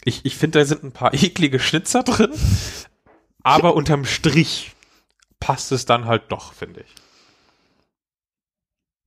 ich 0.03 0.25
ich 0.25 0.35
finde, 0.35 0.59
da 0.59 0.65
sind 0.65 0.83
ein 0.83 0.91
paar 0.91 1.13
eklige 1.13 1.59
Schnitzer 1.59 2.03
drin. 2.03 2.31
Aber 3.43 3.75
unterm 3.75 4.05
Strich 4.05 4.75
passt 5.39 5.71
es 5.71 5.85
dann 5.85 6.05
halt 6.05 6.31
doch, 6.31 6.53
finde 6.53 6.81
ich. 6.81 6.95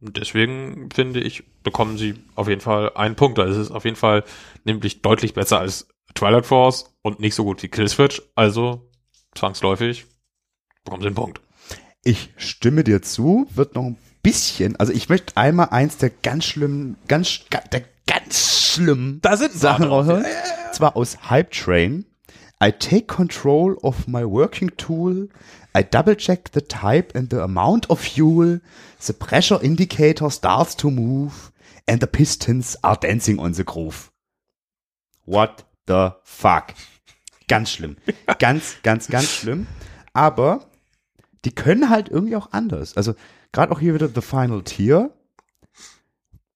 Deswegen 0.01 0.91
finde 0.93 1.21
ich, 1.21 1.43
bekommen 1.65 1.99
sie 1.99 2.15
auf 2.37 2.49
jeden 2.49 2.61
Fall 2.61 2.93
einen 2.95 3.17
Punkt. 3.17 3.41
Also 3.41 3.61
es 3.61 3.67
ist 3.69 3.75
auf 3.75 3.85
jeden 3.85 3.97
Fall 3.97 4.23
nämlich 4.65 5.03
deutlich 5.03 5.35
besser 5.35 5.59
als 5.59 5.89
Twilight 6.15 6.47
Force 6.47 6.95
und 7.03 7.19
nicht 7.19 7.35
so 7.35 7.43
gut 7.43 7.63
wie 7.63 7.69
Killswitch. 7.69 8.23
Also 8.37 8.89
zwangsläufig 9.35 10.07
bekommen 10.85 11.03
sie 11.03 11.09
einen 11.09 11.17
Punkt. 11.17 11.41
Ich 12.05 12.31
stimme 12.37 12.85
dir 12.85 13.03
zu, 13.03 13.49
wird 13.51 13.75
noch 13.75 13.83
ein 13.83 13.99
bisschen, 14.23 14.77
also 14.77 14.93
ich 14.93 15.09
möchte 15.09 15.37
einmal 15.37 15.71
eins 15.71 15.97
der 15.97 16.11
ganz 16.11 16.45
schlimmen, 16.45 16.97
ganz, 17.09 17.41
der 17.73 17.83
ganz 18.09 18.73
schlimmen 18.73 19.21
da 19.23 19.37
sind 19.37 19.53
Sachen 19.53 19.85
rausholen. 19.85 20.27
Zwar 20.73 20.97
aus 20.97 21.31
Hype 21.31 21.53
Train. 21.53 22.05
I 22.61 22.73
take 22.73 23.07
control 23.07 23.77
of 23.83 24.09
my 24.09 24.25
working 24.25 24.71
tool. 24.77 25.29
I 25.77 25.85
double 25.85 26.17
check 26.17 26.51
the 26.53 26.63
type 26.63 27.17
and 27.17 27.31
the 27.31 27.39
amount 27.39 27.89
of 27.89 28.01
fuel. 28.01 28.61
The 29.01 29.13
pressure 29.13 29.63
indicator 29.63 30.29
starts 30.31 30.77
to 30.79 30.91
move 30.91 31.53
and 31.87 32.01
the 32.01 32.07
pistons 32.09 32.77
are 32.83 32.97
dancing 32.97 33.39
on 33.39 33.55
the 33.55 33.65
groove. 33.65 34.11
What 35.25 35.65
the 35.87 36.13
fuck? 36.25 36.75
Ganz 37.49 37.71
schlimm. 37.71 37.97
Ganz, 38.39 38.77
ganz, 38.83 39.09
ganz 39.09 39.31
schlimm. 39.31 39.67
Aber 40.13 40.67
die 41.45 41.55
können 41.55 41.91
halt 41.91 42.09
irgendwie 42.09 42.37
auch 42.37 42.53
anders. 42.53 42.97
Also 42.97 43.15
gerade 43.53 43.73
auch 43.73 43.81
hier 43.81 43.95
wieder 43.95 44.09
The 44.09 44.21
Final 44.21 44.63
Tier, 44.63 45.13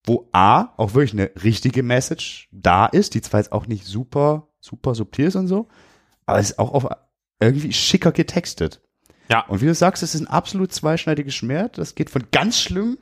wo 0.04 0.28
A, 0.32 0.72
auch 0.76 0.94
wirklich 0.94 1.12
eine 1.12 1.30
richtige 1.42 1.82
Message 1.82 2.48
da 2.50 2.86
ist, 2.86 3.14
die 3.14 3.22
zwar 3.22 3.40
jetzt 3.40 3.52
auch 3.52 3.66
nicht 3.66 3.86
super, 3.86 4.48
super 4.60 4.94
subtil 4.94 5.26
ist 5.26 5.36
und 5.36 5.48
so, 5.48 5.68
aber 6.26 6.38
es 6.38 6.50
ist 6.50 6.58
auch 6.58 6.72
auf 6.72 6.88
irgendwie 7.40 7.72
schicker 7.72 8.12
getextet. 8.12 8.80
Ja. 9.28 9.40
Und 9.46 9.60
wie 9.60 9.66
du 9.66 9.74
sagst, 9.74 10.02
es 10.02 10.14
ist 10.14 10.20
ein 10.20 10.26
absolut 10.28 10.72
zweischneidiges 10.72 11.34
Schwert. 11.34 11.78
Das 11.78 11.94
geht 11.94 12.10
von 12.10 12.24
ganz 12.30 12.60
schlimm 12.60 12.98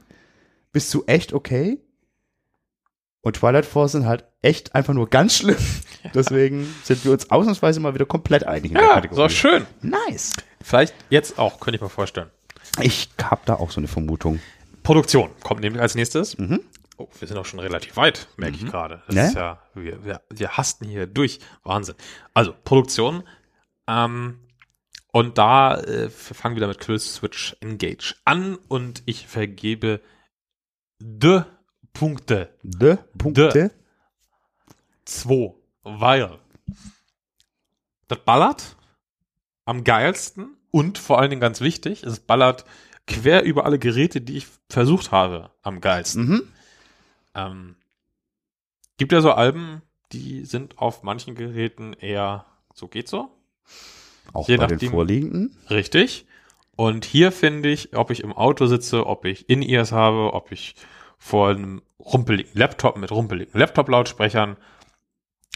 bis 0.73 0.89
zu 0.91 1.07
echt 1.07 1.33
okay. 1.33 1.81
Und 3.23 3.37
Twilight 3.37 3.67
Force 3.67 3.93
sind 3.93 4.07
halt 4.07 4.25
echt 4.41 4.75
einfach 4.75 4.95
nur 4.95 5.09
ganz 5.09 5.37
schlimm. 5.37 5.57
Ja. 6.03 6.13
Deswegen 6.15 6.67
sind 6.83 7.05
wir 7.05 7.13
uns 7.13 7.31
ausnahmsweise 7.31 7.79
mal 7.79 7.93
wieder 7.93 8.07
komplett 8.07 8.47
einig 8.47 8.71
in 8.71 8.79
ja, 8.79 8.85
der 8.85 8.95
Kategorie. 8.95 9.21
So 9.21 9.29
schön. 9.29 9.67
Nice. 9.83 10.33
Vielleicht 10.63 10.95
jetzt 11.11 11.39
auch, 11.39 11.61
könnte 11.61 11.77
ich 11.77 11.83
mir 11.83 11.91
vorstellen. 11.91 12.31
Ich 12.81 13.11
habe 13.23 13.43
da 13.45 13.57
auch 13.57 13.71
so 13.71 13.81
eine 13.81 13.87
Vermutung. 13.87 14.41
Produktion 14.83 15.29
kommt 15.43 15.61
nämlich 15.61 15.83
als 15.83 15.95
nächstes. 15.95 16.39
Mhm. 16.39 16.61
Oh, 17.01 17.09
wir 17.19 17.27
sind 17.27 17.39
auch 17.39 17.47
schon 17.47 17.61
relativ 17.61 17.97
weit, 17.97 18.29
merke 18.37 18.59
mhm. 18.59 18.65
ich 18.67 18.71
gerade. 18.71 19.03
Das 19.07 19.17
ne? 19.17 19.27
ist 19.29 19.35
ja, 19.35 19.59
wir, 19.73 20.05
wir, 20.05 20.21
wir 20.29 20.57
hasten 20.59 20.85
hier 20.85 21.07
durch. 21.07 21.39
Wahnsinn. 21.63 21.95
Also, 22.35 22.55
Produktion. 22.63 23.23
Ähm, 23.89 24.41
und 25.11 25.39
da 25.39 25.81
äh, 25.81 26.11
fangen 26.11 26.55
wir 26.55 26.57
wieder 26.57 26.69
mit 26.69 26.79
Kill 26.79 26.99
Switch 26.99 27.57
Engage 27.61 28.17
an 28.27 28.57
und 28.69 29.03
ich 29.07 29.27
vergebe 29.27 30.03
de 30.99 31.45
Punkte. 31.95 32.55
De 32.63 32.99
Punkte? 33.17 33.49
De 33.49 33.71
zwei. 35.07 35.55
Weil 35.83 36.39
das 38.09 38.19
ballert 38.27 38.77
am 39.65 39.85
geilsten 39.85 40.55
und 40.71 40.99
vor 40.99 41.19
allen 41.19 41.31
Dingen 41.31 41.41
ganz 41.41 41.63
wichtig, 41.63 42.03
es 42.03 42.21
ballert 42.21 42.67
quer 43.07 43.43
über 43.45 43.65
alle 43.65 43.79
Geräte, 43.79 44.21
die 44.21 44.37
ich 44.37 44.47
versucht 44.69 45.13
habe, 45.13 45.51
am 45.63 45.81
geilsten. 45.81 46.29
Mhm. 46.29 46.53
Ähm, 47.35 47.77
gibt 48.97 49.13
ja 49.13 49.21
so 49.21 49.33
Alben, 49.33 49.83
die 50.13 50.45
sind 50.45 50.79
auf 50.79 51.03
manchen 51.03 51.35
Geräten 51.35 51.93
eher 51.95 52.47
so 52.75 52.89
geht 52.89 53.09
so. 53.09 53.31
Auch 54.33 54.49
Je 54.49 54.57
bei 54.57 54.67
den 54.67 54.77
nachdem- 54.77 54.91
vorliegenden. 54.91 55.57
Richtig. 55.71 56.27
Und 56.77 57.05
hier 57.05 57.31
finde 57.33 57.69
ich, 57.69 57.97
ob 57.97 58.11
ich 58.11 58.21
im 58.23 58.33
Auto 58.33 58.67
sitze, 58.67 59.07
ob 59.07 59.25
ich 59.25 59.49
In-Ears 59.51 59.93
habe, 59.93 60.33
ob 60.33 60.51
ich 60.53 60.75
vor 61.19 61.51
einem 61.51 61.83
rumpeligen 61.99 62.53
Laptop 62.55 62.97
mit 62.97 63.11
rumpeligen 63.11 63.59
Laptop-Lautsprechern 63.59 64.57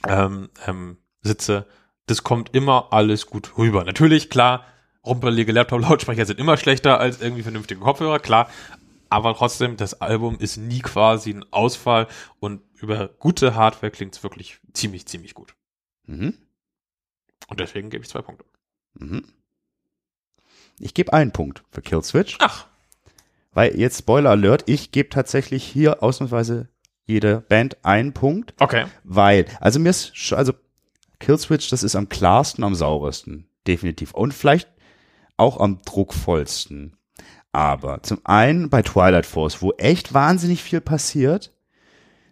ähm, 0.07 0.51
ähm, 0.67 0.99
sitze, 1.23 1.67
das 2.07 2.23
kommt 2.23 2.55
immer 2.55 2.93
alles 2.93 3.27
gut 3.27 3.57
rüber. 3.57 3.85
Natürlich, 3.85 4.29
klar, 4.29 4.67
rumpelige 5.07 5.53
Laptop-Lautsprecher 5.53 6.27
sind 6.27 6.39
immer 6.39 6.59
schlechter 6.59 7.01
als 7.01 7.23
irgendwie 7.23 7.43
vernünftige 7.43 7.81
Kopfhörer, 7.81 8.19
klar. 8.19 8.51
Aber 9.15 9.37
trotzdem, 9.37 9.77
das 9.77 10.01
Album 10.01 10.39
ist 10.41 10.57
nie 10.57 10.81
quasi 10.81 11.31
ein 11.31 11.45
Ausfall 11.53 12.09
und 12.41 12.63
über 12.75 13.07
gute 13.07 13.55
Hardware 13.55 13.93
klingt 13.93 14.17
es 14.17 14.25
wirklich 14.25 14.59
ziemlich, 14.73 15.07
ziemlich 15.07 15.35
gut. 15.35 15.55
Mhm. 16.07 16.35
Und 17.47 17.61
deswegen 17.61 17.91
gebe 17.91 18.03
ich 18.03 18.11
zwei 18.11 18.23
Punkte. 18.23 18.45
Mhm. 18.95 19.25
Ich 20.81 20.95
gebe 20.95 21.13
einen 21.13 21.31
Punkt 21.31 21.63
für 21.71 21.81
Killswitch, 21.81 22.39
Ach, 22.41 22.67
weil 23.53 23.79
jetzt 23.79 24.01
Spoiler 24.01 24.31
Alert, 24.31 24.65
ich 24.67 24.91
gebe 24.91 25.11
tatsächlich 25.11 25.63
hier 25.63 26.03
ausnahmsweise 26.03 26.69
jede 27.07 27.43
Band 27.43 27.85
einen 27.85 28.15
Punkt, 28.15 28.55
okay. 28.59 28.87
weil, 29.05 29.47
also 29.61 29.79
mir 29.79 29.91
ist, 29.91 30.33
also 30.33 30.55
Killswitch, 31.21 31.71
das 31.71 31.85
ist 31.85 31.95
am 31.95 32.09
klarsten, 32.09 32.65
am 32.65 32.75
saubersten, 32.75 33.49
definitiv. 33.65 34.13
Und 34.13 34.35
vielleicht 34.35 34.69
auch 35.37 35.61
am 35.61 35.83
druckvollsten. 35.83 36.97
Aber 37.55 38.03
zum 38.03 38.19
einen 38.25 38.69
bei 38.69 38.83
Twilight 38.83 39.27
Force, 39.27 39.63
wo 39.63 39.73
echt 39.79 40.13
wahnsinnig 40.13 40.61
viel 40.61 40.81
passiert, 40.81 41.53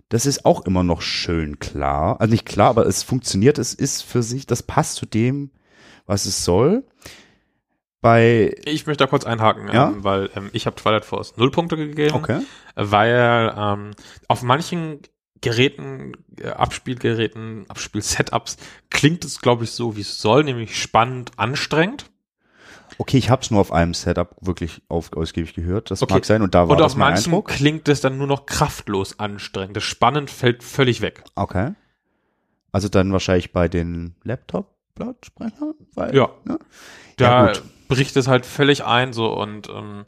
das 0.08 0.26
ist 0.26 0.44
auch 0.44 0.66
immer 0.66 0.82
noch 0.82 1.00
schön 1.00 1.60
klar. 1.60 2.20
Also 2.20 2.32
nicht 2.32 2.44
klar, 2.44 2.70
aber 2.70 2.86
es 2.86 3.04
funktioniert, 3.04 3.56
es 3.58 3.72
ist 3.72 4.02
für 4.02 4.24
sich, 4.24 4.46
das 4.46 4.64
passt 4.64 4.96
zu 4.96 5.06
dem, 5.06 5.52
was 6.06 6.26
es 6.26 6.44
soll. 6.44 6.84
Bei, 8.00 8.52
Ich 8.64 8.84
möchte 8.86 9.04
da 9.04 9.08
kurz 9.08 9.24
einhaken, 9.24 9.68
Ja? 9.72 9.90
ähm, 9.90 10.02
weil 10.02 10.28
ähm, 10.34 10.50
ich 10.52 10.66
habe 10.66 10.74
Twilight 10.74 11.04
Force 11.04 11.36
null 11.36 11.52
Punkte 11.52 11.76
gegeben, 11.76 12.16
okay. 12.16 12.40
weil 12.74 13.54
ähm, 13.56 13.92
auf 14.26 14.42
manchen 14.42 15.02
Geräten, 15.40 16.14
äh, 16.40 16.48
Abspielgeräten, 16.48 17.66
Abspiel-Setups 17.68 18.56
klingt 18.90 19.24
es, 19.24 19.40
glaube 19.40 19.62
ich, 19.64 19.70
so, 19.70 19.96
wie 19.96 20.00
es 20.00 20.18
soll, 20.18 20.42
nämlich 20.42 20.80
spannend, 20.82 21.30
anstrengend. 21.36 22.06
Okay, 22.98 23.16
ich 23.18 23.30
hab's 23.30 23.50
nur 23.50 23.60
auf 23.60 23.72
einem 23.72 23.94
Setup 23.94 24.36
wirklich 24.40 24.82
auf, 24.88 25.12
ausgiebig 25.14 25.54
gehört. 25.54 25.90
Das 25.90 26.02
Okay. 26.02 26.14
mag 26.14 26.24
sein 26.24 26.42
und 26.42 26.54
da 26.54 26.62
war 26.68 26.70
Und 26.70 26.78
das 26.80 26.92
auf 26.92 26.98
mein 26.98 27.10
manchen 27.14 27.30
Eindruck. 27.30 27.48
klingt 27.48 27.88
es 27.88 28.00
dann 28.00 28.18
nur 28.18 28.26
noch 28.26 28.46
kraftlos 28.46 29.18
anstrengend. 29.18 29.76
Das 29.76 29.84
Spannend 29.84 30.30
fällt 30.30 30.62
völlig 30.62 31.00
weg. 31.00 31.24
Okay. 31.34 31.72
Also 32.70 32.88
dann 32.88 33.12
wahrscheinlich 33.12 33.52
bei 33.52 33.68
den 33.68 34.14
Laptop-Lautsprechern? 34.24 35.74
Weil- 35.94 36.14
Ja. 36.14 36.30
Ne? 36.44 36.58
Da 37.16 37.46
Ja, 37.46 37.52
gut. 37.52 37.62
bricht 37.88 38.16
es 38.16 38.28
halt 38.28 38.46
völlig 38.46 38.84
ein 38.84 39.12
so 39.12 39.32
und 39.38 39.68
ähm, 39.68 40.06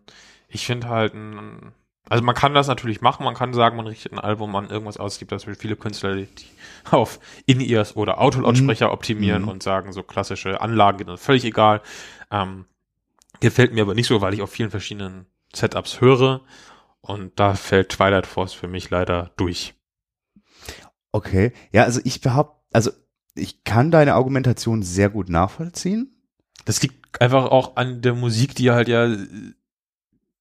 ich 0.48 0.66
finde 0.66 0.88
halt 0.88 1.14
ein, 1.14 1.72
also 2.08 2.22
man 2.24 2.34
kann 2.34 2.54
das 2.54 2.66
natürlich 2.68 3.00
machen, 3.00 3.24
man 3.24 3.34
kann 3.34 3.52
sagen, 3.54 3.76
man 3.76 3.86
richtet 3.86 4.12
ein 4.12 4.18
Album 4.18 4.54
an 4.56 4.70
irgendwas 4.70 4.96
aus. 4.98 5.14
Es 5.14 5.18
gibt 5.18 5.30
natürlich 5.32 5.58
viele 5.58 5.76
Künstler, 5.76 6.14
die 6.16 6.28
auf 6.90 7.18
In-Ears 7.46 7.96
oder 7.96 8.20
Autolautsprecher 8.20 8.92
optimieren 8.92 9.42
Mhm. 9.42 9.48
und 9.48 9.62
sagen, 9.62 9.92
so 9.92 10.02
klassische 10.02 10.60
Anlagen 10.60 11.16
völlig 11.18 11.44
egal. 11.44 11.80
Ähm, 12.30 12.64
gefällt 13.40 13.72
mir 13.72 13.82
aber 13.82 13.94
nicht 13.94 14.06
so, 14.06 14.20
weil 14.20 14.34
ich 14.34 14.42
auf 14.42 14.50
vielen 14.50 14.70
verschiedenen 14.70 15.26
Setups 15.54 16.00
höre 16.00 16.42
und 17.00 17.38
da 17.38 17.54
fällt 17.54 17.90
Twilight 17.90 18.26
Force 18.26 18.52
für 18.52 18.68
mich 18.68 18.90
leider 18.90 19.30
durch. 19.36 19.74
Okay. 21.12 21.52
Ja, 21.72 21.84
also 21.84 22.00
ich 22.04 22.20
behaupte, 22.20 22.56
also 22.72 22.90
ich 23.34 23.64
kann 23.64 23.90
deine 23.90 24.14
Argumentation 24.14 24.82
sehr 24.82 25.10
gut 25.10 25.28
nachvollziehen. 25.28 26.10
Das 26.64 26.82
liegt 26.82 27.20
einfach 27.20 27.46
auch 27.46 27.76
an 27.76 28.00
der 28.00 28.14
Musik, 28.14 28.54
die 28.54 28.70
halt 28.70 28.88
ja 28.88 29.08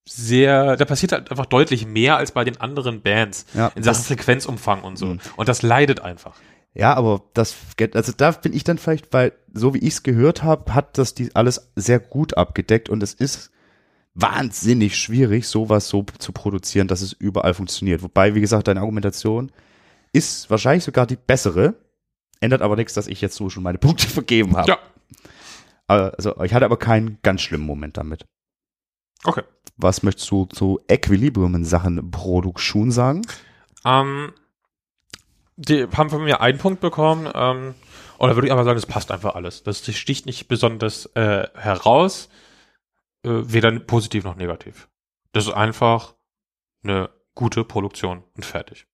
sehr, 0.06 0.76
da 0.76 0.84
passiert 0.84 1.12
halt 1.12 1.30
einfach 1.30 1.46
deutlich 1.46 1.86
mehr 1.86 2.16
als 2.16 2.32
bei 2.32 2.44
den 2.44 2.60
anderen 2.60 3.02
Bands 3.02 3.46
Ja, 3.54 3.68
in 3.74 3.82
Sachen 3.82 4.04
Frequenzumfang 4.04 4.82
und 4.82 4.96
so. 4.96 5.06
Mhm. 5.06 5.20
Und 5.36 5.48
das 5.48 5.62
leidet 5.62 6.00
einfach. 6.00 6.36
Ja, 6.74 6.94
aber 6.94 7.22
das, 7.34 7.54
also 7.94 8.12
da 8.16 8.32
bin 8.32 8.52
ich 8.52 8.64
dann 8.64 8.78
vielleicht, 8.78 9.12
weil 9.12 9.32
so 9.52 9.74
wie 9.74 9.78
ich 9.78 9.94
es 9.94 10.02
gehört 10.02 10.42
habe, 10.42 10.74
hat 10.74 10.98
das 10.98 11.14
die 11.14 11.34
alles 11.34 11.70
sehr 11.76 12.00
gut 12.00 12.36
abgedeckt 12.36 12.88
und 12.88 13.02
es 13.02 13.14
ist 13.14 13.52
wahnsinnig 14.14 14.96
schwierig, 14.96 15.46
sowas 15.46 15.88
so 15.88 16.04
zu 16.18 16.32
produzieren, 16.32 16.88
dass 16.88 17.00
es 17.00 17.12
überall 17.12 17.54
funktioniert. 17.54 18.02
Wobei, 18.02 18.34
wie 18.34 18.40
gesagt, 18.40 18.66
deine 18.66 18.80
Argumentation 18.80 19.52
ist 20.12 20.50
wahrscheinlich 20.50 20.84
sogar 20.84 21.06
die 21.06 21.16
bessere, 21.16 21.74
ändert 22.40 22.62
aber 22.62 22.76
nichts, 22.76 22.94
dass 22.94 23.06
ich 23.06 23.20
jetzt 23.20 23.36
so 23.36 23.50
schon 23.50 23.62
meine 23.62 23.78
Punkte 23.78 24.08
vergeben 24.08 24.56
habe. 24.56 24.68
Ja. 24.68 24.78
Also 25.86 26.40
ich 26.42 26.54
hatte 26.54 26.64
aber 26.64 26.78
keinen 26.78 27.18
ganz 27.22 27.42
schlimmen 27.42 27.66
Moment 27.66 27.96
damit. 27.98 28.26
Okay. 29.22 29.42
Was 29.76 30.02
möchtest 30.02 30.30
du 30.30 30.46
zu 30.46 30.80
Equilibrium 30.88 31.54
in 31.54 31.64
Sachen 31.64 32.10
Produktion 32.10 32.90
sagen? 32.90 33.22
Ähm, 33.84 34.32
die 35.56 35.86
haben 35.96 36.10
von 36.10 36.24
mir 36.24 36.40
einen 36.40 36.58
Punkt 36.58 36.80
bekommen. 36.80 37.30
Ähm, 37.34 37.74
und 38.18 38.28
da 38.28 38.36
würde 38.36 38.46
ich 38.46 38.52
aber 38.52 38.64
sagen, 38.64 38.76
das 38.76 38.86
passt 38.86 39.10
einfach 39.10 39.34
alles. 39.34 39.62
Das 39.62 39.84
sticht 39.84 40.26
nicht 40.26 40.48
besonders 40.48 41.06
äh, 41.14 41.48
heraus, 41.54 42.28
äh, 43.24 43.30
weder 43.30 43.70
positiv 43.80 44.24
noch 44.24 44.36
negativ. 44.36 44.88
Das 45.32 45.46
ist 45.46 45.52
einfach 45.52 46.14
eine 46.84 47.10
gute 47.34 47.64
Produktion 47.64 48.22
und 48.36 48.44
fertig. 48.44 48.86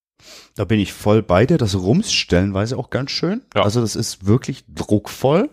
Da 0.54 0.64
bin 0.64 0.80
ich 0.80 0.92
voll 0.92 1.22
bei 1.22 1.46
dir. 1.46 1.58
Das 1.58 1.74
Rums 1.74 2.12
stellenweise 2.12 2.76
auch 2.76 2.90
ganz 2.90 3.10
schön. 3.10 3.42
Ja. 3.54 3.62
Also 3.62 3.80
das 3.80 3.96
ist 3.96 4.26
wirklich 4.26 4.64
druckvoll. 4.68 5.50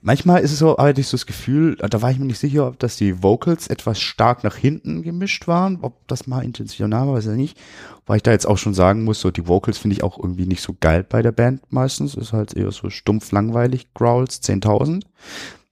Manchmal 0.00 0.40
ist 0.42 0.52
es 0.52 0.60
so, 0.60 0.76
hatte 0.78 1.00
ich 1.00 1.08
so 1.08 1.16
das 1.16 1.26
Gefühl, 1.26 1.76
da 1.76 2.00
war 2.02 2.10
ich 2.10 2.18
mir 2.18 2.26
nicht 2.26 2.38
sicher, 2.38 2.68
ob 2.68 2.78
das 2.78 2.96
die 2.96 3.22
Vocals 3.22 3.66
etwas 3.66 4.00
stark 4.00 4.44
nach 4.44 4.54
hinten 4.54 5.02
gemischt 5.02 5.48
waren, 5.48 5.78
ob 5.82 6.06
das 6.06 6.26
mal 6.28 6.44
intentional 6.44 7.08
war, 7.08 7.14
weiß 7.14 7.26
ich 7.26 7.36
nicht. 7.36 7.58
Weil 8.06 8.18
ich 8.18 8.22
da 8.22 8.30
jetzt 8.30 8.46
auch 8.46 8.58
schon 8.58 8.74
sagen 8.74 9.02
muss, 9.04 9.20
so 9.20 9.30
die 9.30 9.48
Vocals 9.48 9.78
finde 9.78 9.96
ich 9.96 10.04
auch 10.04 10.16
irgendwie 10.18 10.46
nicht 10.46 10.62
so 10.62 10.74
geil 10.78 11.04
bei 11.04 11.20
der 11.20 11.32
Band 11.32 11.62
meistens. 11.72 12.14
Ist 12.14 12.32
halt 12.32 12.54
eher 12.54 12.70
so 12.70 12.90
stumpf 12.90 13.32
langweilig, 13.32 13.92
Growls 13.94 14.40
10.000. 14.42 15.02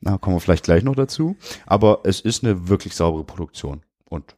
Da 0.00 0.18
kommen 0.18 0.36
wir 0.36 0.40
vielleicht 0.40 0.64
gleich 0.64 0.82
noch 0.82 0.96
dazu. 0.96 1.36
Aber 1.64 2.00
es 2.04 2.20
ist 2.20 2.44
eine 2.44 2.68
wirklich 2.68 2.94
saubere 2.96 3.24
Produktion 3.24 3.82
und 4.08 4.36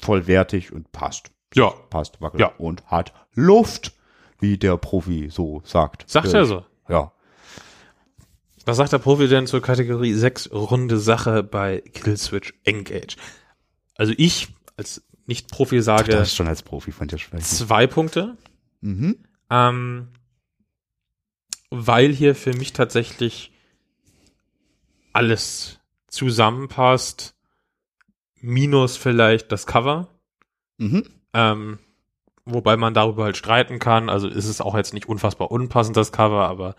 vollwertig 0.00 0.72
und 0.72 0.90
passt. 0.92 1.30
Ja. 1.54 1.70
Passt, 1.90 2.20
wackelt 2.20 2.40
Ja. 2.40 2.52
und 2.58 2.84
hat 2.86 3.12
Luft, 3.34 3.92
wie 4.38 4.58
der 4.58 4.76
Profi 4.76 5.28
so 5.30 5.62
sagt. 5.64 6.04
Sagt 6.08 6.32
er 6.34 6.44
so. 6.46 6.64
Ja. 6.88 7.12
Was 8.66 8.76
sagt 8.76 8.92
der 8.92 8.98
Profi 8.98 9.26
denn 9.28 9.46
zur 9.46 9.62
Kategorie 9.62 10.12
6 10.12 10.50
runde 10.52 10.98
Sache 10.98 11.42
bei 11.42 11.80
Killswitch 11.80 12.52
Engage? 12.64 13.16
Also 13.96 14.12
ich 14.16 14.48
als 14.76 15.02
Nicht-Profi 15.26 15.80
sage 15.82 16.10
Das 16.12 16.34
schon 16.34 16.48
als 16.48 16.62
Profi 16.62 16.92
von 16.92 17.08
dir 17.08 17.18
sprechen. 17.18 17.44
zwei 17.44 17.86
Punkte, 17.86 18.36
Mhm. 18.80 19.16
ähm, 19.50 20.08
weil 21.70 22.12
hier 22.12 22.34
für 22.34 22.52
mich 22.54 22.72
tatsächlich 22.72 23.52
alles 25.12 25.78
zusammenpasst, 26.08 27.34
minus 28.40 28.96
vielleicht 28.96 29.52
das 29.52 29.66
Cover. 29.66 30.08
Mhm. 30.78 31.04
Ähm, 31.34 31.78
wobei 32.44 32.76
man 32.76 32.94
darüber 32.94 33.24
halt 33.24 33.36
streiten 33.36 33.78
kann. 33.78 34.08
Also 34.08 34.28
ist 34.28 34.46
es 34.46 34.60
auch 34.60 34.76
jetzt 34.76 34.94
nicht 34.94 35.08
unfassbar 35.08 35.50
unpassend, 35.50 35.96
das 35.96 36.10
Cover, 36.12 36.48
aber 36.48 36.74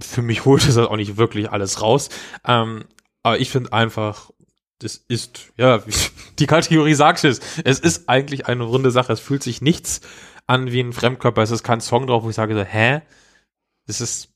für 0.00 0.22
mich 0.22 0.44
holt 0.44 0.62
es 0.66 0.74
das 0.74 0.86
auch 0.86 0.96
nicht 0.96 1.16
wirklich 1.16 1.50
alles 1.50 1.80
raus. 1.82 2.08
Ähm, 2.44 2.84
aber 3.22 3.38
ich 3.40 3.50
finde 3.50 3.72
einfach, 3.72 4.30
das 4.78 4.96
ist, 5.08 5.52
ja, 5.56 5.82
die 6.38 6.46
Kategorie 6.46 6.94
sagt 6.94 7.24
es, 7.24 7.40
es 7.64 7.78
ist 7.80 8.08
eigentlich 8.08 8.46
eine 8.46 8.64
runde 8.64 8.90
Sache. 8.90 9.12
Es 9.12 9.20
fühlt 9.20 9.42
sich 9.42 9.60
nichts 9.62 10.00
an 10.46 10.70
wie 10.72 10.80
ein 10.80 10.92
Fremdkörper. 10.92 11.42
Es 11.42 11.50
ist 11.50 11.62
kein 11.62 11.80
Song 11.80 12.06
drauf, 12.06 12.22
wo 12.24 12.30
ich 12.30 12.36
sage 12.36 12.54
so, 12.54 12.62
hä? 12.62 13.02
Es 13.86 14.00
ist 14.00 14.28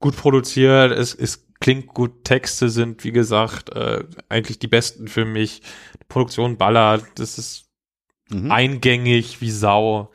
gut 0.00 0.16
produziert, 0.16 0.92
es, 0.92 1.14
es 1.14 1.46
klingt 1.60 1.88
gut, 1.88 2.24
Texte 2.24 2.68
sind, 2.68 3.04
wie 3.04 3.12
gesagt, 3.12 3.70
äh, 3.70 4.04
eigentlich 4.28 4.58
die 4.58 4.68
besten 4.68 5.08
für 5.08 5.24
mich. 5.24 5.62
Die 6.00 6.04
Produktion 6.08 6.56
ballert, 6.58 7.04
das 7.16 7.38
ist 7.38 7.62
Mhm. 8.30 8.50
eingängig 8.50 9.42
wie 9.42 9.50
Sau. 9.50 10.10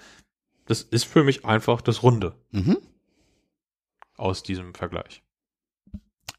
Das 0.65 0.81
ist 0.81 1.05
für 1.05 1.23
mich 1.23 1.45
einfach 1.45 1.81
das 1.81 2.01
Runde 2.01 2.33
Mhm. 2.51 2.77
Aus 4.19 4.43
diesem 4.43 4.73
Vergleich. 4.73 5.23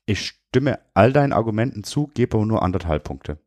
Ich 0.06 0.26
stimme 0.26 0.80
all 0.94 1.12
deinen 1.12 1.32
Argumenten 1.32 1.84
zu, 1.84 2.08
gebe 2.14 2.36
aber 2.36 2.46
nur 2.46 2.62
anderthalb 2.62 3.04
Punkte. 3.04 3.38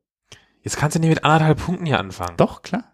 Jetzt 0.61 0.77
kannst 0.77 0.95
du 0.95 0.99
nicht 0.99 1.09
mit 1.09 1.25
anderthalb 1.25 1.59
Punkten 1.59 1.85
hier 1.85 1.99
anfangen. 1.99 2.37
Doch, 2.37 2.61
klar. 2.61 2.85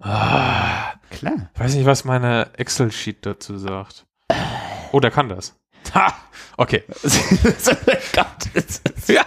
Ah, 0.00 0.94
Klar. 1.10 1.50
weiß 1.54 1.74
nicht, 1.74 1.86
was 1.86 2.04
meine 2.04 2.50
Excel-Sheet 2.56 3.24
dazu 3.24 3.58
sagt. 3.58 4.06
Oh, 4.92 5.00
der 5.00 5.10
kann 5.10 5.28
das. 5.28 5.58
Ha! 5.94 6.14
Okay. 6.56 6.84
ja. 9.08 9.26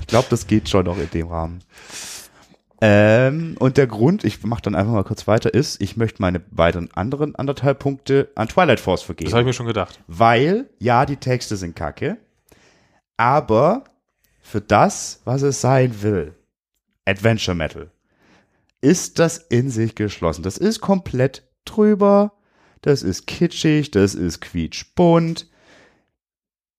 Ich 0.00 0.06
glaube, 0.06 0.26
das 0.30 0.46
geht 0.46 0.68
schon 0.68 0.86
noch 0.86 0.98
in 0.98 1.10
dem 1.10 1.28
Rahmen. 1.28 1.62
Ähm, 2.86 3.56
und 3.60 3.78
der 3.78 3.86
Grund, 3.86 4.24
ich 4.24 4.42
mache 4.42 4.60
dann 4.60 4.74
einfach 4.74 4.92
mal 4.92 5.04
kurz 5.04 5.26
weiter, 5.26 5.54
ist, 5.54 5.80
ich 5.80 5.96
möchte 5.96 6.20
meine 6.20 6.42
weiteren 6.50 6.90
anderen 6.92 7.34
anderthalb 7.34 7.78
Punkte 7.78 8.28
an 8.34 8.46
Twilight 8.46 8.78
Force 8.78 9.00
vergeben. 9.00 9.24
Das 9.24 9.32
habe 9.32 9.40
ich 9.40 9.46
mir 9.46 9.52
schon 9.54 9.66
gedacht. 9.66 10.00
Weil, 10.06 10.68
ja, 10.78 11.06
die 11.06 11.16
Texte 11.16 11.56
sind 11.56 11.74
kacke, 11.74 12.18
aber 13.16 13.84
für 14.42 14.60
das, 14.60 15.22
was 15.24 15.40
es 15.40 15.62
sein 15.62 16.02
will, 16.02 16.34
Adventure 17.06 17.54
Metal, 17.54 17.90
ist 18.82 19.18
das 19.18 19.38
in 19.38 19.70
sich 19.70 19.94
geschlossen. 19.94 20.42
Das 20.42 20.58
ist 20.58 20.82
komplett 20.82 21.48
drüber, 21.64 22.34
das 22.82 23.02
ist 23.02 23.26
kitschig, 23.26 23.92
das 23.92 24.14
ist 24.14 24.42
quietschbunt. 24.42 25.48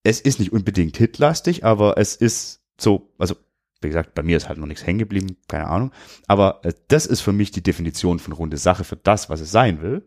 Es 0.04 0.22
ist 0.22 0.40
nicht 0.40 0.54
unbedingt 0.54 0.98
hitlastig, 0.98 1.66
aber 1.66 1.98
es 1.98 2.16
ist 2.16 2.62
so, 2.80 3.10
also 3.18 3.36
wie 3.86 3.90
gesagt, 3.90 4.16
bei 4.16 4.24
mir 4.24 4.38
ist 4.38 4.50
halt 4.50 4.58
noch 4.58 4.68
nichts 4.68 4.86
hängen 4.86 5.00
geblieben, 5.00 5.38
keine 5.48 5.68
Ahnung. 5.68 5.92
Aber 6.28 6.60
äh, 6.64 6.74
das 6.88 7.06
ist 7.06 7.22
für 7.22 7.32
mich 7.32 7.52
die 7.52 7.64
Definition 7.64 8.20
von 8.20 8.34
runde 8.34 8.58
Sache 8.58 8.84
für 8.84 8.96
das, 8.96 9.30
was 9.30 9.40
es 9.40 9.52
sein 9.52 9.82
will. 9.82 10.04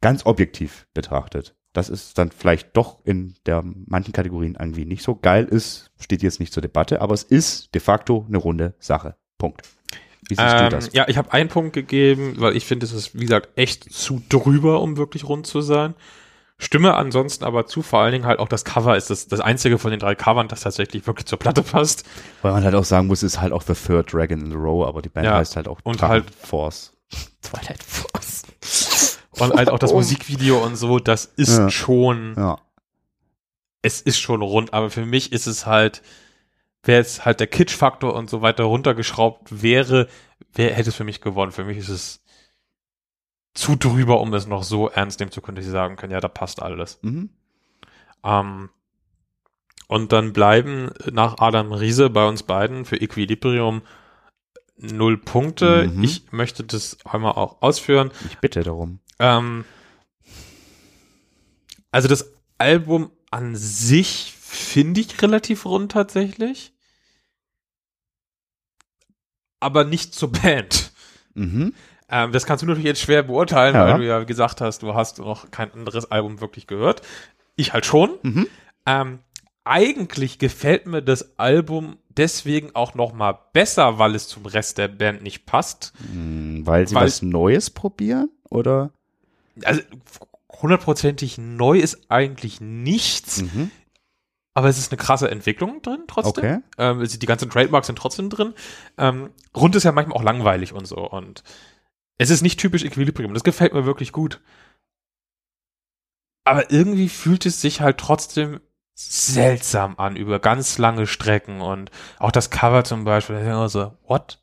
Ganz 0.00 0.26
objektiv 0.26 0.86
betrachtet. 0.92 1.54
Das 1.72 1.88
ist 1.88 2.16
dann 2.16 2.30
vielleicht 2.30 2.76
doch 2.76 3.04
in 3.04 3.34
der 3.44 3.62
manchen 3.64 4.12
Kategorien 4.12 4.56
irgendwie 4.58 4.86
nicht 4.86 5.02
so 5.02 5.14
geil 5.14 5.44
ist, 5.44 5.90
steht 5.98 6.22
jetzt 6.22 6.40
nicht 6.40 6.52
zur 6.52 6.62
Debatte, 6.62 7.02
aber 7.02 7.12
es 7.12 7.22
ist 7.22 7.74
de 7.74 7.80
facto 7.80 8.24
eine 8.28 8.38
runde 8.38 8.74
Sache. 8.78 9.16
Punkt. 9.36 9.62
Wie 10.28 10.34
siehst 10.34 10.54
ähm, 10.54 10.64
du 10.64 10.68
das? 10.70 10.92
Ja, 10.92 11.06
ich 11.08 11.18
habe 11.18 11.32
einen 11.32 11.48
Punkt 11.48 11.74
gegeben, 11.74 12.34
weil 12.38 12.56
ich 12.56 12.64
finde, 12.64 12.86
es 12.86 12.92
ist, 12.92 13.14
wie 13.14 13.26
gesagt, 13.26 13.50
echt 13.56 13.92
zu 13.92 14.22
drüber, 14.28 14.80
um 14.80 14.96
wirklich 14.96 15.24
rund 15.24 15.46
zu 15.46 15.60
sein. 15.60 15.94
Stimme 16.58 16.94
ansonsten 16.94 17.44
aber 17.44 17.66
zu, 17.66 17.82
vor 17.82 18.00
allen 18.00 18.12
Dingen 18.12 18.24
halt 18.24 18.38
auch 18.38 18.48
das 18.48 18.64
Cover 18.64 18.96
ist 18.96 19.10
das, 19.10 19.28
das 19.28 19.40
einzige 19.40 19.78
von 19.78 19.90
den 19.90 20.00
drei 20.00 20.14
Covern, 20.14 20.48
das 20.48 20.62
tatsächlich 20.62 21.06
wirklich 21.06 21.26
zur 21.26 21.38
Platte 21.38 21.62
passt. 21.62 22.04
Weil 22.40 22.52
man 22.52 22.64
halt 22.64 22.74
auch 22.74 22.84
sagen 22.84 23.08
muss, 23.08 23.22
ist 23.22 23.40
halt 23.40 23.52
auch 23.52 23.62
The 23.62 23.74
Third 23.74 24.12
Dragon 24.12 24.40
in 24.40 24.50
the 24.50 24.56
Row, 24.56 24.86
aber 24.86 25.02
die 25.02 25.10
Band 25.10 25.26
ja, 25.26 25.36
heißt 25.36 25.56
halt 25.56 25.68
auch 25.68 25.80
und 25.82 26.00
halt 26.00 26.24
Force. 26.34 26.92
Twilight 27.42 27.82
Force. 27.82 28.42
Und 29.38 29.52
halt 29.52 29.68
auch 29.68 29.78
das. 29.78 29.92
Musikvideo 29.96 30.64
und 30.64 30.76
so, 30.76 30.98
das 30.98 31.26
ist 31.26 31.58
ja. 31.58 31.68
schon, 31.68 32.34
ja. 32.38 32.58
es 33.82 34.00
ist 34.00 34.18
schon 34.18 34.40
rund, 34.40 34.72
aber 34.72 34.88
für 34.88 35.04
mich 35.04 35.32
ist 35.32 35.46
es 35.46 35.66
halt, 35.66 36.00
wäre 36.82 37.00
jetzt 37.00 37.26
halt 37.26 37.40
der 37.40 37.48
Kitsch-Faktor 37.48 38.14
und 38.14 38.30
so 38.30 38.40
weiter 38.40 38.64
runtergeschraubt 38.64 39.62
wäre, 39.62 40.08
wer 40.54 40.72
hätte 40.72 40.88
es 40.88 40.96
für 40.96 41.04
mich 41.04 41.20
gewonnen. 41.20 41.52
Für 41.52 41.64
mich 41.64 41.76
ist 41.76 41.90
es 41.90 42.22
zu 43.56 43.74
drüber, 43.74 44.20
um 44.20 44.32
es 44.34 44.46
noch 44.46 44.62
so 44.62 44.88
ernst 44.88 45.18
nehmen 45.18 45.32
zu 45.32 45.40
können, 45.40 45.56
dass 45.56 45.64
sie 45.64 45.70
sagen 45.70 45.96
können, 45.96 46.12
ja, 46.12 46.20
da 46.20 46.28
passt 46.28 46.62
alles. 46.62 46.98
Mhm. 47.02 47.30
Ähm, 48.22 48.70
und 49.88 50.12
dann 50.12 50.32
bleiben 50.32 50.90
nach 51.10 51.38
Adam 51.38 51.72
Riese 51.72 52.10
bei 52.10 52.26
uns 52.26 52.42
beiden 52.42 52.84
für 52.84 53.00
Equilibrium 53.00 53.82
null 54.76 55.16
Punkte. 55.16 55.88
Mhm. 55.88 56.04
Ich 56.04 56.32
möchte 56.32 56.64
das 56.64 56.98
einmal 57.04 57.32
auch 57.32 57.62
ausführen. 57.62 58.10
Ich 58.28 58.38
bitte 58.38 58.62
darum. 58.62 59.00
Ähm, 59.18 59.64
also 61.90 62.08
das 62.08 62.32
Album 62.58 63.10
an 63.30 63.56
sich 63.56 64.34
finde 64.38 65.00
ich 65.00 65.22
relativ 65.22 65.64
rund 65.64 65.92
tatsächlich. 65.92 66.74
Aber 69.60 69.84
nicht 69.84 70.14
zur 70.14 70.32
Band. 70.32 70.92
Mhm. 71.34 71.74
Ähm, 72.08 72.32
das 72.32 72.46
kannst 72.46 72.62
du 72.62 72.66
natürlich 72.66 72.86
jetzt 72.86 73.00
schwer 73.00 73.22
beurteilen, 73.22 73.74
ja. 73.74 73.86
weil 73.86 73.98
du 73.98 74.06
ja 74.06 74.22
gesagt 74.24 74.60
hast, 74.60 74.82
du 74.82 74.94
hast 74.94 75.18
noch 75.18 75.50
kein 75.50 75.72
anderes 75.72 76.10
Album 76.10 76.40
wirklich 76.40 76.66
gehört. 76.66 77.02
Ich 77.56 77.72
halt 77.72 77.86
schon. 77.86 78.18
Mhm. 78.22 78.46
Ähm, 78.86 79.18
eigentlich 79.64 80.38
gefällt 80.38 80.86
mir 80.86 81.02
das 81.02 81.38
Album 81.38 81.96
deswegen 82.08 82.74
auch 82.74 82.94
noch 82.94 83.12
mal 83.12 83.36
besser, 83.52 83.98
weil 83.98 84.14
es 84.14 84.28
zum 84.28 84.46
Rest 84.46 84.78
der 84.78 84.88
Band 84.88 85.22
nicht 85.22 85.46
passt. 85.46 85.92
Mhm, 86.12 86.64
weil 86.64 86.86
sie 86.86 86.94
weil, 86.94 87.06
was 87.06 87.22
Neues 87.22 87.70
probieren, 87.70 88.30
oder? 88.48 88.90
Also 89.64 89.82
hundertprozentig 90.62 91.38
neu 91.38 91.78
ist 91.78 92.10
eigentlich 92.10 92.60
nichts. 92.60 93.42
Mhm. 93.42 93.70
Aber 94.54 94.68
es 94.68 94.78
ist 94.78 94.90
eine 94.90 94.96
krasse 94.96 95.30
Entwicklung 95.30 95.82
drin 95.82 96.04
trotzdem. 96.06 96.44
Okay. 96.44 96.58
Ähm, 96.78 97.06
die 97.06 97.26
ganzen 97.26 97.50
Trademarks 97.50 97.88
sind 97.88 97.98
trotzdem 97.98 98.30
drin. 98.30 98.54
Ähm, 98.96 99.30
rund 99.54 99.76
ist 99.76 99.82
ja 99.82 99.92
manchmal 99.92 100.16
auch 100.16 100.22
langweilig 100.22 100.72
und 100.72 100.86
so. 100.86 100.96
Und 100.96 101.42
es 102.18 102.30
ist 102.30 102.42
nicht 102.42 102.58
typisch 102.58 102.84
Equilibrium. 102.84 103.34
Das 103.34 103.44
gefällt 103.44 103.74
mir 103.74 103.86
wirklich 103.86 104.12
gut. 104.12 104.40
Aber 106.44 106.70
irgendwie 106.70 107.08
fühlt 107.08 107.44
es 107.44 107.60
sich 107.60 107.80
halt 107.80 107.98
trotzdem 107.98 108.60
seltsam 108.94 109.98
an 109.98 110.16
über 110.16 110.38
ganz 110.38 110.78
lange 110.78 111.06
Strecken 111.06 111.60
und 111.60 111.90
auch 112.18 112.30
das 112.30 112.50
Cover 112.50 112.84
zum 112.84 113.04
Beispiel. 113.04 113.44
Da 113.44 113.68
so, 113.68 113.92
what? 114.06 114.38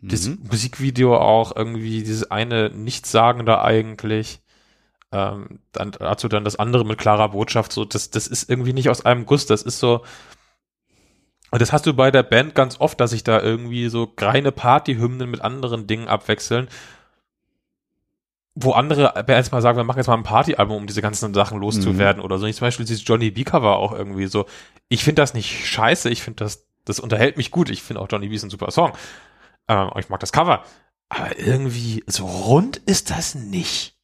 Das 0.00 0.28
mhm. 0.28 0.38
Musikvideo 0.48 1.16
auch 1.16 1.56
irgendwie, 1.56 2.02
dieses 2.02 2.30
eine 2.30 2.70
Nichtssagende 2.70 3.60
eigentlich. 3.60 4.40
Ähm, 5.10 5.60
dann 5.72 5.92
dazu 5.92 6.28
dann 6.28 6.44
das 6.44 6.56
andere 6.56 6.84
mit 6.84 6.98
klarer 6.98 7.30
Botschaft, 7.30 7.72
so, 7.72 7.86
das, 7.86 8.10
das 8.10 8.26
ist 8.26 8.50
irgendwie 8.50 8.74
nicht 8.74 8.90
aus 8.90 9.06
einem 9.06 9.24
Guss, 9.24 9.46
das 9.46 9.62
ist 9.62 9.78
so, 9.78 10.04
und 11.50 11.62
das 11.62 11.72
hast 11.72 11.86
du 11.86 11.94
bei 11.94 12.10
der 12.10 12.22
Band 12.22 12.54
ganz 12.54 12.80
oft, 12.80 13.00
dass 13.00 13.10
sich 13.10 13.24
da 13.24 13.40
irgendwie 13.40 13.88
so 13.88 14.12
reine 14.18 14.52
Partyhymnen 14.52 15.30
mit 15.30 15.40
anderen 15.40 15.86
Dingen 15.86 16.08
abwechseln. 16.08 16.68
Wo 18.54 18.72
andere 18.72 19.24
Bands 19.24 19.52
mal 19.52 19.62
sagen, 19.62 19.78
wir 19.78 19.84
machen 19.84 19.98
jetzt 19.98 20.08
mal 20.08 20.16
ein 20.16 20.24
Partyalbum, 20.24 20.76
um 20.76 20.86
diese 20.86 21.00
ganzen 21.00 21.32
Sachen 21.32 21.60
loszuwerden 21.60 22.20
mhm. 22.20 22.24
oder 22.24 22.38
so. 22.38 22.46
Ich 22.46 22.56
zum 22.56 22.66
Beispiel 22.66 22.84
dieses 22.84 23.06
Johnny 23.06 23.30
B 23.30 23.44
Cover 23.44 23.76
auch 23.76 23.92
irgendwie 23.92 24.26
so. 24.26 24.46
Ich 24.88 25.04
finde 25.04 25.22
das 25.22 25.32
nicht 25.32 25.66
scheiße, 25.66 26.10
ich 26.10 26.22
finde 26.22 26.44
das, 26.44 26.66
das 26.84 27.00
unterhält 27.00 27.36
mich 27.36 27.50
gut. 27.50 27.70
Ich 27.70 27.82
finde 27.82 28.02
auch 28.02 28.08
Johnny 28.10 28.28
B 28.28 28.34
ist 28.34 28.42
ein 28.42 28.50
super 28.50 28.70
Song. 28.70 28.92
Ähm, 29.68 29.90
ich 29.98 30.08
mag 30.08 30.20
das 30.20 30.32
Cover. 30.32 30.64
Aber 31.08 31.38
irgendwie 31.38 32.04
so 32.06 32.26
rund 32.26 32.78
ist 32.78 33.10
das 33.10 33.34
nicht. 33.34 33.94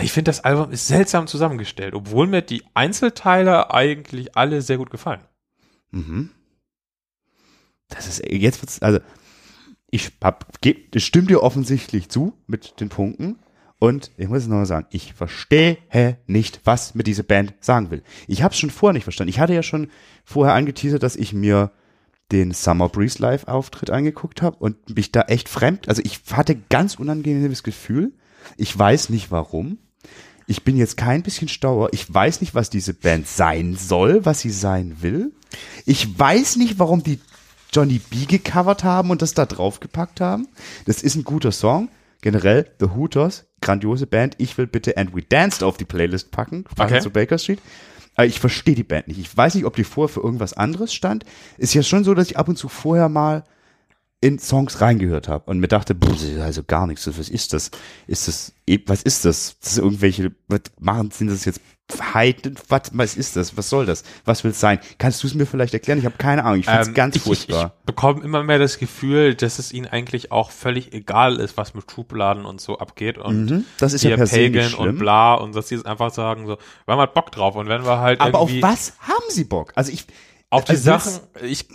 Ich 0.00 0.12
finde, 0.12 0.30
das 0.30 0.44
Album 0.44 0.72
ist 0.72 0.88
seltsam 0.88 1.26
zusammengestellt, 1.26 1.94
obwohl 1.94 2.26
mir 2.26 2.42
die 2.42 2.64
Einzelteile 2.74 3.72
eigentlich 3.72 4.36
alle 4.36 4.60
sehr 4.60 4.76
gut 4.76 4.90
gefallen. 4.90 5.20
Mhm. 5.96 6.30
Das 7.88 8.06
ist, 8.08 8.22
jetzt 8.28 8.62
wird's, 8.62 8.82
also, 8.82 8.98
ich 9.90 10.12
hab, 10.22 10.60
geb, 10.60 11.00
stimmt 11.00 11.30
dir 11.30 11.42
offensichtlich 11.42 12.08
zu 12.08 12.34
mit 12.46 12.80
den 12.80 12.88
Punkten. 12.88 13.38
Und 13.78 14.10
ich 14.16 14.28
muss 14.28 14.38
es 14.38 14.48
nochmal 14.48 14.66
sagen, 14.66 14.86
ich 14.90 15.12
verstehe 15.12 15.76
nicht, 16.26 16.60
was 16.64 16.94
mir 16.94 17.02
diese 17.02 17.24
Band 17.24 17.54
sagen 17.60 17.90
will. 17.90 18.02
Ich 18.26 18.42
habe 18.42 18.52
es 18.52 18.58
schon 18.58 18.70
vorher 18.70 18.94
nicht 18.94 19.04
verstanden. 19.04 19.28
Ich 19.28 19.38
hatte 19.38 19.54
ja 19.54 19.62
schon 19.62 19.90
vorher 20.24 20.54
angeteasert, 20.54 21.02
dass 21.02 21.14
ich 21.14 21.34
mir 21.34 21.72
den 22.32 22.52
Summer 22.52 22.88
Breeze 22.88 23.20
Live 23.20 23.46
Auftritt 23.46 23.90
angeguckt 23.90 24.42
habe 24.42 24.56
und 24.56 24.96
mich 24.96 25.12
da 25.12 25.22
echt 25.22 25.48
fremd, 25.48 25.88
also 25.88 26.02
ich 26.04 26.20
hatte 26.32 26.56
ganz 26.56 26.96
unangenehmes 26.96 27.62
Gefühl. 27.62 28.12
Ich 28.56 28.76
weiß 28.76 29.10
nicht 29.10 29.30
warum. 29.30 29.78
Ich 30.46 30.62
bin 30.62 30.76
jetzt 30.76 30.96
kein 30.96 31.22
bisschen 31.22 31.48
stauer. 31.48 31.88
Ich 31.92 32.12
weiß 32.12 32.40
nicht, 32.40 32.54
was 32.54 32.70
diese 32.70 32.94
Band 32.94 33.26
sein 33.26 33.76
soll, 33.76 34.24
was 34.24 34.40
sie 34.40 34.50
sein 34.50 34.98
will. 35.00 35.32
Ich 35.84 36.18
weiß 36.18 36.56
nicht, 36.56 36.78
warum 36.78 37.02
die 37.02 37.20
Johnny 37.72 37.98
B 37.98 38.26
gecovert 38.26 38.84
haben 38.84 39.10
und 39.10 39.22
das 39.22 39.34
da 39.34 39.44
draufgepackt 39.44 40.20
haben. 40.20 40.48
Das 40.86 41.02
ist 41.02 41.16
ein 41.16 41.24
guter 41.24 41.52
Song. 41.52 41.88
Generell, 42.22 42.66
The 42.80 42.86
Hooters, 42.86 43.44
grandiose 43.60 44.06
Band. 44.06 44.36
Ich 44.38 44.56
will 44.56 44.66
bitte 44.66 44.96
And 44.96 45.14
We 45.14 45.22
Danced 45.22 45.62
auf 45.62 45.76
die 45.76 45.84
Playlist 45.84 46.30
packen, 46.30 46.64
okay. 46.78 47.00
zu 47.00 47.10
Baker 47.10 47.38
Street. 47.38 47.60
Aber 48.14 48.26
ich 48.26 48.40
verstehe 48.40 48.74
die 48.74 48.82
Band 48.82 49.08
nicht. 49.08 49.18
Ich 49.18 49.36
weiß 49.36 49.54
nicht, 49.54 49.64
ob 49.64 49.76
die 49.76 49.84
vorher 49.84 50.12
für 50.12 50.20
irgendwas 50.20 50.54
anderes 50.54 50.94
stand. 50.94 51.24
Ist 51.58 51.74
ja 51.74 51.82
schon 51.82 52.02
so, 52.02 52.14
dass 52.14 52.30
ich 52.30 52.38
ab 52.38 52.48
und 52.48 52.56
zu 52.56 52.68
vorher 52.68 53.08
mal 53.08 53.44
in 54.20 54.38
Songs 54.38 54.80
reingehört 54.80 55.28
habe 55.28 55.50
und 55.50 55.60
mir 55.60 55.68
dachte, 55.68 55.96
also 56.40 56.62
gar 56.64 56.86
nichts. 56.86 57.06
Was 57.06 57.28
ist 57.28 57.52
das? 57.52 57.70
Ist 58.06 58.28
das, 58.28 58.54
was 58.86 59.02
ist 59.02 59.24
das? 59.24 59.56
Das 59.60 59.72
ist 59.72 59.78
irgendwelche, 59.78 60.32
was 60.48 60.62
machen, 60.78 61.10
sind 61.10 61.28
das 61.28 61.44
jetzt 61.44 61.60
Heiden, 62.14 62.58
was, 62.68 62.90
was 62.94 63.16
ist 63.16 63.36
das? 63.36 63.56
Was 63.56 63.70
soll 63.70 63.86
das? 63.86 64.02
Was 64.24 64.42
will 64.42 64.50
es 64.50 64.58
sein? 64.58 64.80
Kannst 64.98 65.22
du 65.22 65.28
es 65.28 65.34
mir 65.34 65.46
vielleicht 65.46 65.72
erklären? 65.72 66.00
Ich 66.00 66.04
habe 66.04 66.16
keine 66.18 66.44
Ahnung. 66.44 66.58
Ich 66.58 66.66
finde 66.66 66.80
es 66.80 66.88
ähm, 66.88 66.94
ganz 66.94 67.16
furchtbar. 67.16 67.66
Ich, 67.66 67.80
ich 67.80 67.86
bekomme 67.86 68.24
immer 68.24 68.42
mehr 68.42 68.58
das 68.58 68.78
Gefühl, 68.78 69.36
dass 69.36 69.60
es 69.60 69.72
ihnen 69.72 69.86
eigentlich 69.86 70.32
auch 70.32 70.50
völlig 70.50 70.92
egal 70.92 71.36
ist, 71.36 71.56
was 71.56 71.74
mit 71.74 71.88
Schubladen 71.88 72.44
und 72.44 72.60
so 72.60 72.78
abgeht 72.78 73.18
und 73.18 73.50
mhm, 73.50 73.64
das 73.78 73.92
ist 73.92 74.02
ja 74.02 74.16
Pagan 74.16 74.74
und 74.74 74.98
bla 74.98 75.34
und 75.34 75.54
dass 75.54 75.68
sie 75.68 75.76
es 75.76 75.84
einfach 75.84 76.12
sagen 76.12 76.46
so, 76.46 76.58
wir 76.86 76.92
haben 76.92 76.98
halt 76.98 77.14
Bock 77.14 77.30
drauf 77.30 77.54
und 77.54 77.68
wenn 77.68 77.84
wir 77.84 78.00
halt 78.00 78.20
Aber 78.20 78.40
auf 78.40 78.50
was 78.60 78.94
haben 78.98 79.24
sie 79.28 79.44
Bock? 79.44 79.72
Also 79.76 79.92
ich 79.92 80.06
auf 80.50 80.64
die 80.64 80.72
also 80.72 80.84
Sachen, 80.84 81.20
ich, 81.42 81.66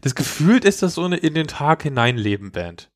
das 0.00 0.14
Gefühl 0.14 0.64
ist 0.64 0.82
das 0.82 0.94
so 0.94 1.04
eine 1.04 1.16
in 1.16 1.34
den 1.34 1.46
Tag 1.46 1.82
hineinleben 1.82 2.52
Band. 2.52 2.90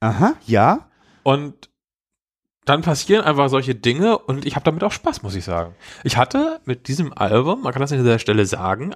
Aha, 0.00 0.34
ja. 0.46 0.90
Und 1.22 1.70
dann 2.64 2.82
passieren 2.82 3.24
einfach 3.24 3.48
solche 3.48 3.74
Dinge 3.74 4.18
und 4.18 4.44
ich 4.44 4.54
habe 4.56 4.64
damit 4.64 4.84
auch 4.84 4.92
Spaß, 4.92 5.22
muss 5.22 5.34
ich 5.34 5.44
sagen. 5.44 5.74
Ich 6.04 6.16
hatte 6.16 6.60
mit 6.64 6.88
diesem 6.88 7.12
Album, 7.12 7.62
man 7.62 7.72
kann 7.72 7.80
das 7.82 7.92
an 7.92 7.98
dieser 7.98 8.18
Stelle 8.18 8.46
sagen, 8.46 8.94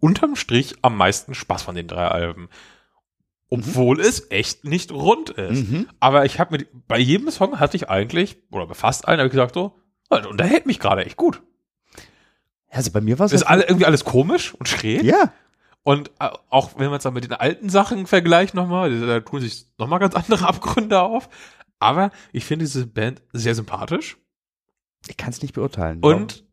unterm 0.00 0.36
Strich 0.36 0.76
am 0.82 0.96
meisten 0.96 1.34
Spaß 1.34 1.62
von 1.62 1.74
den 1.74 1.88
drei 1.88 2.08
Alben. 2.08 2.48
Obwohl 3.48 3.96
mhm. 3.96 4.02
es 4.02 4.30
echt 4.30 4.64
nicht 4.64 4.90
rund 4.90 5.30
ist. 5.30 5.68
Mhm. 5.68 5.88
Aber 6.00 6.24
ich 6.24 6.40
habe 6.40 6.56
mit, 6.56 6.68
bei 6.88 6.98
jedem 6.98 7.30
Song 7.30 7.60
hatte 7.60 7.76
ich 7.76 7.88
eigentlich, 7.88 8.42
oder 8.50 8.66
bei 8.66 8.74
fast 8.74 9.06
allen 9.06 9.18
habe 9.18 9.28
ich 9.28 9.32
gesagt 9.32 9.54
so, 9.54 9.78
das 10.08 10.26
unterhält 10.26 10.66
mich 10.66 10.80
gerade 10.80 11.04
echt 11.04 11.16
gut. 11.16 11.42
Also 12.74 12.90
bei 12.90 13.00
mir 13.00 13.18
war 13.18 13.26
es. 13.26 13.32
Ist 13.32 13.44
alle, 13.44 13.64
irgendwie 13.64 13.86
alles 13.86 14.04
komisch 14.04 14.54
und 14.54 14.68
schräg. 14.68 15.02
Ja. 15.04 15.32
Und 15.84 16.10
äh, 16.18 16.30
auch 16.50 16.78
wenn 16.78 16.86
man 16.86 16.96
es 16.96 17.02
dann 17.04 17.14
mit 17.14 17.24
den 17.24 17.32
alten 17.32 17.68
Sachen 17.68 18.06
vergleicht 18.06 18.54
nochmal, 18.54 19.00
da 19.00 19.20
tun 19.20 19.40
sich 19.40 19.66
nochmal 19.78 19.98
ganz 20.00 20.14
andere 20.14 20.46
Abgründe 20.48 21.00
auf. 21.00 21.28
Aber 21.78 22.10
ich 22.32 22.44
finde 22.44 22.64
diese 22.64 22.86
Band 22.86 23.20
sehr 23.32 23.54
sympathisch 23.54 24.16
Ich 25.08 25.16
kann 25.16 25.30
es 25.30 25.42
nicht 25.42 25.54
beurteilen. 25.54 26.00
und 26.00 26.44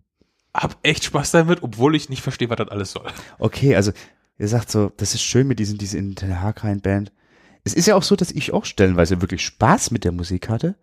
hab 0.54 0.78
echt 0.84 1.06
Spaß 1.06 1.32
damit, 1.32 1.64
obwohl 1.64 1.96
ich 1.96 2.10
nicht 2.10 2.22
verstehe, 2.22 2.50
was 2.50 2.58
das 2.58 2.68
alles 2.68 2.92
soll. 2.92 3.08
Okay, 3.40 3.76
also 3.76 3.94
ihr 4.38 4.48
sagt 4.50 4.70
so, 4.70 4.92
das 4.98 5.14
ist 5.14 5.22
schön 5.22 5.48
mit 5.48 5.60
diesen, 5.60 5.78
diese 5.78 5.98
in 5.98 6.16
der 6.16 6.42
Haarkrein 6.42 6.82
Band. 6.82 7.14
Es 7.64 7.74
ist 7.74 7.86
ja 7.86 7.96
auch 7.96 8.04
so, 8.04 8.18
dass 8.18 8.32
ich 8.32 8.52
auch 8.52 8.66
stellenweise 8.66 9.22
wirklich 9.22 9.46
Spaß 9.46 9.92
mit 9.92 10.04
der 10.04 10.12
Musik 10.12 10.50
hatte, 10.50 10.76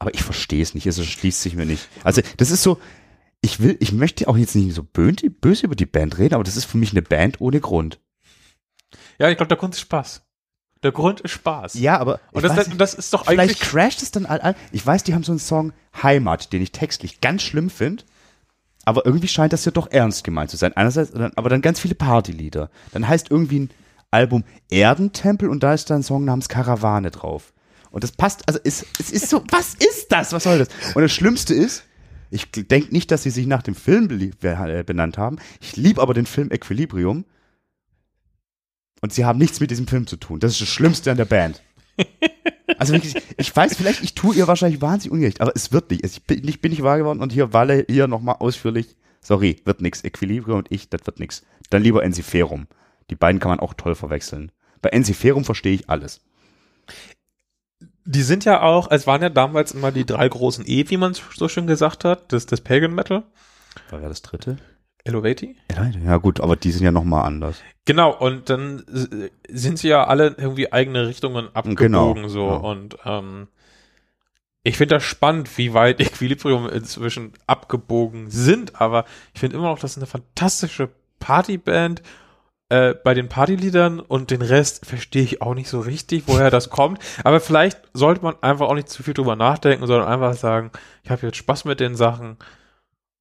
aber 0.00 0.12
ich 0.12 0.24
verstehe 0.24 0.62
es 0.62 0.74
nicht, 0.74 0.86
es 0.86 1.04
schließt 1.04 1.40
sich 1.42 1.54
mir 1.54 1.66
nicht. 1.66 1.88
Also 2.02 2.22
das 2.38 2.50
ist 2.50 2.64
so, 2.64 2.80
ich 3.40 3.60
will, 3.60 3.76
ich 3.80 3.92
möchte 3.92 4.28
auch 4.28 4.36
jetzt 4.36 4.54
nicht 4.56 4.74
so 4.74 4.82
böse, 4.82 5.66
über 5.66 5.76
die 5.76 5.86
Band 5.86 6.18
reden, 6.18 6.34
aber 6.34 6.44
das 6.44 6.56
ist 6.56 6.64
für 6.64 6.78
mich 6.78 6.90
eine 6.92 7.02
Band 7.02 7.40
ohne 7.40 7.60
Grund. 7.60 8.00
Ja, 9.18 9.30
ich 9.30 9.36
glaube, 9.36 9.48
der 9.48 9.56
Grund 9.56 9.74
ist 9.74 9.80
Spaß. 9.80 10.22
Der 10.82 10.92
Grund 10.92 11.20
ist 11.20 11.30
Spaß. 11.32 11.74
Ja, 11.74 11.98
aber 11.98 12.20
Und 12.32 12.44
das, 12.44 12.56
weiß 12.56 12.68
das, 12.76 12.94
ist 12.94 13.12
doch 13.12 13.26
Vielleicht 13.26 13.40
eigentlich. 13.56 13.60
crasht 13.60 14.02
es 14.02 14.10
dann 14.10 14.26
all. 14.26 14.54
Ich 14.72 14.86
weiß, 14.86 15.04
die 15.04 15.14
haben 15.14 15.22
so 15.22 15.32
einen 15.32 15.38
Song 15.38 15.72
Heimat, 16.02 16.52
den 16.52 16.62
ich 16.62 16.72
textlich 16.72 17.20
ganz 17.20 17.42
schlimm 17.42 17.70
finde. 17.70 18.04
Aber 18.84 19.04
irgendwie 19.04 19.26
scheint 19.26 19.52
das 19.52 19.64
ja 19.64 19.72
doch 19.72 19.90
ernst 19.90 20.22
gemeint 20.22 20.50
zu 20.50 20.56
sein. 20.56 20.76
Einerseits, 20.76 21.12
aber 21.12 21.48
dann 21.48 21.62
ganz 21.62 21.80
viele 21.80 21.96
Partylieder. 21.96 22.70
Dann 22.92 23.08
heißt 23.08 23.30
irgendwie 23.30 23.60
ein 23.60 23.70
Album 24.12 24.44
Erdentempel 24.70 25.48
und 25.48 25.62
da 25.62 25.74
ist 25.74 25.90
da 25.90 25.96
ein 25.96 26.02
Song 26.04 26.24
namens 26.24 26.48
Karawane 26.48 27.10
drauf. 27.10 27.52
Und 27.90 28.04
das 28.04 28.12
passt, 28.12 28.46
also 28.46 28.60
es, 28.62 28.86
es 29.00 29.10
ist 29.10 29.28
so, 29.30 29.42
was 29.50 29.74
ist 29.74 30.12
das? 30.12 30.32
Was 30.32 30.44
soll 30.44 30.58
das? 30.58 30.68
Und 30.94 31.02
das 31.02 31.12
Schlimmste 31.12 31.54
ist, 31.54 31.82
ich 32.30 32.50
denke 32.50 32.92
nicht, 32.92 33.10
dass 33.10 33.22
sie 33.22 33.30
sich 33.30 33.46
nach 33.46 33.62
dem 33.62 33.74
Film 33.74 34.08
äh, 34.42 34.82
benannt 34.82 35.18
haben. 35.18 35.38
Ich 35.60 35.76
liebe 35.76 36.00
aber 36.00 36.14
den 36.14 36.26
Film 36.26 36.50
Equilibrium. 36.50 37.24
Und 39.02 39.12
sie 39.12 39.24
haben 39.24 39.38
nichts 39.38 39.60
mit 39.60 39.70
diesem 39.70 39.86
Film 39.86 40.06
zu 40.06 40.16
tun. 40.16 40.40
Das 40.40 40.52
ist 40.52 40.60
das 40.60 40.68
Schlimmste 40.68 41.10
an 41.10 41.16
der 41.16 41.26
Band. 41.26 41.62
Also 42.78 42.92
wirklich, 42.92 43.14
ich 43.36 43.54
weiß 43.54 43.76
vielleicht, 43.76 44.02
ich 44.02 44.14
tue 44.14 44.34
ihr 44.34 44.48
wahrscheinlich 44.48 44.82
wahnsinnig 44.82 45.12
ungerecht, 45.12 45.40
aber 45.40 45.52
es 45.54 45.72
wird 45.72 45.90
nicht. 45.90 46.04
Ich 46.04 46.24
bin, 46.24 46.46
ich 46.46 46.60
bin 46.60 46.72
nicht 46.72 46.82
wahr 46.82 46.98
geworden 46.98 47.20
und 47.20 47.32
hier 47.32 47.52
Walle, 47.52 47.86
hier 47.88 48.08
nochmal 48.08 48.36
ausführlich. 48.40 48.96
Sorry, 49.20 49.56
wird 49.64 49.80
nix. 49.80 50.04
Equilibrium 50.04 50.58
und 50.58 50.72
ich, 50.72 50.90
das 50.90 51.06
wird 51.06 51.20
nix. 51.20 51.42
Dann 51.70 51.82
lieber 51.82 52.02
Ensiferum. 52.04 52.66
Die 53.08 53.14
beiden 53.14 53.40
kann 53.40 53.50
man 53.50 53.60
auch 53.60 53.74
toll 53.74 53.94
verwechseln. 53.94 54.50
Bei 54.82 54.90
Ensiferum 54.90 55.44
verstehe 55.44 55.74
ich 55.74 55.88
alles. 55.88 56.20
Die 58.06 58.22
sind 58.22 58.44
ja 58.44 58.62
auch, 58.62 58.90
es 58.90 59.06
waren 59.06 59.20
ja 59.20 59.28
damals 59.28 59.72
immer 59.72 59.90
die 59.92 60.06
drei 60.06 60.28
großen 60.28 60.64
E, 60.66 60.88
wie 60.88 60.96
man 60.96 61.14
so 61.14 61.48
schön 61.48 61.66
gesagt 61.66 62.04
hat, 62.04 62.32
das, 62.32 62.46
das 62.46 62.60
Pagan 62.60 62.94
Metal. 62.94 63.24
War 63.90 64.00
ja 64.00 64.08
das 64.08 64.22
dritte? 64.22 64.56
Elevati? 65.06 65.56
Ja 66.04 66.16
gut, 66.16 66.40
aber 66.40 66.56
die 66.56 66.72
sind 66.72 66.84
ja 66.84 66.90
nochmal 66.90 67.24
anders. 67.24 67.62
Genau, 67.84 68.16
und 68.16 68.50
dann 68.50 68.84
sind 69.48 69.78
sie 69.78 69.88
ja 69.88 70.04
alle 70.04 70.34
irgendwie 70.38 70.72
eigene 70.72 71.06
Richtungen 71.06 71.48
abgebogen 71.54 72.22
Genau, 72.22 72.28
so 72.28 72.48
ja. 72.48 72.56
und 72.56 72.96
ähm, 73.04 73.48
ich 74.64 74.76
finde 74.76 74.96
das 74.96 75.04
spannend, 75.04 75.56
wie 75.58 75.74
weit 75.74 76.00
Equilibrium 76.00 76.68
inzwischen 76.68 77.32
abgebogen 77.46 78.30
sind, 78.30 78.80
aber 78.80 79.04
ich 79.32 79.40
finde 79.40 79.56
immer 79.56 79.68
noch, 79.68 79.78
das 79.78 79.92
ist 79.92 79.98
eine 79.98 80.06
fantastische 80.06 80.90
Partyband 81.20 82.02
äh, 82.68 82.94
bei 82.94 83.14
den 83.14 83.28
Partyliedern 83.28 84.00
und 84.00 84.30
den 84.30 84.42
Rest 84.42 84.86
verstehe 84.86 85.22
ich 85.22 85.40
auch 85.40 85.54
nicht 85.54 85.68
so 85.68 85.80
richtig, 85.80 86.24
woher 86.26 86.50
das 86.50 86.70
kommt. 86.70 86.98
Aber 87.22 87.40
vielleicht 87.40 87.80
sollte 87.92 88.22
man 88.22 88.34
einfach 88.42 88.66
auch 88.66 88.74
nicht 88.74 88.88
zu 88.88 89.02
viel 89.02 89.14
drüber 89.14 89.36
nachdenken, 89.36 89.86
sondern 89.86 90.08
einfach 90.08 90.34
sagen, 90.34 90.70
ich 91.04 91.10
habe 91.10 91.26
jetzt 91.26 91.36
Spaß 91.36 91.64
mit 91.64 91.80
den 91.80 91.94
Sachen. 91.94 92.36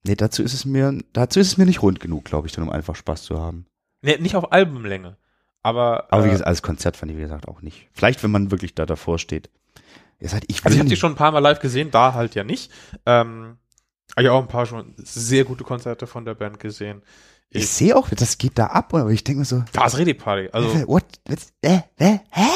Nee, 0.03 0.15
dazu 0.15 0.43
ist 0.43 0.53
es 0.53 0.65
mir, 0.65 0.97
dazu 1.13 1.39
ist 1.39 1.47
es 1.47 1.57
mir 1.57 1.65
nicht 1.65 1.81
rund 1.81 1.99
genug, 1.99 2.25
glaube 2.25 2.47
ich, 2.47 2.53
dann 2.53 2.63
um 2.63 2.69
einfach 2.69 2.95
Spaß 2.95 3.23
zu 3.23 3.39
haben. 3.39 3.65
Nee, 4.01 4.17
nicht 4.17 4.35
auf 4.35 4.51
Albumlänge. 4.51 5.17
Aber, 5.63 6.07
Aber 6.11 6.23
wie 6.23 6.27
äh, 6.27 6.31
gesagt, 6.31 6.47
als 6.47 6.61
Konzert 6.61 6.95
fand 6.95 7.11
ich, 7.11 7.17
wie 7.17 7.23
gesagt, 7.23 7.47
auch 7.47 7.61
nicht. 7.61 7.87
Vielleicht, 7.91 8.23
wenn 8.23 8.31
man 8.31 8.51
wirklich 8.51 8.75
da 8.75 8.85
davor 8.85 9.17
steht. 9.17 9.49
Ihr 10.19 10.29
seid, 10.29 10.45
ich 10.47 10.63
Also 10.63 10.75
ich 10.75 10.79
habe 10.79 10.89
die 10.89 10.95
schon 10.95 11.13
ein 11.13 11.17
paar 11.17 11.31
Mal 11.31 11.39
live 11.39 11.59
gesehen, 11.59 11.91
da 11.91 12.13
halt 12.13 12.35
ja 12.35 12.43
nicht. 12.43 12.71
Ähm, 13.05 13.57
ich 14.09 14.25
habe 14.25 14.33
auch 14.33 14.41
ein 14.41 14.47
paar 14.47 14.65
schon 14.65 14.93
sehr 14.97 15.43
gute 15.43 15.63
Konzerte 15.63 16.07
von 16.07 16.23
der 16.23 16.35
Band 16.35 16.59
gesehen. 16.59 17.01
Ich 17.49 17.63
Ich, 17.63 17.69
sehe 17.69 17.95
auch, 17.95 18.09
das 18.09 18.37
geht 18.37 18.57
da 18.57 18.67
ab, 18.67 18.93
aber 18.93 19.09
ich 19.11 19.23
denke 19.23 19.39
mir 19.39 19.45
so, 19.45 19.63
da 19.71 19.85
ist 19.85 19.97
Ready 19.97 20.13
Party. 20.13 20.49
Also 20.51 20.87
what, 20.87 21.05
was, 21.25 21.53
äh, 21.61 21.79
äh, 21.97 22.19
hä? 22.31 22.47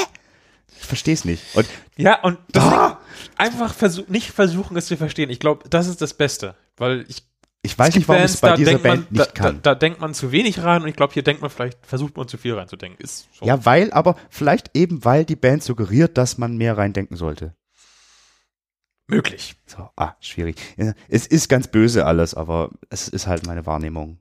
Ich 0.82 0.86
verstehe 0.86 1.14
es 1.14 1.26
nicht. 1.26 1.44
Und 1.56 1.68
ja 1.98 2.22
und 2.22 2.38
Ah! 2.56 3.00
einfach 3.38 3.74
versuch, 3.74 4.08
nicht 4.08 4.32
versuchen 4.32 4.78
es 4.78 4.88
zu 4.88 4.98
verstehen. 4.98 5.30
Ich 5.30 5.40
glaube, 5.40 5.68
das 5.70 5.88
ist 5.88 6.02
das 6.02 6.14
Beste, 6.14 6.56
weil 6.78 7.06
ich 7.08 7.24
ich 7.62 7.78
weiß 7.78 7.94
nicht, 7.96 8.08
warum 8.08 8.22
Bands, 8.22 8.36
es 8.36 8.42
bei 8.42 8.56
dieser 8.56 8.74
man, 8.74 8.82
Band 8.82 9.12
nicht 9.12 9.28
da, 9.28 9.32
kann. 9.32 9.56
Da, 9.62 9.74
da 9.74 9.76
denkt 9.76 10.00
man 10.00 10.14
zu 10.14 10.32
wenig 10.32 10.64
rein 10.64 10.82
und 10.82 10.88
ich 10.88 10.96
glaube, 10.96 11.14
hier 11.14 11.24
denkt 11.24 11.42
man 11.42 11.52
vielleicht, 11.52 11.86
versucht 11.86 12.16
man 12.16 12.28
zu 12.30 12.38
viel 12.38 12.54
reinzudenken. 12.54 13.04
Ist 13.04 13.28
so. 13.34 13.46
Ja, 13.46 13.66
weil, 13.66 13.92
aber 13.92 14.16
vielleicht 14.30 14.72
eben, 14.78 15.04
weil 15.04 15.26
die 15.26 15.36
Band 15.36 15.62
suggeriert, 15.64 16.18
dass 16.18 16.38
man 16.38 16.56
mehr 16.56 16.78
reindenken 16.78 17.18
sollte. 17.18 17.54
möglich. 19.08 19.56
So, 19.66 19.90
ah, 19.98 20.14
schwierig. 20.22 20.56
Es 21.10 21.28
ist 21.28 21.50
ganz 21.50 21.68
böse 21.68 22.06
alles, 22.06 22.34
aber 22.34 22.70
es 22.90 23.10
ist 23.10 23.28
halt 23.28 23.46
meine 23.46 23.66
Wahrnehmung. 23.66 24.20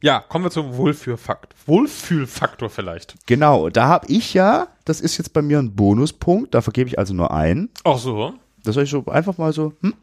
Ja, 0.00 0.20
kommen 0.20 0.44
wir 0.44 0.50
zum 0.50 0.76
Wohlfühlfaktor. 0.76 1.58
Wohlfühlfaktor 1.66 2.70
vielleicht. 2.70 3.14
Genau, 3.26 3.68
da 3.68 3.88
habe 3.88 4.06
ich 4.08 4.32
ja, 4.34 4.68
das 4.84 5.00
ist 5.00 5.18
jetzt 5.18 5.32
bei 5.32 5.42
mir 5.42 5.58
ein 5.58 5.74
Bonuspunkt, 5.74 6.54
da 6.54 6.60
vergebe 6.60 6.88
ich 6.88 6.98
also 6.98 7.14
nur 7.14 7.32
einen. 7.32 7.70
Auch 7.84 7.98
so. 7.98 8.34
Das 8.62 8.74
soll 8.74 8.84
ich 8.84 8.90
so 8.90 9.04
einfach 9.06 9.38
mal 9.38 9.52
so, 9.52 9.72
hm? 9.80 9.94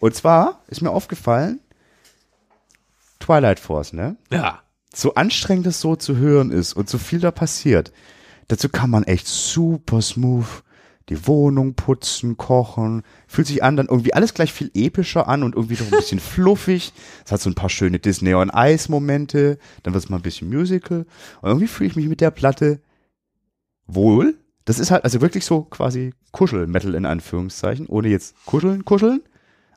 Und 0.00 0.14
zwar 0.14 0.60
ist 0.68 0.82
mir 0.82 0.90
aufgefallen, 0.90 1.60
Twilight 3.20 3.60
Force, 3.60 3.92
ne? 3.92 4.16
Ja. 4.30 4.60
so 4.92 5.14
anstrengend 5.14 5.66
es 5.66 5.80
so 5.80 5.96
zu 5.96 6.16
hören 6.16 6.50
ist 6.50 6.72
und 6.72 6.88
so 6.88 6.98
viel 6.98 7.20
da 7.20 7.30
passiert, 7.30 7.92
dazu 8.48 8.68
kann 8.68 8.90
man 8.90 9.04
echt 9.04 9.26
super 9.26 10.02
smooth 10.02 10.46
die 11.08 11.26
Wohnung 11.26 11.74
putzen, 11.74 12.36
kochen, 12.36 13.02
fühlt 13.28 13.46
sich 13.46 13.62
an, 13.62 13.76
dann 13.76 13.86
irgendwie 13.86 14.14
alles 14.14 14.34
gleich 14.34 14.52
viel 14.52 14.70
epischer 14.74 15.28
an 15.28 15.42
und 15.42 15.54
irgendwie 15.54 15.76
doch 15.76 15.86
ein 15.86 15.90
bisschen 15.90 16.20
fluffig. 16.20 16.92
Es 17.24 17.32
hat 17.32 17.40
so 17.40 17.50
ein 17.50 17.54
paar 17.54 17.70
schöne 17.70 17.98
Disney 17.98 18.34
on 18.34 18.50
Ice 18.54 18.90
Momente, 18.90 19.58
dann 19.82 19.94
wird 19.94 20.04
es 20.04 20.10
mal 20.10 20.16
ein 20.16 20.22
bisschen 20.22 20.48
Musical 20.48 21.06
und 21.40 21.48
irgendwie 21.48 21.68
fühle 21.68 21.90
ich 21.90 21.96
mich 21.96 22.08
mit 22.08 22.20
der 22.20 22.30
Platte 22.30 22.80
wohl. 23.86 24.36
Das 24.64 24.80
ist 24.80 24.90
halt 24.90 25.04
also 25.04 25.20
wirklich 25.20 25.44
so 25.44 25.62
quasi 25.62 26.12
Kuschel-Metal 26.32 26.94
in 26.94 27.06
Anführungszeichen, 27.06 27.86
ohne 27.86 28.08
jetzt 28.08 28.34
kuscheln, 28.44 28.84
kuscheln. 28.84 29.22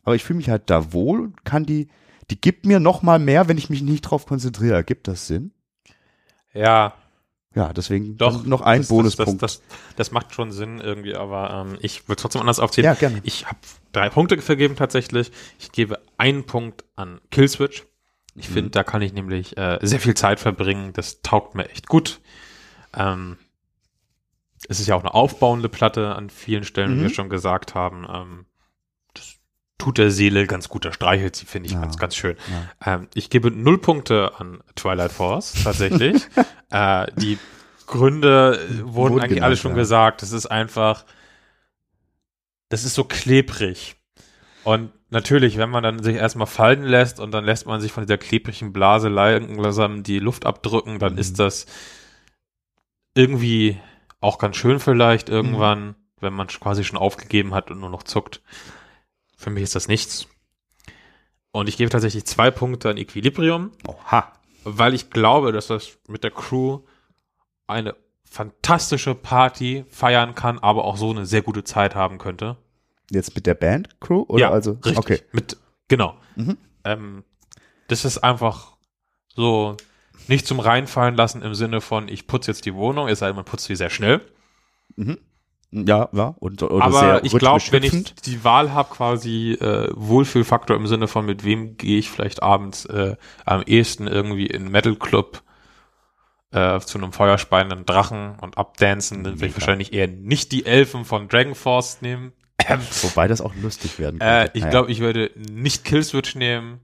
Aber 0.04 0.16
ich 0.16 0.24
fühle 0.24 0.38
mich 0.38 0.50
halt 0.50 0.64
da 0.72 0.94
wohl 0.94 1.20
und 1.20 1.46
kann 1.46 1.66
die, 1.66 1.90
die 2.32 2.42
gibt 2.42 2.66
mir 2.66 2.80
noch 2.80 3.04
mal 3.04 3.20
mehr, 3.20 3.48
wenn 3.48 3.60
ich 3.60 3.70
mich 3.70 3.84
nicht 3.84 4.02
drauf 4.02 4.26
konzentriere. 4.26 4.84
Gibt 4.84 5.08
das 5.08 5.28
Sinn? 5.28 5.52
Ja, 6.54 6.96
Ja, 7.60 7.74
deswegen 7.74 8.16
Doch, 8.18 8.46
noch 8.46 8.62
ein 8.62 8.80
das, 8.80 8.88
Bonuspunkt. 8.88 9.44
Das, 9.44 9.60
das, 9.60 9.96
das, 9.98 10.12
macht 10.12 10.34
schon 10.34 10.54
Sinn 10.54 10.80
irgendwie, 10.80 11.14
aber 11.14 11.66
ähm, 11.68 11.78
ich 11.82 12.08
würde 12.08 12.22
trotzdem 12.22 12.40
anders 12.40 12.58
aufzählen. 12.60 12.86
Ja, 12.86 12.94
gerne. 12.94 13.20
Ich 13.24 13.48
habe 13.48 13.58
drei 13.92 14.10
Punkte 14.10 14.42
vergeben 14.42 14.78
tatsächlich. 14.78 15.30
Ich 15.60 15.74
gebe 15.74 16.00
einen 16.18 16.46
Punkt 16.46 16.86
an 16.96 17.20
Killswitch. 17.32 17.84
Ich 18.36 18.48
Mhm. 18.50 18.54
finde, 18.54 18.70
da 18.70 18.84
kann 18.84 19.02
ich 19.02 19.12
nämlich 19.12 19.58
äh, 19.58 19.78
sehr 19.82 20.00
viel 20.00 20.14
Zeit 20.14 20.40
verbringen. 20.40 20.94
Das 20.94 21.22
taugt 21.22 21.54
mir 21.54 21.68
echt 21.70 21.88
gut. 21.88 22.22
Ähm, 22.96 23.38
es 24.70 24.80
ist 24.80 24.88
ja 24.88 24.96
auch 24.96 25.02
eine 25.02 25.14
aufbauende 25.14 25.68
Platte 25.68 26.16
an 26.16 26.30
vielen 26.30 26.64
Stellen, 26.64 26.92
wie 26.94 27.00
Mhm. 27.00 27.02
wir 27.02 27.10
schon 27.10 27.30
gesagt 27.30 27.76
haben. 27.76 28.08
Ähm, 28.10 28.46
tut 29.80 29.98
der 29.98 30.12
Seele 30.12 30.46
ganz 30.46 30.70
gut. 30.70 30.86
Da 30.86 30.94
streichelt 30.94 31.36
sie, 31.36 31.48
finde 31.48 31.68
ich, 31.68 31.74
Ja. 31.74 31.82
ganz, 31.82 31.98
ganz 31.98 32.16
schön. 32.16 32.36
Ähm, 32.86 33.08
ich 33.16 33.32
gebe 33.32 33.50
null 33.50 33.80
Punkte 33.80 34.34
an 34.38 34.60
Twilight 34.76 35.12
Force, 35.12 35.54
tatsächlich. 35.64 36.22
äh, 36.70 37.08
die 37.16 37.40
Gründe 37.88 38.60
äh, 38.60 38.80
wurden, 38.84 38.94
Wurden 39.14 39.20
eigentlich 39.24 39.42
alle 39.42 39.56
genannt, 39.56 39.58
schon 39.60 39.72
ja. 39.72 39.78
gesagt. 39.78 40.22
Das 40.22 40.32
ist 40.32 40.46
einfach, 40.46 41.06
das 42.70 42.84
ist 42.84 42.94
so 42.94 43.04
klebrig. 43.04 43.96
Und 44.64 44.92
natürlich, 45.10 45.58
wenn 45.58 45.70
man 45.72 45.82
dann 45.82 46.04
sich 46.04 46.18
erstmal 46.18 46.46
fallen 46.46 46.84
lässt 46.84 47.20
und 47.20 47.32
dann 47.32 47.46
lässt 47.46 47.66
man 47.66 47.82
sich 47.82 47.92
von 47.92 48.04
dieser 48.06 48.18
klebrigen 48.20 48.74
Blase 48.74 49.08
langsam 49.10 50.04
die 50.04 50.20
Luft 50.20 50.46
abdrücken, 50.46 51.00
dann 51.00 51.14
Mhm. 51.14 51.20
ist 51.20 51.40
das 51.40 51.66
irgendwie 53.16 53.80
auch 54.22 54.38
ganz 54.38 54.58
schön 54.58 54.80
vielleicht 54.80 55.30
irgendwann, 55.30 55.96
wenn 56.20 56.34
man 56.34 56.48
quasi 56.48 56.84
schon 56.84 56.98
aufgegeben 57.00 57.54
hat 57.54 57.72
und 57.72 57.80
nur 57.80 57.90
noch 57.90 58.04
zuckt. 58.04 58.42
Für 59.40 59.50
mich 59.52 59.64
ist 59.64 59.74
das 59.74 59.88
nichts. 59.88 60.28
Und 61.52 61.70
ich 61.70 61.78
gebe 61.78 61.90
tatsächlich 61.90 62.26
zwei 62.26 62.52
Punkte 62.52 62.90
an 62.90 62.98
Equilibrium, 62.98 63.72
Oha. 63.88 64.34
weil 64.66 64.94
ich 64.94 65.12
glaube, 65.12 65.54
dass 65.54 65.68
das 65.68 65.98
mit 66.10 66.26
der 66.26 66.32
Crew 66.32 66.82
eine 67.66 67.96
fantastische 68.26 69.16
Party 69.16 69.86
feiern 69.88 70.36
kann, 70.36 70.60
aber 70.60 70.84
auch 70.84 70.98
so 70.98 71.10
eine 71.12 71.26
sehr 71.26 71.42
gute 71.42 71.64
Zeit 71.64 71.96
haben 71.96 72.18
könnte. 72.18 72.58
Jetzt 73.12 73.34
mit 73.34 73.46
der 73.48 73.54
Band 73.54 74.02
Crew 74.02 74.26
oder 74.28 74.52
also 74.52 74.72
richtig. 74.72 74.98
okay. 74.98 75.22
Mit, 75.32 75.56
genau. 75.88 76.18
Mhm. 76.36 76.58
Ähm, 76.84 77.24
das 77.88 78.04
ist 78.04 78.18
einfach 78.18 78.76
so 79.34 79.78
nicht 80.28 80.48
zum 80.48 80.60
Reinfallen 80.60 81.16
lassen 81.16 81.44
im 81.44 81.56
Sinne 81.56 81.80
von, 81.80 82.10
ich 82.10 82.28
putze 82.28 82.52
jetzt 82.52 82.66
die 82.66 82.76
Wohnung, 82.76 83.08
es 83.08 83.20
sei 83.20 83.28
denn, 83.28 83.38
man 83.38 83.46
putzt 83.46 83.66
sie 83.66 83.78
sehr 83.78 83.90
schnell. 83.90 84.20
Ja, 85.72 86.10
ja 86.14 86.36
und 86.40 86.64
oder 86.64 86.84
Aber 86.84 87.24
ich 87.24 87.34
glaube, 87.38 87.62
wenn 87.72 87.84
ich 87.84 88.16
die 88.16 88.44
Wahl 88.44 88.74
habe, 88.74 88.90
quasi 88.94 89.52
äh, 89.54 89.90
Wohlfühlfaktor 89.96 90.76
im 90.76 90.88
Sinne 90.88 91.08
von, 91.08 91.26
mit 91.26 91.44
wem 91.44 91.78
gehe 91.78 92.00
ich 92.00 92.10
vielleicht 92.10 92.42
abends 92.42 92.86
äh, 92.86 93.16
am 93.46 93.62
ehesten 93.64 94.08
irgendwie 94.08 94.48
in 94.48 94.72
Metal 94.72 94.96
Club 94.96 95.44
äh, 96.52 96.80
zu 96.80 96.98
einem 96.98 97.12
feuerspeienden 97.14 97.86
Drachen 97.86 98.38
und 98.42 98.58
abdancen, 98.58 99.24
dann 99.24 99.36
würde 99.36 99.48
ich 99.48 99.54
wahrscheinlich 99.56 99.94
eher 99.94 100.08
nicht 100.08 100.52
die 100.52 100.66
Elfen 100.66 101.06
von 101.06 101.28
Dragon 101.28 101.54
Force 101.54 102.02
nehmen. 102.02 102.34
Wobei 103.04 103.28
das 103.28 103.40
auch 103.42 103.54
lustig 103.56 104.00
werden 104.00 104.20
Äh, 104.20 104.24
könnte. 104.46 104.52
ich 104.56 104.62
Naja. 104.62 104.72
glaube, 104.72 104.92
ich 104.92 105.00
würde 105.00 105.30
nicht 105.38 105.86
Killswitch 105.86 106.36
nehmen. 106.36 106.80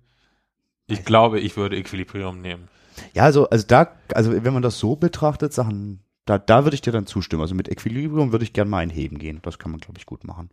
Ich 0.87 1.03
glaube, 1.03 1.39
ich 1.39 1.57
würde 1.57 1.75
Equilibrium 1.77 2.41
nehmen. 2.41 2.67
Ja, 3.13 3.23
also, 3.23 3.49
also 3.49 3.65
da, 3.67 3.87
also 4.13 4.31
wenn 4.43 4.53
man 4.53 4.61
das 4.61 4.77
so 4.77 4.95
betrachtet, 4.95 5.51
Sachen, 5.51 6.04
da, 6.25 6.37
da 6.37 6.63
würde 6.63 6.75
ich 6.75 6.81
dir 6.81 6.91
dann 6.91 7.05
zustimmen. 7.07 7.41
Also 7.41 7.55
mit 7.55 7.69
Equilibrium 7.69 8.31
würde 8.31 8.43
ich 8.45 8.53
gerne 8.53 8.69
mal 8.69 8.79
einheben 8.79 9.17
gehen. 9.19 9.39
Das 9.43 9.59
kann 9.59 9.71
man, 9.71 9.79
glaube 9.79 9.97
ich, 9.99 10.05
gut 10.05 10.23
machen. 10.23 10.49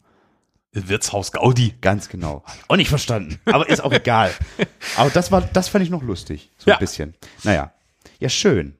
Wirtshaus 0.72 1.32
Gaudi. 1.32 1.74
Ganz 1.80 2.08
genau. 2.08 2.44
Auch 2.68 2.76
nicht 2.76 2.88
verstanden. 2.88 3.38
Aber 3.52 3.68
ist 3.68 3.80
auch 3.82 3.92
egal. 3.92 4.32
Aber 4.96 5.10
das 5.10 5.30
war, 5.32 5.40
das 5.42 5.68
fand 5.68 5.84
ich 5.84 5.90
noch 5.90 6.02
lustig. 6.02 6.50
So 6.58 6.70
Ja. 6.70 6.76
ein 6.76 6.80
bisschen. 6.80 7.14
Naja. 7.44 7.72
Ja, 8.20 8.28
schön. 8.28 8.76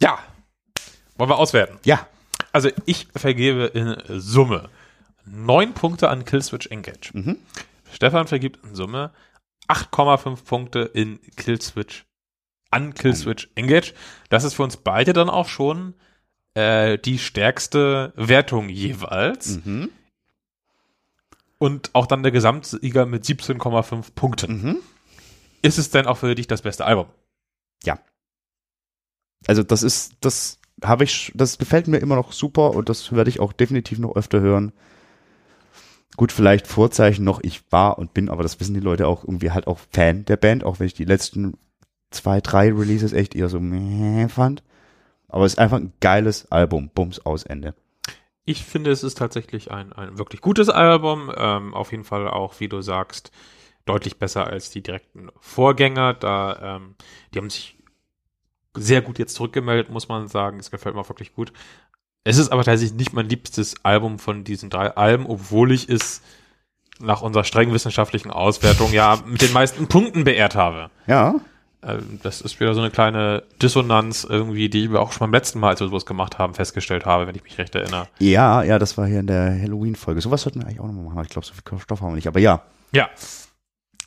Ja. 0.00 0.18
Wollen 1.16 1.30
wir 1.30 1.38
auswerten? 1.38 1.78
Ja. 1.84 2.06
Also 2.52 2.70
ich 2.86 3.08
vergebe 3.14 3.64
in 3.66 3.96
Summe 4.20 4.68
neun 5.24 5.74
Punkte 5.74 6.08
an 6.08 6.24
Killswitch 6.24 6.66
Engage. 6.68 7.10
Mhm. 7.12 7.38
Stefan 7.92 8.26
vergibt 8.26 8.64
in 8.64 8.74
Summe 8.74 9.12
8,5 9.68 10.44
Punkte 10.44 10.80
in 10.80 11.20
Killswitch 11.36 12.04
an 12.70 12.94
Killswitch 12.94 13.50
Engage. 13.54 13.94
Das 14.28 14.44
ist 14.44 14.54
für 14.54 14.62
uns 14.62 14.76
beide 14.76 15.12
dann 15.12 15.30
auch 15.30 15.48
schon 15.48 15.94
äh, 16.54 16.98
die 16.98 17.18
stärkste 17.18 18.12
Wertung 18.16 18.68
jeweils. 18.68 19.64
Mhm. 19.64 19.90
Und 21.58 21.90
auch 21.94 22.06
dann 22.06 22.22
der 22.22 22.32
Gesamtsieger 22.32 23.06
mit 23.06 23.24
17,5 23.24 24.12
Punkten. 24.14 24.62
Mhm. 24.62 24.76
Ist 25.62 25.78
es 25.78 25.90
denn 25.90 26.06
auch 26.06 26.18
für 26.18 26.34
dich 26.34 26.46
das 26.46 26.62
beste 26.62 26.84
Album? 26.84 27.06
Also 29.46 29.62
das 29.62 29.82
ist, 29.82 30.14
das 30.20 30.58
habe 30.82 31.04
ich, 31.04 31.32
das 31.34 31.58
gefällt 31.58 31.88
mir 31.88 31.98
immer 31.98 32.16
noch 32.16 32.32
super 32.32 32.72
und 32.72 32.88
das 32.88 33.12
werde 33.12 33.30
ich 33.30 33.40
auch 33.40 33.52
definitiv 33.52 33.98
noch 33.98 34.16
öfter 34.16 34.40
hören. 34.40 34.72
Gut, 36.16 36.32
vielleicht 36.32 36.66
Vorzeichen 36.66 37.24
noch, 37.24 37.40
ich 37.42 37.60
war 37.70 37.98
und 37.98 38.14
bin, 38.14 38.28
aber 38.30 38.42
das 38.42 38.58
wissen 38.58 38.74
die 38.74 38.80
Leute 38.80 39.06
auch 39.06 39.24
irgendwie 39.24 39.50
halt 39.50 39.66
auch 39.66 39.78
Fan 39.92 40.24
der 40.24 40.36
Band, 40.36 40.64
auch 40.64 40.80
wenn 40.80 40.86
ich 40.86 40.94
die 40.94 41.04
letzten 41.04 41.54
zwei, 42.16 42.40
drei 42.40 42.72
Releases 42.72 43.12
echt 43.12 43.34
eher 43.34 43.48
so 43.48 43.60
fand. 44.28 44.62
Aber 45.28 45.44
es 45.44 45.54
ist 45.54 45.58
einfach 45.58 45.78
ein 45.78 45.92
geiles 46.00 46.50
Album, 46.50 46.90
Bums 46.94 47.24
aus 47.24 47.44
Ende. 47.44 47.74
Ich 48.44 48.64
finde, 48.64 48.90
es 48.90 49.02
ist 49.02 49.18
tatsächlich 49.18 49.72
ein, 49.72 49.92
ein 49.92 50.18
wirklich 50.18 50.40
gutes 50.40 50.68
Album. 50.68 51.32
Ähm, 51.36 51.74
auf 51.74 51.90
jeden 51.90 52.04
Fall 52.04 52.28
auch, 52.28 52.60
wie 52.60 52.68
du 52.68 52.80
sagst, 52.80 53.32
deutlich 53.86 54.18
besser 54.18 54.46
als 54.46 54.70
die 54.70 54.82
direkten 54.82 55.30
Vorgänger. 55.40 56.14
Da, 56.14 56.76
ähm, 56.76 56.94
die 57.34 57.38
haben 57.38 57.50
sich 57.50 57.76
sehr 58.74 59.02
gut 59.02 59.18
jetzt 59.18 59.34
zurückgemeldet, 59.34 59.90
muss 59.90 60.08
man 60.08 60.28
sagen. 60.28 60.60
Es 60.60 60.70
gefällt 60.70 60.94
mir 60.94 61.08
wirklich 61.08 61.34
gut. 61.34 61.52
Es 62.22 62.38
ist 62.38 62.50
aber 62.50 62.64
tatsächlich 62.64 62.98
nicht 62.98 63.12
mein 63.12 63.28
liebstes 63.28 63.84
Album 63.84 64.18
von 64.18 64.44
diesen 64.44 64.70
drei 64.70 64.96
Alben, 64.96 65.26
obwohl 65.26 65.72
ich 65.72 65.88
es 65.88 66.22
nach 66.98 67.22
unserer 67.22 67.44
streng 67.44 67.72
wissenschaftlichen 67.72 68.30
Auswertung 68.30 68.92
ja 68.92 69.18
mit 69.26 69.42
den 69.42 69.52
meisten 69.52 69.86
Punkten 69.86 70.24
beehrt 70.24 70.54
habe. 70.54 70.90
Ja, 71.06 71.36
das 72.22 72.40
ist 72.40 72.58
wieder 72.58 72.74
so 72.74 72.80
eine 72.80 72.90
kleine 72.90 73.44
Dissonanz 73.62 74.26
irgendwie, 74.28 74.68
die 74.68 74.90
wir 74.90 75.00
auch 75.00 75.12
schon 75.12 75.20
beim 75.20 75.32
letzten 75.32 75.60
Mal, 75.60 75.70
als 75.70 75.80
wir 75.80 75.88
sowas 75.88 76.06
gemacht 76.06 76.38
haben, 76.38 76.54
festgestellt 76.54 77.06
habe, 77.06 77.26
wenn 77.26 77.34
ich 77.34 77.44
mich 77.44 77.58
recht 77.58 77.74
erinnere. 77.74 78.08
ja, 78.18 78.62
ja, 78.62 78.78
das 78.78 78.98
war 78.98 79.06
hier 79.06 79.20
in 79.20 79.26
der 79.26 79.50
Halloween-Folge. 79.60 80.20
Sowas 80.20 80.42
sollten 80.42 80.60
wir 80.60 80.66
eigentlich 80.66 80.80
auch 80.80 80.86
nochmal 80.86 81.04
machen. 81.04 81.24
Ich 81.24 81.30
glaube, 81.30 81.46
so 81.46 81.52
viel 81.52 81.78
Stoff 81.78 82.00
haben 82.00 82.10
wir 82.10 82.16
nicht. 82.16 82.28
Aber 82.28 82.40
ja, 82.40 82.62
Ja. 82.92 83.08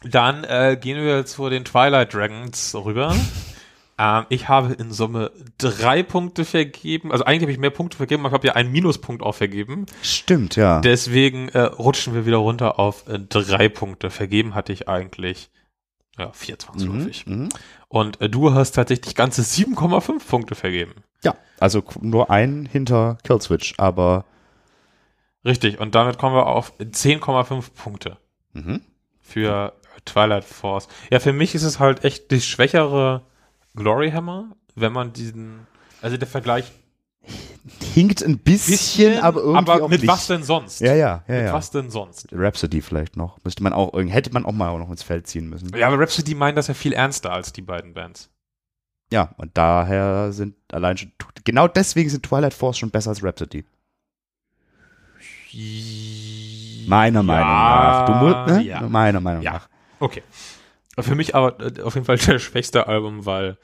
Dann 0.03 0.45
äh, 0.45 0.77
gehen 0.79 1.03
wir 1.03 1.25
zu 1.25 1.49
den 1.49 1.65
Twilight 1.65 2.13
Dragons 2.13 2.73
rüber. 2.73 3.13
ähm, 3.99 4.25
ich 4.29 4.47
habe 4.47 4.73
in 4.73 4.91
Summe 4.91 5.31
drei 5.57 6.03
Punkte 6.03 6.45
vergeben. 6.45 7.11
Also 7.11 7.25
eigentlich 7.25 7.43
habe 7.43 7.51
ich 7.51 7.57
mehr 7.57 7.69
Punkte 7.69 7.97
vergeben, 7.97 8.21
aber 8.21 8.29
ich 8.29 8.33
habe 8.33 8.47
ja 8.47 8.53
einen 8.53 8.71
Minuspunkt 8.71 9.21
auch 9.21 9.35
vergeben. 9.35 9.85
stimmt, 10.01 10.55
ja. 10.55 10.79
Deswegen 10.79 11.49
äh, 11.49 11.59
rutschen 11.59 12.13
wir 12.13 12.25
wieder 12.25 12.37
runter 12.37 12.79
auf 12.79 13.07
äh, 13.07 13.19
drei 13.19 13.67
Punkte. 13.67 14.09
Vergeben 14.09 14.55
hatte 14.55 14.71
ich 14.71 14.87
eigentlich 14.87 15.49
ja, 16.19 16.31
24 16.33 16.87
Mhm, 16.89 16.93
häufig. 16.99 17.25
mhm. 17.25 17.49
Und 17.87 18.21
äh, 18.21 18.29
du 18.29 18.53
hast 18.53 18.73
tatsächlich 18.73 19.15
ganze 19.15 19.41
7,5 19.41 20.27
Punkte 20.27 20.53
vergeben. 20.55 20.93
Ja, 21.23 21.35
also 21.59 21.83
nur 22.01 22.29
ein 22.29 22.65
hinter 22.71 23.17
Killswitch, 23.23 23.73
aber 23.77 24.25
Richtig. 25.45 25.79
Und 25.79 25.95
damit 25.95 26.17
kommen 26.17 26.35
wir 26.35 26.47
auf 26.47 26.73
10,5 26.79 27.71
Punkte. 27.73 28.17
mhm. 28.53 28.81
für 29.21 29.73
Twilight 30.05 30.43
Force. 30.43 30.87
Ja, 31.11 31.19
für 31.19 31.33
mich 31.33 31.55
ist 31.55 31.63
es 31.63 31.79
halt 31.79 32.03
echt 32.03 32.31
die 32.31 32.41
schwächere 32.41 33.21
Glory 33.75 34.11
Hammer, 34.11 34.55
wenn 34.75 34.91
man 34.91 35.13
diesen, 35.13 35.67
also 36.01 36.17
der 36.17 36.27
Vergleich 36.27 36.71
hinkt 37.93 38.23
ein 38.23 38.37
bisschen, 38.37 39.19
aber 39.19 39.41
irgendwie 39.41 39.57
aber 39.71 39.83
auch 39.83 39.89
mit 39.89 40.01
nicht. 40.01 40.09
was 40.09 40.27
denn 40.27 40.43
sonst? 40.43 40.79
Ja, 40.81 40.93
ja, 40.95 41.23
ja, 41.27 41.33
mit 41.35 41.45
ja. 41.45 41.53
was 41.53 41.71
denn 41.71 41.89
sonst? 41.89 42.27
Rhapsody 42.31 42.81
vielleicht 42.81 43.17
noch. 43.17 43.37
Müsste 43.43 43.63
man 43.63 43.73
auch 43.73 43.93
irgendwie, 43.93 44.13
hätte 44.13 44.31
man 44.33 44.45
auch 44.45 44.51
mal 44.51 44.77
noch 44.79 44.89
ins 44.89 45.03
Feld 45.03 45.27
ziehen 45.27 45.49
müssen. 45.49 45.75
Ja, 45.75 45.87
aber 45.87 45.99
Rhapsody 45.99 46.35
meint 46.35 46.57
das 46.57 46.67
ja 46.67 46.73
viel 46.73 46.93
ernster 46.93 47.31
als 47.31 47.53
die 47.53 47.61
beiden 47.61 47.93
Bands. 47.93 48.29
Ja, 49.11 49.33
und 49.37 49.57
daher 49.57 50.31
sind 50.31 50.55
allein 50.71 50.97
schon, 50.97 51.11
genau 51.43 51.67
deswegen 51.67 52.09
sind 52.09 52.23
Twilight 52.23 52.53
Force 52.53 52.77
schon 52.77 52.91
besser 52.91 53.09
als 53.09 53.23
Rhapsody. 53.23 53.65
Meiner 56.87 57.23
Meinung 57.23 57.47
nach. 57.47 58.05
Du 58.05 58.13
musst, 58.13 58.57
ne? 58.57 58.63
Ja. 58.63 58.81
Meiner 58.81 59.19
Meinung 59.19 59.43
Ja. 59.43 59.53
nach. 59.53 59.69
Okay. 59.99 60.23
Für 60.99 61.15
mich 61.15 61.33
aber 61.35 61.59
äh, 61.59 61.81
auf 61.81 61.95
jeden 61.95 62.05
Fall 62.05 62.17
das 62.17 62.41
schwächste 62.41 62.87
Album, 62.87 63.25
weil 63.25 63.57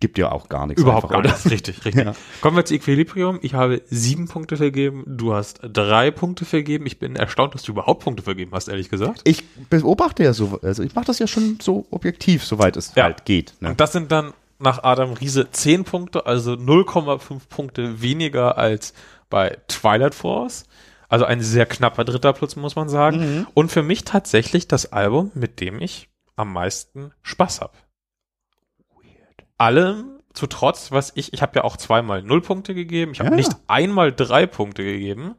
Gibt 0.00 0.18
ja 0.18 0.30
auch 0.32 0.48
gar 0.48 0.66
nichts. 0.66 0.82
überhaupt 0.82 1.08
gar 1.10 1.22
nichts. 1.22 1.50
Richtig, 1.50 1.84
richtig. 1.84 2.04
Ja. 2.04 2.14
Kommen 2.40 2.56
wir 2.56 2.64
zu 2.64 2.74
Equilibrium. 2.74 3.38
Ich 3.42 3.54
habe 3.54 3.82
sieben 3.90 4.28
Punkte 4.28 4.56
vergeben. 4.56 5.04
Du 5.06 5.34
hast 5.34 5.60
drei 5.62 6.10
Punkte 6.10 6.44
vergeben. 6.44 6.86
Ich 6.86 6.98
bin 6.98 7.16
erstaunt, 7.16 7.54
dass 7.54 7.62
du 7.62 7.72
überhaupt 7.72 8.04
Punkte 8.04 8.22
vergeben 8.22 8.52
hast, 8.54 8.68
ehrlich 8.68 8.88
gesagt. 8.88 9.20
Ich 9.24 9.44
beobachte 9.68 10.22
ja 10.24 10.32
so, 10.32 10.58
also 10.62 10.82
ich 10.82 10.94
mache 10.94 11.06
das 11.06 11.18
ja 11.18 11.26
schon 11.26 11.58
so 11.60 11.86
objektiv, 11.90 12.44
soweit 12.44 12.76
es 12.76 12.94
Ja. 12.94 13.04
halt 13.04 13.24
geht. 13.24 13.54
Ne? 13.60 13.70
Und 13.70 13.80
das 13.80 13.92
sind 13.92 14.10
dann 14.12 14.32
nach 14.58 14.82
Adam 14.84 15.12
Riese 15.14 15.50
10 15.50 15.84
Punkte, 15.84 16.26
also 16.26 16.52
0,5 16.52 17.48
Punkte 17.48 18.02
weniger 18.02 18.58
als 18.58 18.92
bei 19.30 19.56
Twilight 19.68 20.14
Force. 20.14 20.64
Also 21.08 21.24
ein 21.24 21.40
sehr 21.40 21.66
knapper 21.66 22.04
dritter 22.04 22.32
Platz, 22.32 22.54
muss 22.56 22.76
man 22.76 22.88
sagen. 22.88 23.18
Mhm. 23.38 23.46
Und 23.54 23.72
für 23.72 23.82
mich 23.82 24.04
tatsächlich 24.04 24.68
das 24.68 24.92
Album, 24.92 25.32
mit 25.34 25.60
dem 25.60 25.80
ich 25.80 26.08
am 26.36 26.52
meisten 26.52 27.10
Spaß 27.22 27.60
habe. 27.62 27.72
Allem 29.60 30.18
zu 30.32 30.46
trotz, 30.46 30.90
was 30.92 31.12
ich, 31.16 31.32
ich 31.32 31.42
habe 31.42 31.56
ja 31.56 31.64
auch 31.64 31.76
zweimal 31.76 32.22
null 32.22 32.40
Punkte 32.40 32.74
gegeben, 32.74 33.12
ich 33.12 33.20
habe 33.20 33.30
Ja. 33.30 33.36
nicht 33.36 33.52
einmal 33.66 34.12
drei 34.12 34.46
Punkte 34.46 34.82
gegeben. 34.84 35.34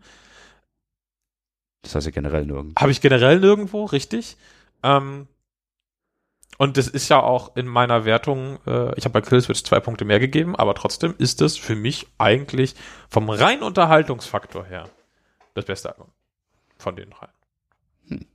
Das 1.82 1.95
heißt 1.95 2.05
ja 2.05 2.11
generell 2.11 2.45
nirgends. 2.45 2.80
Habe 2.80 2.91
ich 2.91 3.01
generell 3.01 3.39
nirgendwo, 3.39 3.86
richtig. 3.86 4.38
Ähm, 4.84 5.28
und 6.57 6.78
das 6.78 6.88
ist 6.88 7.09
ja 7.09 7.19
auch 7.22 7.55
in 7.55 7.65
meiner 7.65 8.05
Wertung, 8.05 8.59
äh, 8.67 8.93
ich 8.95 9.05
habe 9.05 9.13
bei 9.13 9.22
Killswitch 9.22 9.63
zwei 9.63 9.80
Punkte 9.80 10.05
mehr 10.05 10.19
gegeben, 10.19 10.55
aber 10.55 10.76
trotzdem 10.76 11.15
ist 11.17 11.41
das 11.41 11.57
für 11.57 11.76
mich 11.76 12.05
eigentlich 12.19 12.76
vom 13.09 13.30
reinen 13.30 13.63
Unterhaltungsfaktor 13.63 14.65
her 14.65 14.88
das 15.55 15.65
beste 15.65 15.89
Album 15.89 16.09
von 16.78 16.95
den 16.95 17.09
drei. 17.09 17.30
Hm. 18.09 18.26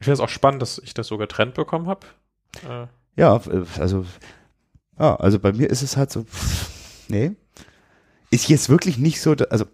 Ich 0.00 0.04
finde 0.04 0.14
es 0.14 0.20
auch 0.20 0.28
spannend, 0.28 0.60
dass 0.60 0.78
ich 0.78 0.92
das 0.92 1.06
so 1.06 1.16
getrennt 1.16 1.54
bekommen 1.54 1.86
habe. 1.86 2.06
Äh, 2.68 2.86
Ja, 3.16 3.36
äh, 3.36 3.64
also, 3.78 4.04
ja, 5.00 5.16
also 5.16 5.38
bei 5.38 5.52
mir 5.52 5.70
ist 5.70 5.82
es 5.82 5.96
halt 5.96 6.12
so, 6.12 6.24
pff, 6.24 7.08
nee. 7.08 7.32
Ist 8.30 8.48
jetzt 8.48 8.68
wirklich 8.68 8.98
nicht 8.98 9.20
so, 9.20 9.34
also, 9.48 9.64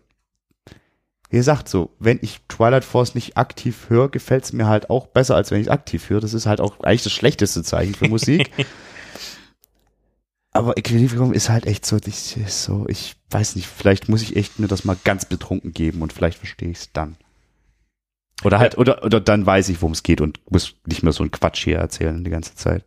wie 1.29 1.37
gesagt, 1.37 1.69
so, 1.69 1.91
wenn 1.99 2.21
ich 2.23 2.41
Twilight 2.49 2.85
Force 2.85 3.15
nicht 3.15 3.37
aktiv 3.37 3.91
höre, 3.91 4.09
gefällt 4.09 4.45
es 4.45 4.53
mir 4.53 4.67
halt 4.67 4.89
auch 4.89 5.09
besser, 5.09 5.35
als 5.35 5.51
wenn 5.51 5.61
ich 5.61 5.67
es 5.67 5.73
aktiv 5.73 6.09
höre. 6.09 6.21
Das 6.21 6.33
ist 6.33 6.47
halt 6.47 6.61
auch 6.61 6.81
eigentlich 6.81 7.03
das 7.03 7.13
schlechteste 7.13 7.65
Zeichen 7.65 7.95
für 7.95 8.09
Musik. 8.09 8.51
Aber 10.53 10.79
Equilibrium 10.79 11.35
ist 11.35 11.51
halt 11.51 11.67
echt 11.67 11.85
so, 11.85 11.99
ich, 12.07 12.37
so, 12.47 12.87
ich 12.89 13.17
weiß 13.31 13.57
nicht, 13.57 13.67
vielleicht 13.67 14.09
muss 14.09 14.23
ich 14.23 14.37
echt 14.37 14.59
mir 14.59 14.69
das 14.69 14.85
mal 14.85 14.97
ganz 15.05 15.27
betrunken 15.27 15.73
geben 15.73 16.01
und 16.01 16.15
vielleicht 16.15 16.39
verstehe 16.39 16.71
ich 16.71 16.79
es 16.79 16.93
dann. 16.93 17.17
Oder 18.43 18.59
halt, 18.59 18.79
oder, 18.79 19.05
oder 19.05 19.21
dann 19.21 19.45
weiß 19.45 19.69
ich, 19.69 19.83
worum 19.83 19.93
es 19.93 20.03
geht 20.03 20.21
und 20.21 20.41
muss 20.51 20.77
nicht 20.87 21.03
mehr 21.03 21.13
so 21.13 21.23
einen 21.23 21.31
Quatsch 21.31 21.65
hier 21.65 21.79
erzählen 21.79 22.25
die 22.25 22.31
ganze 22.31 22.55
Zeit. 22.55 22.85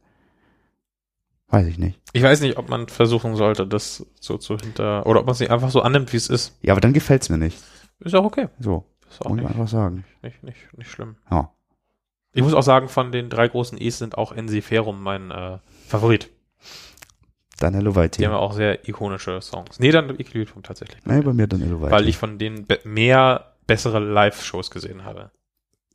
Weiß 1.49 1.65
ich 1.67 1.77
nicht. 1.79 1.99
ich 2.13 2.21
weiß 2.23 2.41
nicht, 2.41 2.57
ob 2.57 2.69
man 2.69 2.87
versuchen 2.87 3.35
sollte, 3.35 3.65
das 3.65 4.05
so 4.19 4.37
zu 4.37 4.57
hinter, 4.57 5.05
oder 5.07 5.21
ob 5.21 5.25
man 5.25 5.33
es 5.33 5.39
nicht 5.39 5.51
einfach 5.51 5.71
so 5.71 5.81
annimmt, 5.81 6.13
wie 6.13 6.17
es 6.17 6.27
ist. 6.29 6.55
Ja, 6.61 6.73
aber 6.73 6.81
dann 6.81 6.93
gefällt's 6.93 7.29
mir 7.29 7.37
nicht. 7.39 7.57
Ist 7.99 8.13
auch 8.15 8.23
okay. 8.25 8.47
So, 8.59 8.85
Ist 9.09 9.21
auch 9.21 9.29
muss 9.29 9.39
ich 9.39 9.43
nicht, 9.43 9.51
einfach 9.51 9.67
sagen. 9.67 10.05
nicht, 10.21 10.43
nicht, 10.43 10.77
nicht 10.77 10.91
schlimm. 10.91 11.15
Ja. 11.31 11.51
Ich 12.33 12.43
muss 12.43 12.53
auch 12.53 12.61
sagen, 12.63 12.87
von 12.87 13.11
den 13.11 13.29
drei 13.29 13.47
großen 13.47 13.79
E's 13.81 13.97
sind 13.97 14.15
auch 14.17 14.31
Ensiferum 14.31 15.01
mein 15.01 15.31
äh, 15.31 15.57
Favorit. 15.87 16.29
Dann 17.57 17.73
Hello 17.73 17.91
Die 17.91 17.95
Weiti. 17.97 18.23
haben 18.23 18.31
ja 18.31 18.37
auch 18.37 18.53
sehr 18.53 18.87
ikonische 18.87 19.41
Songs. 19.41 19.79
Nee, 19.79 19.91
dann 19.91 20.09
Equilibrium 20.17 20.63
tatsächlich. 20.63 21.03
Nee, 21.05 21.21
bei 21.21 21.33
mir 21.33 21.47
dann 21.47 21.59
Hello 21.61 21.81
Weiti. 21.81 21.91
weil 21.91 22.07
ich 22.07 22.17
von 22.17 22.37
denen 22.37 22.65
be 22.65 22.79
mehr 22.85 23.53
bessere 23.67 23.99
Live-Shows 23.99 24.71
gesehen 24.71 25.03
habe. 25.03 25.31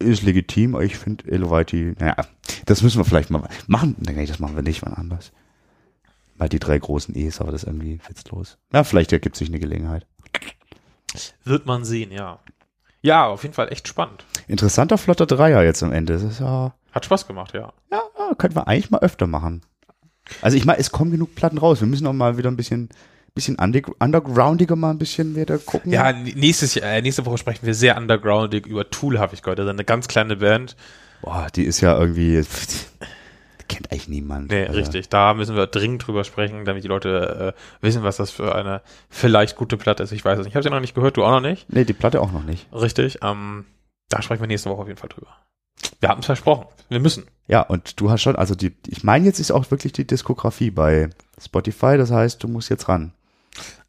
ist 0.00 0.22
legitim, 0.22 0.74
aber 0.74 0.84
ich 0.84 0.96
finde 0.98 1.24
Hello 1.28 1.50
Weiti, 1.50 1.94
naja, 1.98 2.16
das 2.66 2.82
müssen 2.82 2.98
wir 2.98 3.04
vielleicht 3.04 3.30
mal 3.30 3.48
machen. 3.68 3.96
Nee, 4.00 4.26
das 4.26 4.40
machen 4.40 4.56
wir 4.56 4.62
nicht, 4.62 4.82
wann 4.82 4.92
anders. 4.94 5.32
Mal 6.36 6.48
die 6.48 6.58
drei 6.58 6.78
großen 6.78 7.14
E's, 7.16 7.40
aber 7.40 7.52
das 7.52 7.62
ist 7.62 7.68
irgendwie 7.68 8.00
witzlos. 8.08 8.58
Ja, 8.72 8.84
vielleicht 8.84 9.12
ergibt 9.12 9.36
sich 9.36 9.48
eine 9.48 9.60
Gelegenheit. 9.60 10.06
Wird 11.44 11.66
man 11.66 11.84
sehen, 11.84 12.10
ja. 12.10 12.40
Ja, 13.02 13.26
auf 13.26 13.42
jeden 13.42 13.54
Fall 13.54 13.70
echt 13.72 13.86
spannend. 13.86 14.24
Interessanter 14.48 14.98
flotter 14.98 15.26
Dreier 15.26 15.62
jetzt 15.62 15.82
am 15.82 15.92
Ende. 15.92 16.14
Das 16.14 16.22
ist 16.22 16.40
ja, 16.40 16.74
Hat 16.92 17.04
Spaß 17.04 17.26
gemacht, 17.26 17.52
ja. 17.54 17.72
ja, 17.90 18.00
könnten 18.38 18.56
wir 18.56 18.66
eigentlich 18.66 18.90
mal 18.90 19.00
öfter 19.00 19.26
machen. 19.26 19.62
Also 20.40 20.56
ich 20.56 20.64
meine, 20.64 20.78
es 20.78 20.90
kommen 20.90 21.10
genug 21.10 21.34
Platten 21.34 21.58
raus. 21.58 21.80
Wir 21.80 21.86
müssen 21.86 22.06
auch 22.06 22.12
mal 22.14 22.38
wieder 22.38 22.50
ein 22.50 22.56
bisschen, 22.56 22.88
bisschen 23.34 23.58
underg- 23.58 23.92
undergroundiger 24.00 24.74
mal 24.74 24.90
ein 24.90 24.98
bisschen 24.98 25.36
wieder 25.36 25.58
gucken. 25.58 25.92
Ja, 25.92 26.10
nächstes, 26.12 26.76
äh, 26.76 27.02
nächste 27.02 27.26
Woche 27.26 27.36
sprechen 27.38 27.66
wir 27.66 27.74
sehr 27.74 27.96
undergroundig 27.98 28.66
über 28.66 28.88
Tool, 28.88 29.18
habe 29.18 29.34
ich 29.34 29.42
gehört. 29.42 29.58
Das 29.58 29.66
ist 29.66 29.70
eine 29.70 29.84
ganz 29.84 30.08
kleine 30.08 30.36
Band. 30.36 30.74
Boah, 31.20 31.46
die 31.54 31.64
ist 31.64 31.82
ja 31.82 31.98
irgendwie, 31.98 32.42
kennt 33.68 33.90
eigentlich 33.90 34.08
niemand. 34.08 34.50
Nee, 34.50 34.66
Also, 34.66 34.78
richtig. 34.78 35.08
Da 35.08 35.34
müssen 35.34 35.56
wir 35.56 35.66
dringend 35.66 36.06
drüber 36.06 36.24
sprechen, 36.24 36.64
damit 36.64 36.84
die 36.84 36.88
Leute 36.88 37.54
äh, 37.56 37.84
wissen, 37.84 38.02
was 38.02 38.16
das 38.16 38.30
für 38.30 38.54
eine 38.54 38.82
vielleicht 39.08 39.56
gute 39.56 39.76
Platte 39.76 40.02
ist. 40.02 40.12
Ich 40.12 40.24
weiß 40.24 40.38
es 40.38 40.44
nicht. 40.44 40.52
Ich 40.52 40.56
habe 40.56 40.62
sie 40.62 40.70
noch 40.70 40.80
nicht 40.80 40.94
gehört, 40.94 41.16
du 41.16 41.24
auch 41.24 41.30
noch 41.30 41.40
nicht. 41.40 41.72
Nee, 41.72 41.84
die 41.84 41.92
Platte 41.92 42.20
auch 42.20 42.32
noch 42.32 42.44
nicht. 42.44 42.66
Richtig. 42.72 43.18
Ähm, 43.22 43.64
da 44.08 44.22
sprechen 44.22 44.40
wir 44.40 44.46
nächste 44.46 44.70
Woche 44.70 44.82
auf 44.82 44.88
jeden 44.88 44.98
Fall 44.98 45.08
drüber. 45.08 45.28
Wir 46.00 46.08
haben 46.08 46.20
es 46.20 46.26
versprochen. 46.26 46.66
Wir 46.88 47.00
müssen. 47.00 47.24
Ja, 47.46 47.62
und 47.62 48.00
du 48.00 48.10
hast 48.10 48.22
schon, 48.22 48.36
also 48.36 48.54
die, 48.54 48.74
ich 48.86 49.04
meine, 49.04 49.26
jetzt 49.26 49.40
ist 49.40 49.50
auch 49.50 49.70
wirklich 49.70 49.92
die 49.92 50.06
Diskografie 50.06 50.70
bei 50.70 51.10
Spotify, 51.42 51.96
das 51.96 52.10
heißt, 52.10 52.42
du 52.42 52.48
musst 52.48 52.70
jetzt 52.70 52.88
ran. 52.88 53.12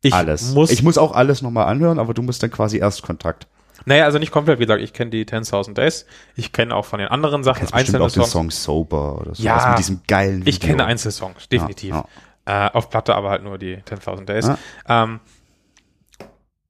Ich 0.02 0.14
alles. 0.14 0.54
muss. 0.54 0.72
ich 0.72 0.84
muss 0.84 0.98
auch 0.98 1.14
alles 1.14 1.42
nochmal 1.42 1.68
anhören, 1.68 2.00
aber 2.00 2.14
du 2.14 2.22
musst 2.22 2.44
dann 2.44 2.52
quasi 2.52 2.78
Erstkontakt. 2.78 3.48
Naja, 3.86 4.06
also 4.06 4.20
nicht 4.20 4.32
komplett. 4.32 4.60
Wie 4.60 4.66
gesagt, 4.66 4.82
ich 4.82 4.94
kenne 4.94 5.12
die 5.12 5.26
10.000 5.26 5.74
Days. 5.74 6.06
Ich 6.36 6.52
kenne 6.52 6.74
auch 6.76 6.86
von 6.86 7.00
den 7.00 7.10
anderen 7.10 7.44
Sachen 7.44 7.72
einzelne 7.74 8.04
auch 8.04 8.12
den 8.12 8.24
Songs. 8.24 8.32
Song 8.32 8.52
Sober 8.52 9.20
oder 9.20 9.36
so. 9.36 9.44
Ja. 9.44 9.70
mit 9.70 9.80
diesem 9.80 10.02
geilen 10.08 10.42
Video. 10.42 10.50
Ich 10.50 10.60
kenne 10.60 10.86
Einzelsongs, 10.86 11.50
definitiv. 11.50 11.92
Ja, 11.96 12.06
Äh, 12.46 12.72
auf 12.72 12.90
Platte 12.90 13.16
aber 13.16 13.32
halt 13.32 13.44
nur 13.44 13.58
die 13.58 13.78
10.000 13.78 14.26
Days. 14.26 14.48
Ja. 14.48 14.58
Ähm, 14.88 15.20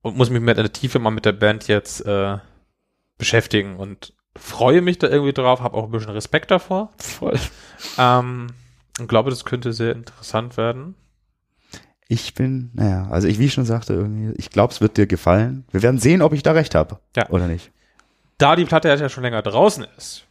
und 0.02 0.18
muss 0.18 0.30
mich 0.30 0.42
mit 0.42 0.58
der 0.58 0.72
Tiefe 0.72 1.00
mal 1.00 1.10
mit 1.10 1.26
der 1.26 1.34
Band 1.34 1.68
jetzt 1.68 2.06
äh, 2.06 2.38
beschäftigen 3.18 3.78
und 3.78 4.14
freue 4.38 4.82
mich 4.82 5.00
da 5.00 5.08
irgendwie 5.08 5.34
drauf, 5.34 5.62
habe 5.62 5.76
auch 5.78 5.86
ein 5.86 5.92
bisschen 5.92 6.12
Respekt 6.12 6.52
davor. 6.52 6.92
Voll. 6.98 7.40
Ähm, 7.98 8.48
und 9.00 9.08
glaube, 9.08 9.30
das 9.30 9.46
könnte 9.46 9.74
sehr 9.74 9.94
interessant 9.94 10.58
werden. 10.58 10.96
Ich 12.08 12.34
bin, 12.36 12.70
naja, 12.74 13.08
also 13.10 13.28
ich, 13.28 13.40
wie 13.40 13.46
ich 13.46 13.54
schon 13.54 13.66
sagte, 13.66 13.94
irgendwie, 13.94 14.34
ich 14.38 14.50
glaube, 14.52 14.72
es 14.74 14.80
wird 14.82 14.98
dir 14.98 15.08
gefallen. 15.08 15.66
Wir 15.72 15.82
werden 15.82 16.00
sehen, 16.00 16.22
ob 16.22 16.34
ich 16.34 16.44
da 16.44 16.52
recht 16.52 16.76
habe. 16.76 17.00
Ja. 17.16 17.30
Oder 17.30 17.48
nicht. 17.48 17.72
Da 18.38 18.56
die 18.56 18.66
Platte 18.66 18.90
ja 18.90 19.10
schon 19.10 19.24
länger 19.24 19.42
draußen 19.42 19.86
ist, 19.98 20.26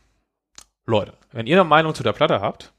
Leute, 0.86 1.14
wenn 1.32 1.46
ihr 1.46 1.56
eine 1.60 1.68
Meinung 1.68 1.94
zu 1.94 2.02
der 2.02 2.12
Platte 2.12 2.40
habt, 2.40 2.72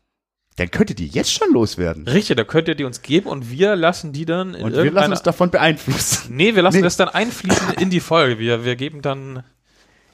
Dann 0.58 0.72
könnt 0.72 0.92
ihr 0.92 0.96
die 0.96 1.08
jetzt 1.08 1.34
schon 1.34 1.52
loswerden. 1.52 2.08
richtig, 2.08 2.38
dann 2.38 2.48
könnt 2.48 2.70
ihr 2.70 2.76
die 2.76 2.86
uns 2.86 3.02
geben 3.02 3.28
und 3.28 3.50
wir 3.50 3.76
lassen 3.76 4.14
die 4.14 4.24
dann 4.26 4.54
in 4.54 4.64
Und 4.64 4.74
wir 4.74 4.90
lassen 4.92 5.12
uns 5.12 5.24
davon 5.24 5.50
beeinflussen. 5.52 6.34
Nee, 6.36 6.56
wir 6.56 6.62
lassen 6.62 6.78
Nee. 6.78 6.84
das 6.84 6.96
dann 6.96 7.10
einfließen 7.10 7.74
in 7.80 7.90
die 7.90 8.00
Folge. 8.00 8.40
Wir, 8.40 8.64
wir 8.64 8.76
geben 8.78 9.02
dann 9.02 9.44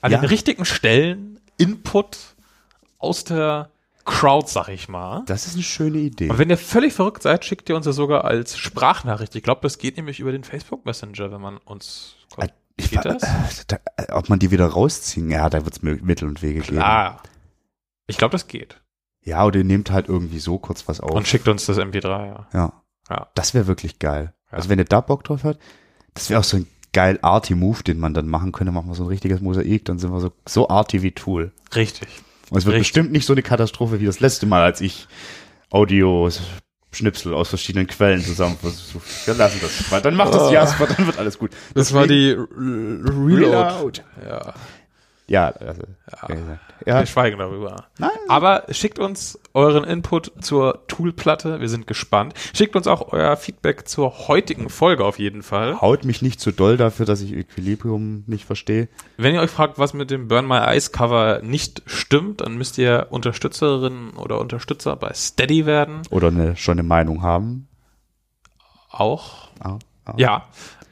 an 0.02 0.12
Ja. 0.12 0.18
den 0.18 0.26
richtigen 0.30 0.66
Stellen 0.66 1.40
Input 1.58 2.18
aus 2.98 3.24
der 3.26 3.70
Crowd, 4.06 4.48
sag 4.50 4.70
ich 4.70 4.90
mal. 4.90 5.24
Das 5.28 5.46
ist 5.48 5.54
eine 5.56 5.64
schöne 5.64 5.98
Idee. 6.00 6.30
Und 6.30 6.38
wenn 6.38 6.50
ihr 6.50 6.58
völlig 6.58 6.94
verrückt 6.94 7.24
seid, 7.24 7.46
schickt 7.46 7.70
ihr 7.70 7.76
uns 7.76 7.86
ja 7.86 7.92
sogar 7.92 8.26
als 8.26 8.58
Sprachnachricht. 8.58 9.36
Ich 9.36 9.44
glaube, 9.44 9.62
das 9.62 9.78
geht 9.78 9.98
nämlich 9.98 10.20
über 10.20 10.32
den 10.32 10.44
Facebook 10.44 10.86
Messenger, 10.86 11.32
wenn 11.32 11.42
man 11.42 11.58
uns. 11.58 12.16
Ich 12.78 12.90
Geht 12.90 13.04
war- 13.06 13.14
das? 13.14 13.24
äh, 13.24 13.64
da, 13.68 13.78
äh, 13.98 14.12
ob 14.14 14.30
man 14.30 14.40
die 14.40 14.50
wieder 14.50 14.66
rausziehen? 14.66 15.30
Ja, 15.30 15.50
da 15.50 15.66
wird 15.66 15.76
es 15.76 15.82
Mittel 15.84 16.28
und 16.28 16.42
Wege 16.42 16.62
geben. 16.62 16.78
Klar. 16.78 17.22
Ich 18.08 18.18
glaube, 18.18 18.32
das 18.32 18.48
geht. 18.48 18.82
Ja, 19.24 19.46
oder 19.46 19.60
ihr 19.60 19.64
nehmt 19.66 19.92
halt 19.92 20.08
irgendwie 20.10 20.40
so 20.40 20.58
kurz 20.58 20.88
was 20.88 21.00
auf. 21.00 21.12
Und 21.12 21.28
schickt 21.28 21.48
uns 21.48 21.66
das 21.66 21.78
MP3, 21.78 22.26
ja. 22.28 22.48
ja. 22.54 22.74
Ja. 23.10 23.28
Das 23.36 23.54
wäre 23.54 23.68
wirklich 23.68 24.00
geil. 24.00 24.34
Ja. 24.52 24.58
Also 24.58 24.70
wenn 24.70 24.80
ihr 24.80 24.86
da 24.86 25.02
Bock 25.02 25.24
drauf 25.26 25.44
habt, 25.44 25.60
das 26.14 26.30
wäre 26.30 26.40
auch 26.40 26.44
so 26.46 26.58
ein 26.58 26.68
geil 26.94 27.20
arty 27.22 27.56
Move, 27.56 27.84
den 27.84 28.00
man 28.00 28.14
dann 28.14 28.28
machen 28.28 28.52
könnte. 28.52 28.72
Machen 28.72 28.88
wir 28.90 28.96
so 28.96 29.04
ein 29.04 29.10
richtiges 29.10 29.42
Mosaik, 29.42 29.86
dann 29.86 30.00
sind 30.00 30.12
wir 30.12 30.20
so, 30.20 30.32
so 30.48 30.70
arty 30.70 31.02
wie 31.04 31.12
Tool. 31.12 31.52
Richtig. 31.76 32.08
Und 32.52 32.58
es 32.58 32.66
wird 32.66 32.76
Richtig. 32.76 32.92
bestimmt 32.94 33.12
nicht 33.14 33.26
so 33.26 33.34
eine 33.34 33.42
Katastrophe 33.42 34.00
wie 34.02 34.06
das 34.06 34.20
letzte 34.20 34.46
Mal, 34.46 34.62
als 34.62 34.82
ich 34.82 35.08
Audio 35.72 36.30
Schnipsel 36.92 37.34
aus 37.34 37.48
verschiedenen 37.48 37.88
Quellen 37.88 38.22
zusammen 38.22 38.58
versucht. 38.58 39.06
Wir 39.26 39.34
lassen 39.36 39.60
das. 39.62 40.02
Dann 40.04 40.16
macht 40.16 40.34
das 40.36 40.44
Oh. 40.50 40.52
Jasper, 40.52 40.88
dann 40.88 41.06
wird 41.08 41.18
alles 41.18 41.40
gut. 41.40 41.52
Das 41.74 41.94
war 41.94 42.06
Deswegen- 42.06 43.06
die 43.08 43.10
Reload. 43.10 43.46
Reload. 43.46 44.02
Ja. 44.28 44.54
Ja, 45.32 45.48
also, 45.48 45.84
gesagt. 46.28 46.60
ja. 46.86 47.00
Wir 47.00 47.06
schweigen 47.06 47.40
darüber. 47.40 47.86
Nein. 47.98 48.10
Aber 48.28 48.66
schickt 48.70 49.00
uns 49.00 49.40
euren 49.54 49.86
Input 49.86 50.34
zur 50.42 50.86
Tool-Platte. 50.88 51.62
Wir 51.62 51.70
sind 51.70 51.88
gespannt. 51.88 52.34
Schickt 52.54 52.76
uns 52.76 52.86
auch 52.86 53.14
euer 53.14 53.38
Feedback 53.38 53.88
zur 53.88 54.28
heutigen 54.28 54.70
Folge 54.70 55.06
auf 55.06 55.20
jeden 55.20 55.42
Fall. 55.42 55.80
Haut 55.80 56.04
mich 56.04 56.22
nicht 56.22 56.42
zu 56.42 56.52
doll 56.52 56.76
dafür, 56.76 57.06
dass 57.06 57.22
ich 57.22 57.34
Equilibrium 57.34 58.26
nicht 58.28 58.44
verstehe. 58.44 58.90
Wenn 59.16 59.34
ihr 59.34 59.42
euch 59.42 59.52
fragt, 59.52 59.80
was 59.80 59.94
mit 59.94 60.12
dem 60.12 60.28
Burn 60.28 60.46
My 60.46 60.58
Eyes 60.58 60.92
Cover 60.92 61.40
nicht 61.42 61.82
stimmt, 61.86 62.42
dann 62.42 62.58
müsst 62.58 62.78
ihr 62.78 63.08
Unterstützerin 63.10 64.12
oder 64.18 64.38
Unterstützer 64.38 64.98
bei 64.98 65.14
Steady 65.14 65.66
werden. 65.66 66.02
Oder 66.10 66.28
eine, 66.28 66.58
schon 66.58 66.74
eine 66.74 66.84
Meinung 66.84 67.24
haben. 67.24 67.70
Auch. 68.90 69.48
Ah, 69.62 69.80
ah. 70.04 70.14
Ja. 70.18 70.44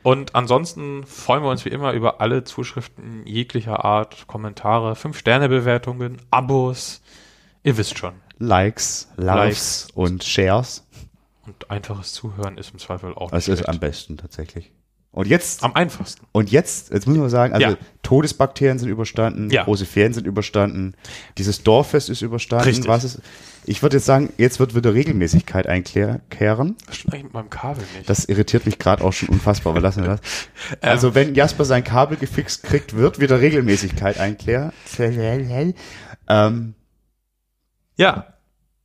Und 0.10 0.34
ansonsten 0.34 1.06
freuen 1.06 1.44
wir 1.44 1.52
uns 1.52 1.66
wie 1.66 1.70
immer 1.70 1.92
über 1.94 2.20
alle 2.20 2.44
Zuschriften 2.44 3.28
jeglicher 3.28 3.86
Art, 3.86 4.26
Kommentare, 4.26 4.94
5-Sterne-Bewertungen, 4.94 6.18
Abos. 6.32 7.04
Ihr 7.62 7.78
wisst 7.78 8.00
schon. 8.00 8.16
Likes, 8.40 9.08
Loves 9.18 9.36
Likes. 9.36 9.88
und 9.94 10.24
Shares. 10.24 10.88
Und 11.46 11.70
einfaches 11.70 12.14
Zuhören 12.14 12.58
ist 12.58 12.74
im 12.74 12.80
Zweifel 12.80 13.14
auch 13.14 13.30
Das 13.30 13.48
nicht 13.48 13.60
ist 13.60 13.70
am 13.70 13.80
besten 13.80 14.18
tatsächlich. 14.18 14.72
Und 15.12 15.28
jetzt, 15.28 15.64
am 15.64 15.74
einfachsten. 15.76 16.26
und 16.34 16.52
jetzt, 16.52 16.92
jetzt 16.92 17.08
muss 17.08 17.18
man 17.18 17.30
sagen, 17.32 17.54
also 17.54 17.68
Ja. 17.72 17.78
Todesbakterien 18.04 18.78
sind 18.78 18.90
überstanden, 18.90 19.50
Ja. 19.50 19.64
große 19.64 19.86
Ferien 19.86 20.14
sind 20.14 20.28
überstanden, 20.28 20.94
dieses 21.38 21.64
Dorffest 21.64 22.10
ist 22.10 22.22
überstanden. 22.22 22.66
Richtig. 22.68 22.88
Was 22.88 23.04
ist, 23.04 23.20
ich 23.66 23.82
würde 23.82 23.98
jetzt 23.98 24.06
sagen, 24.06 24.32
jetzt 24.38 24.60
wird 24.60 24.76
wieder 24.76 24.94
Regelmäßigkeit 24.94 25.66
einkehren. 25.66 26.22
Was 26.86 26.96
stimmt 26.98 27.14
eigentlich 27.16 27.24
mit 27.24 27.34
meinem 27.34 27.50
Kabel 27.50 27.84
nicht? 27.98 28.08
Das 28.08 28.26
irritiert 28.26 28.68
mich 28.68 28.78
gerade 28.78 29.04
auch 29.04 29.12
schon 29.12 29.30
unfassbar, 29.30 29.72
aber 29.74 29.82
lassen 29.82 30.04
wir 30.04 30.10
das. 30.10 30.22
Ähm. 30.82 30.90
Also 30.90 31.16
wenn 31.16 31.34
Jasper 31.34 31.66
sein 31.66 31.84
Kabel 31.84 32.16
gefixt 32.18 32.62
kriegt, 32.64 32.96
wird 32.96 33.20
wieder 33.20 33.42
Regelmäßigkeit 33.42 34.20
einkehren. 34.20 34.72
Ähm, 36.28 36.76
ja. 37.98 38.28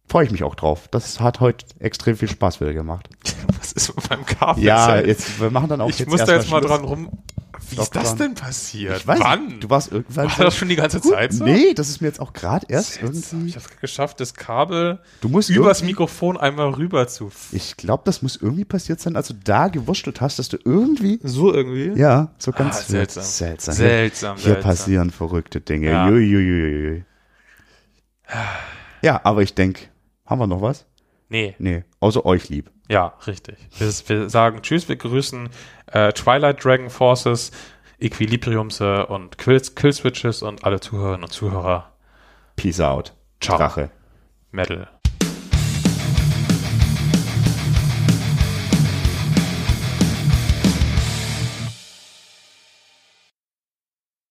Freue 0.07 0.26
ich 0.26 0.30
mich 0.32 0.42
auch 0.44 0.55
drauf. 0.55 0.86
Das 0.90 1.18
hat 1.20 1.40
heute 1.40 1.64
extrem 1.78 2.16
viel 2.16 2.28
Spaß 2.28 2.61
wieder 2.61 2.72
gemacht. 2.74 3.09
Was 3.59 3.72
ist 3.72 3.96
mit 3.96 4.11
meinem 4.11 4.26
Kabel? 4.26 4.62
Ja, 4.62 4.96
Jetzt- 4.98 5.07
jetzt, 5.07 5.40
wir 5.40 5.50
machen 5.50 5.68
dann 5.70 5.80
auch 5.80 5.88
ich 5.88 5.98
jetzt 5.98 6.09
muss 6.11 6.22
da 6.24 6.34
jetzt 6.34 6.50
mal 6.50 6.59
Schluss. 6.61 6.70
dran 6.72 6.84
rum. 6.84 7.11
Wie 7.70 7.76
Doch 7.76 7.84
ist 7.84 7.96
das 7.96 8.09
dran. 8.11 8.18
denn 8.18 8.34
passiert? 8.34 8.98
Ich 8.98 9.07
weiß 9.07 9.20
Wann? 9.20 9.46
nicht, 9.46 9.64
du 9.64 9.70
warst 9.70 9.90
irgendwann 9.90 10.26
War 10.28 10.44
das 10.44 10.57
schon 10.57 10.68
die 10.68 10.76
ganze 10.76 11.00
Gut, 11.00 11.12
Zeit 11.12 11.32
so? 11.32 11.44
Nee, 11.44 11.72
das 11.72 11.88
ist 11.88 12.02
mir 12.02 12.09
jetzt 12.09 12.20
auch 12.20 12.34
gerade 12.34 12.66
erst 12.68 12.94
Seltsam. 12.94 13.12
irgendwie. 13.38 13.48
Ich 13.48 13.57
habe 13.57 13.64
es 13.72 13.80
geschafft, 13.80 14.20
das 14.20 14.34
Kabel 14.34 14.98
Du 15.22 15.30
musst 15.30 15.48
übers 15.48 15.82
Mikrofon 15.82 16.36
einmal 16.36 16.68
rüber 16.70 17.09
zu. 17.09 17.32
Ich 17.52 17.76
glaube, 17.78 18.02
das 18.05 18.20
muss 18.20 18.36
irgendwie 18.36 18.66
passiert 18.66 19.00
sein, 19.00 19.16
als 19.16 19.28
du 19.28 19.34
da 19.34 19.68
gewurschtelt 19.68 20.20
hast, 20.20 20.38
dass 20.38 20.50
du 20.50 20.59
irgendwie. 20.62 21.18
So 21.22 21.55
irgendwie? 21.55 21.98
Ja, 21.98 22.32
so 22.38 22.52
ganz 22.52 22.76
Ah, 22.76 22.82
seltsam. 22.82 23.22
seltsam. 23.22 23.74
Seltsam, 23.74 24.36
Hier, 24.36 24.42
hier 24.44 24.52
seltsam. 24.55 24.70
passieren 24.70 25.11
verrückte 25.11 25.61
Dinge. 25.62 25.90
Ja. 25.90 26.09
Juiuiui. 26.11 27.05
Ja, 29.02 29.20
aber 29.24 29.42
ich 29.42 29.55
denke, 29.55 29.86
haben 30.26 30.38
wir 30.38 30.46
noch 30.46 30.62
was? 30.62 30.86
Nee, 31.28 31.54
Nee, 31.58 31.84
außer 32.00 32.24
euch 32.26 32.48
lieb. 32.48 32.70
ja, 32.88 33.14
richtig. 33.26 33.56
Wir, 33.78 33.88
wir 34.08 34.30
sagen 34.30 34.62
Tschüss, 34.62 34.88
wir 34.88 34.96
grüßen 34.96 35.48
äh, 35.86 36.12
Twilight 36.12 36.64
Dragon 36.64 36.90
Forces, 36.90 37.50
Equilibriumse 37.98 39.06
und 39.06 39.38
Kill, 39.38 39.60
Killswitches 39.60 40.42
und 40.42 40.64
alle 40.64 40.80
Zuhörerinnen 40.80 41.24
und 41.24 41.32
Zuhörer. 41.32 41.92
Peace 42.56 42.80
out. 42.80 43.14
Ciao. 43.40 43.56
Drache. 43.58 43.90
Metal. 44.50 44.88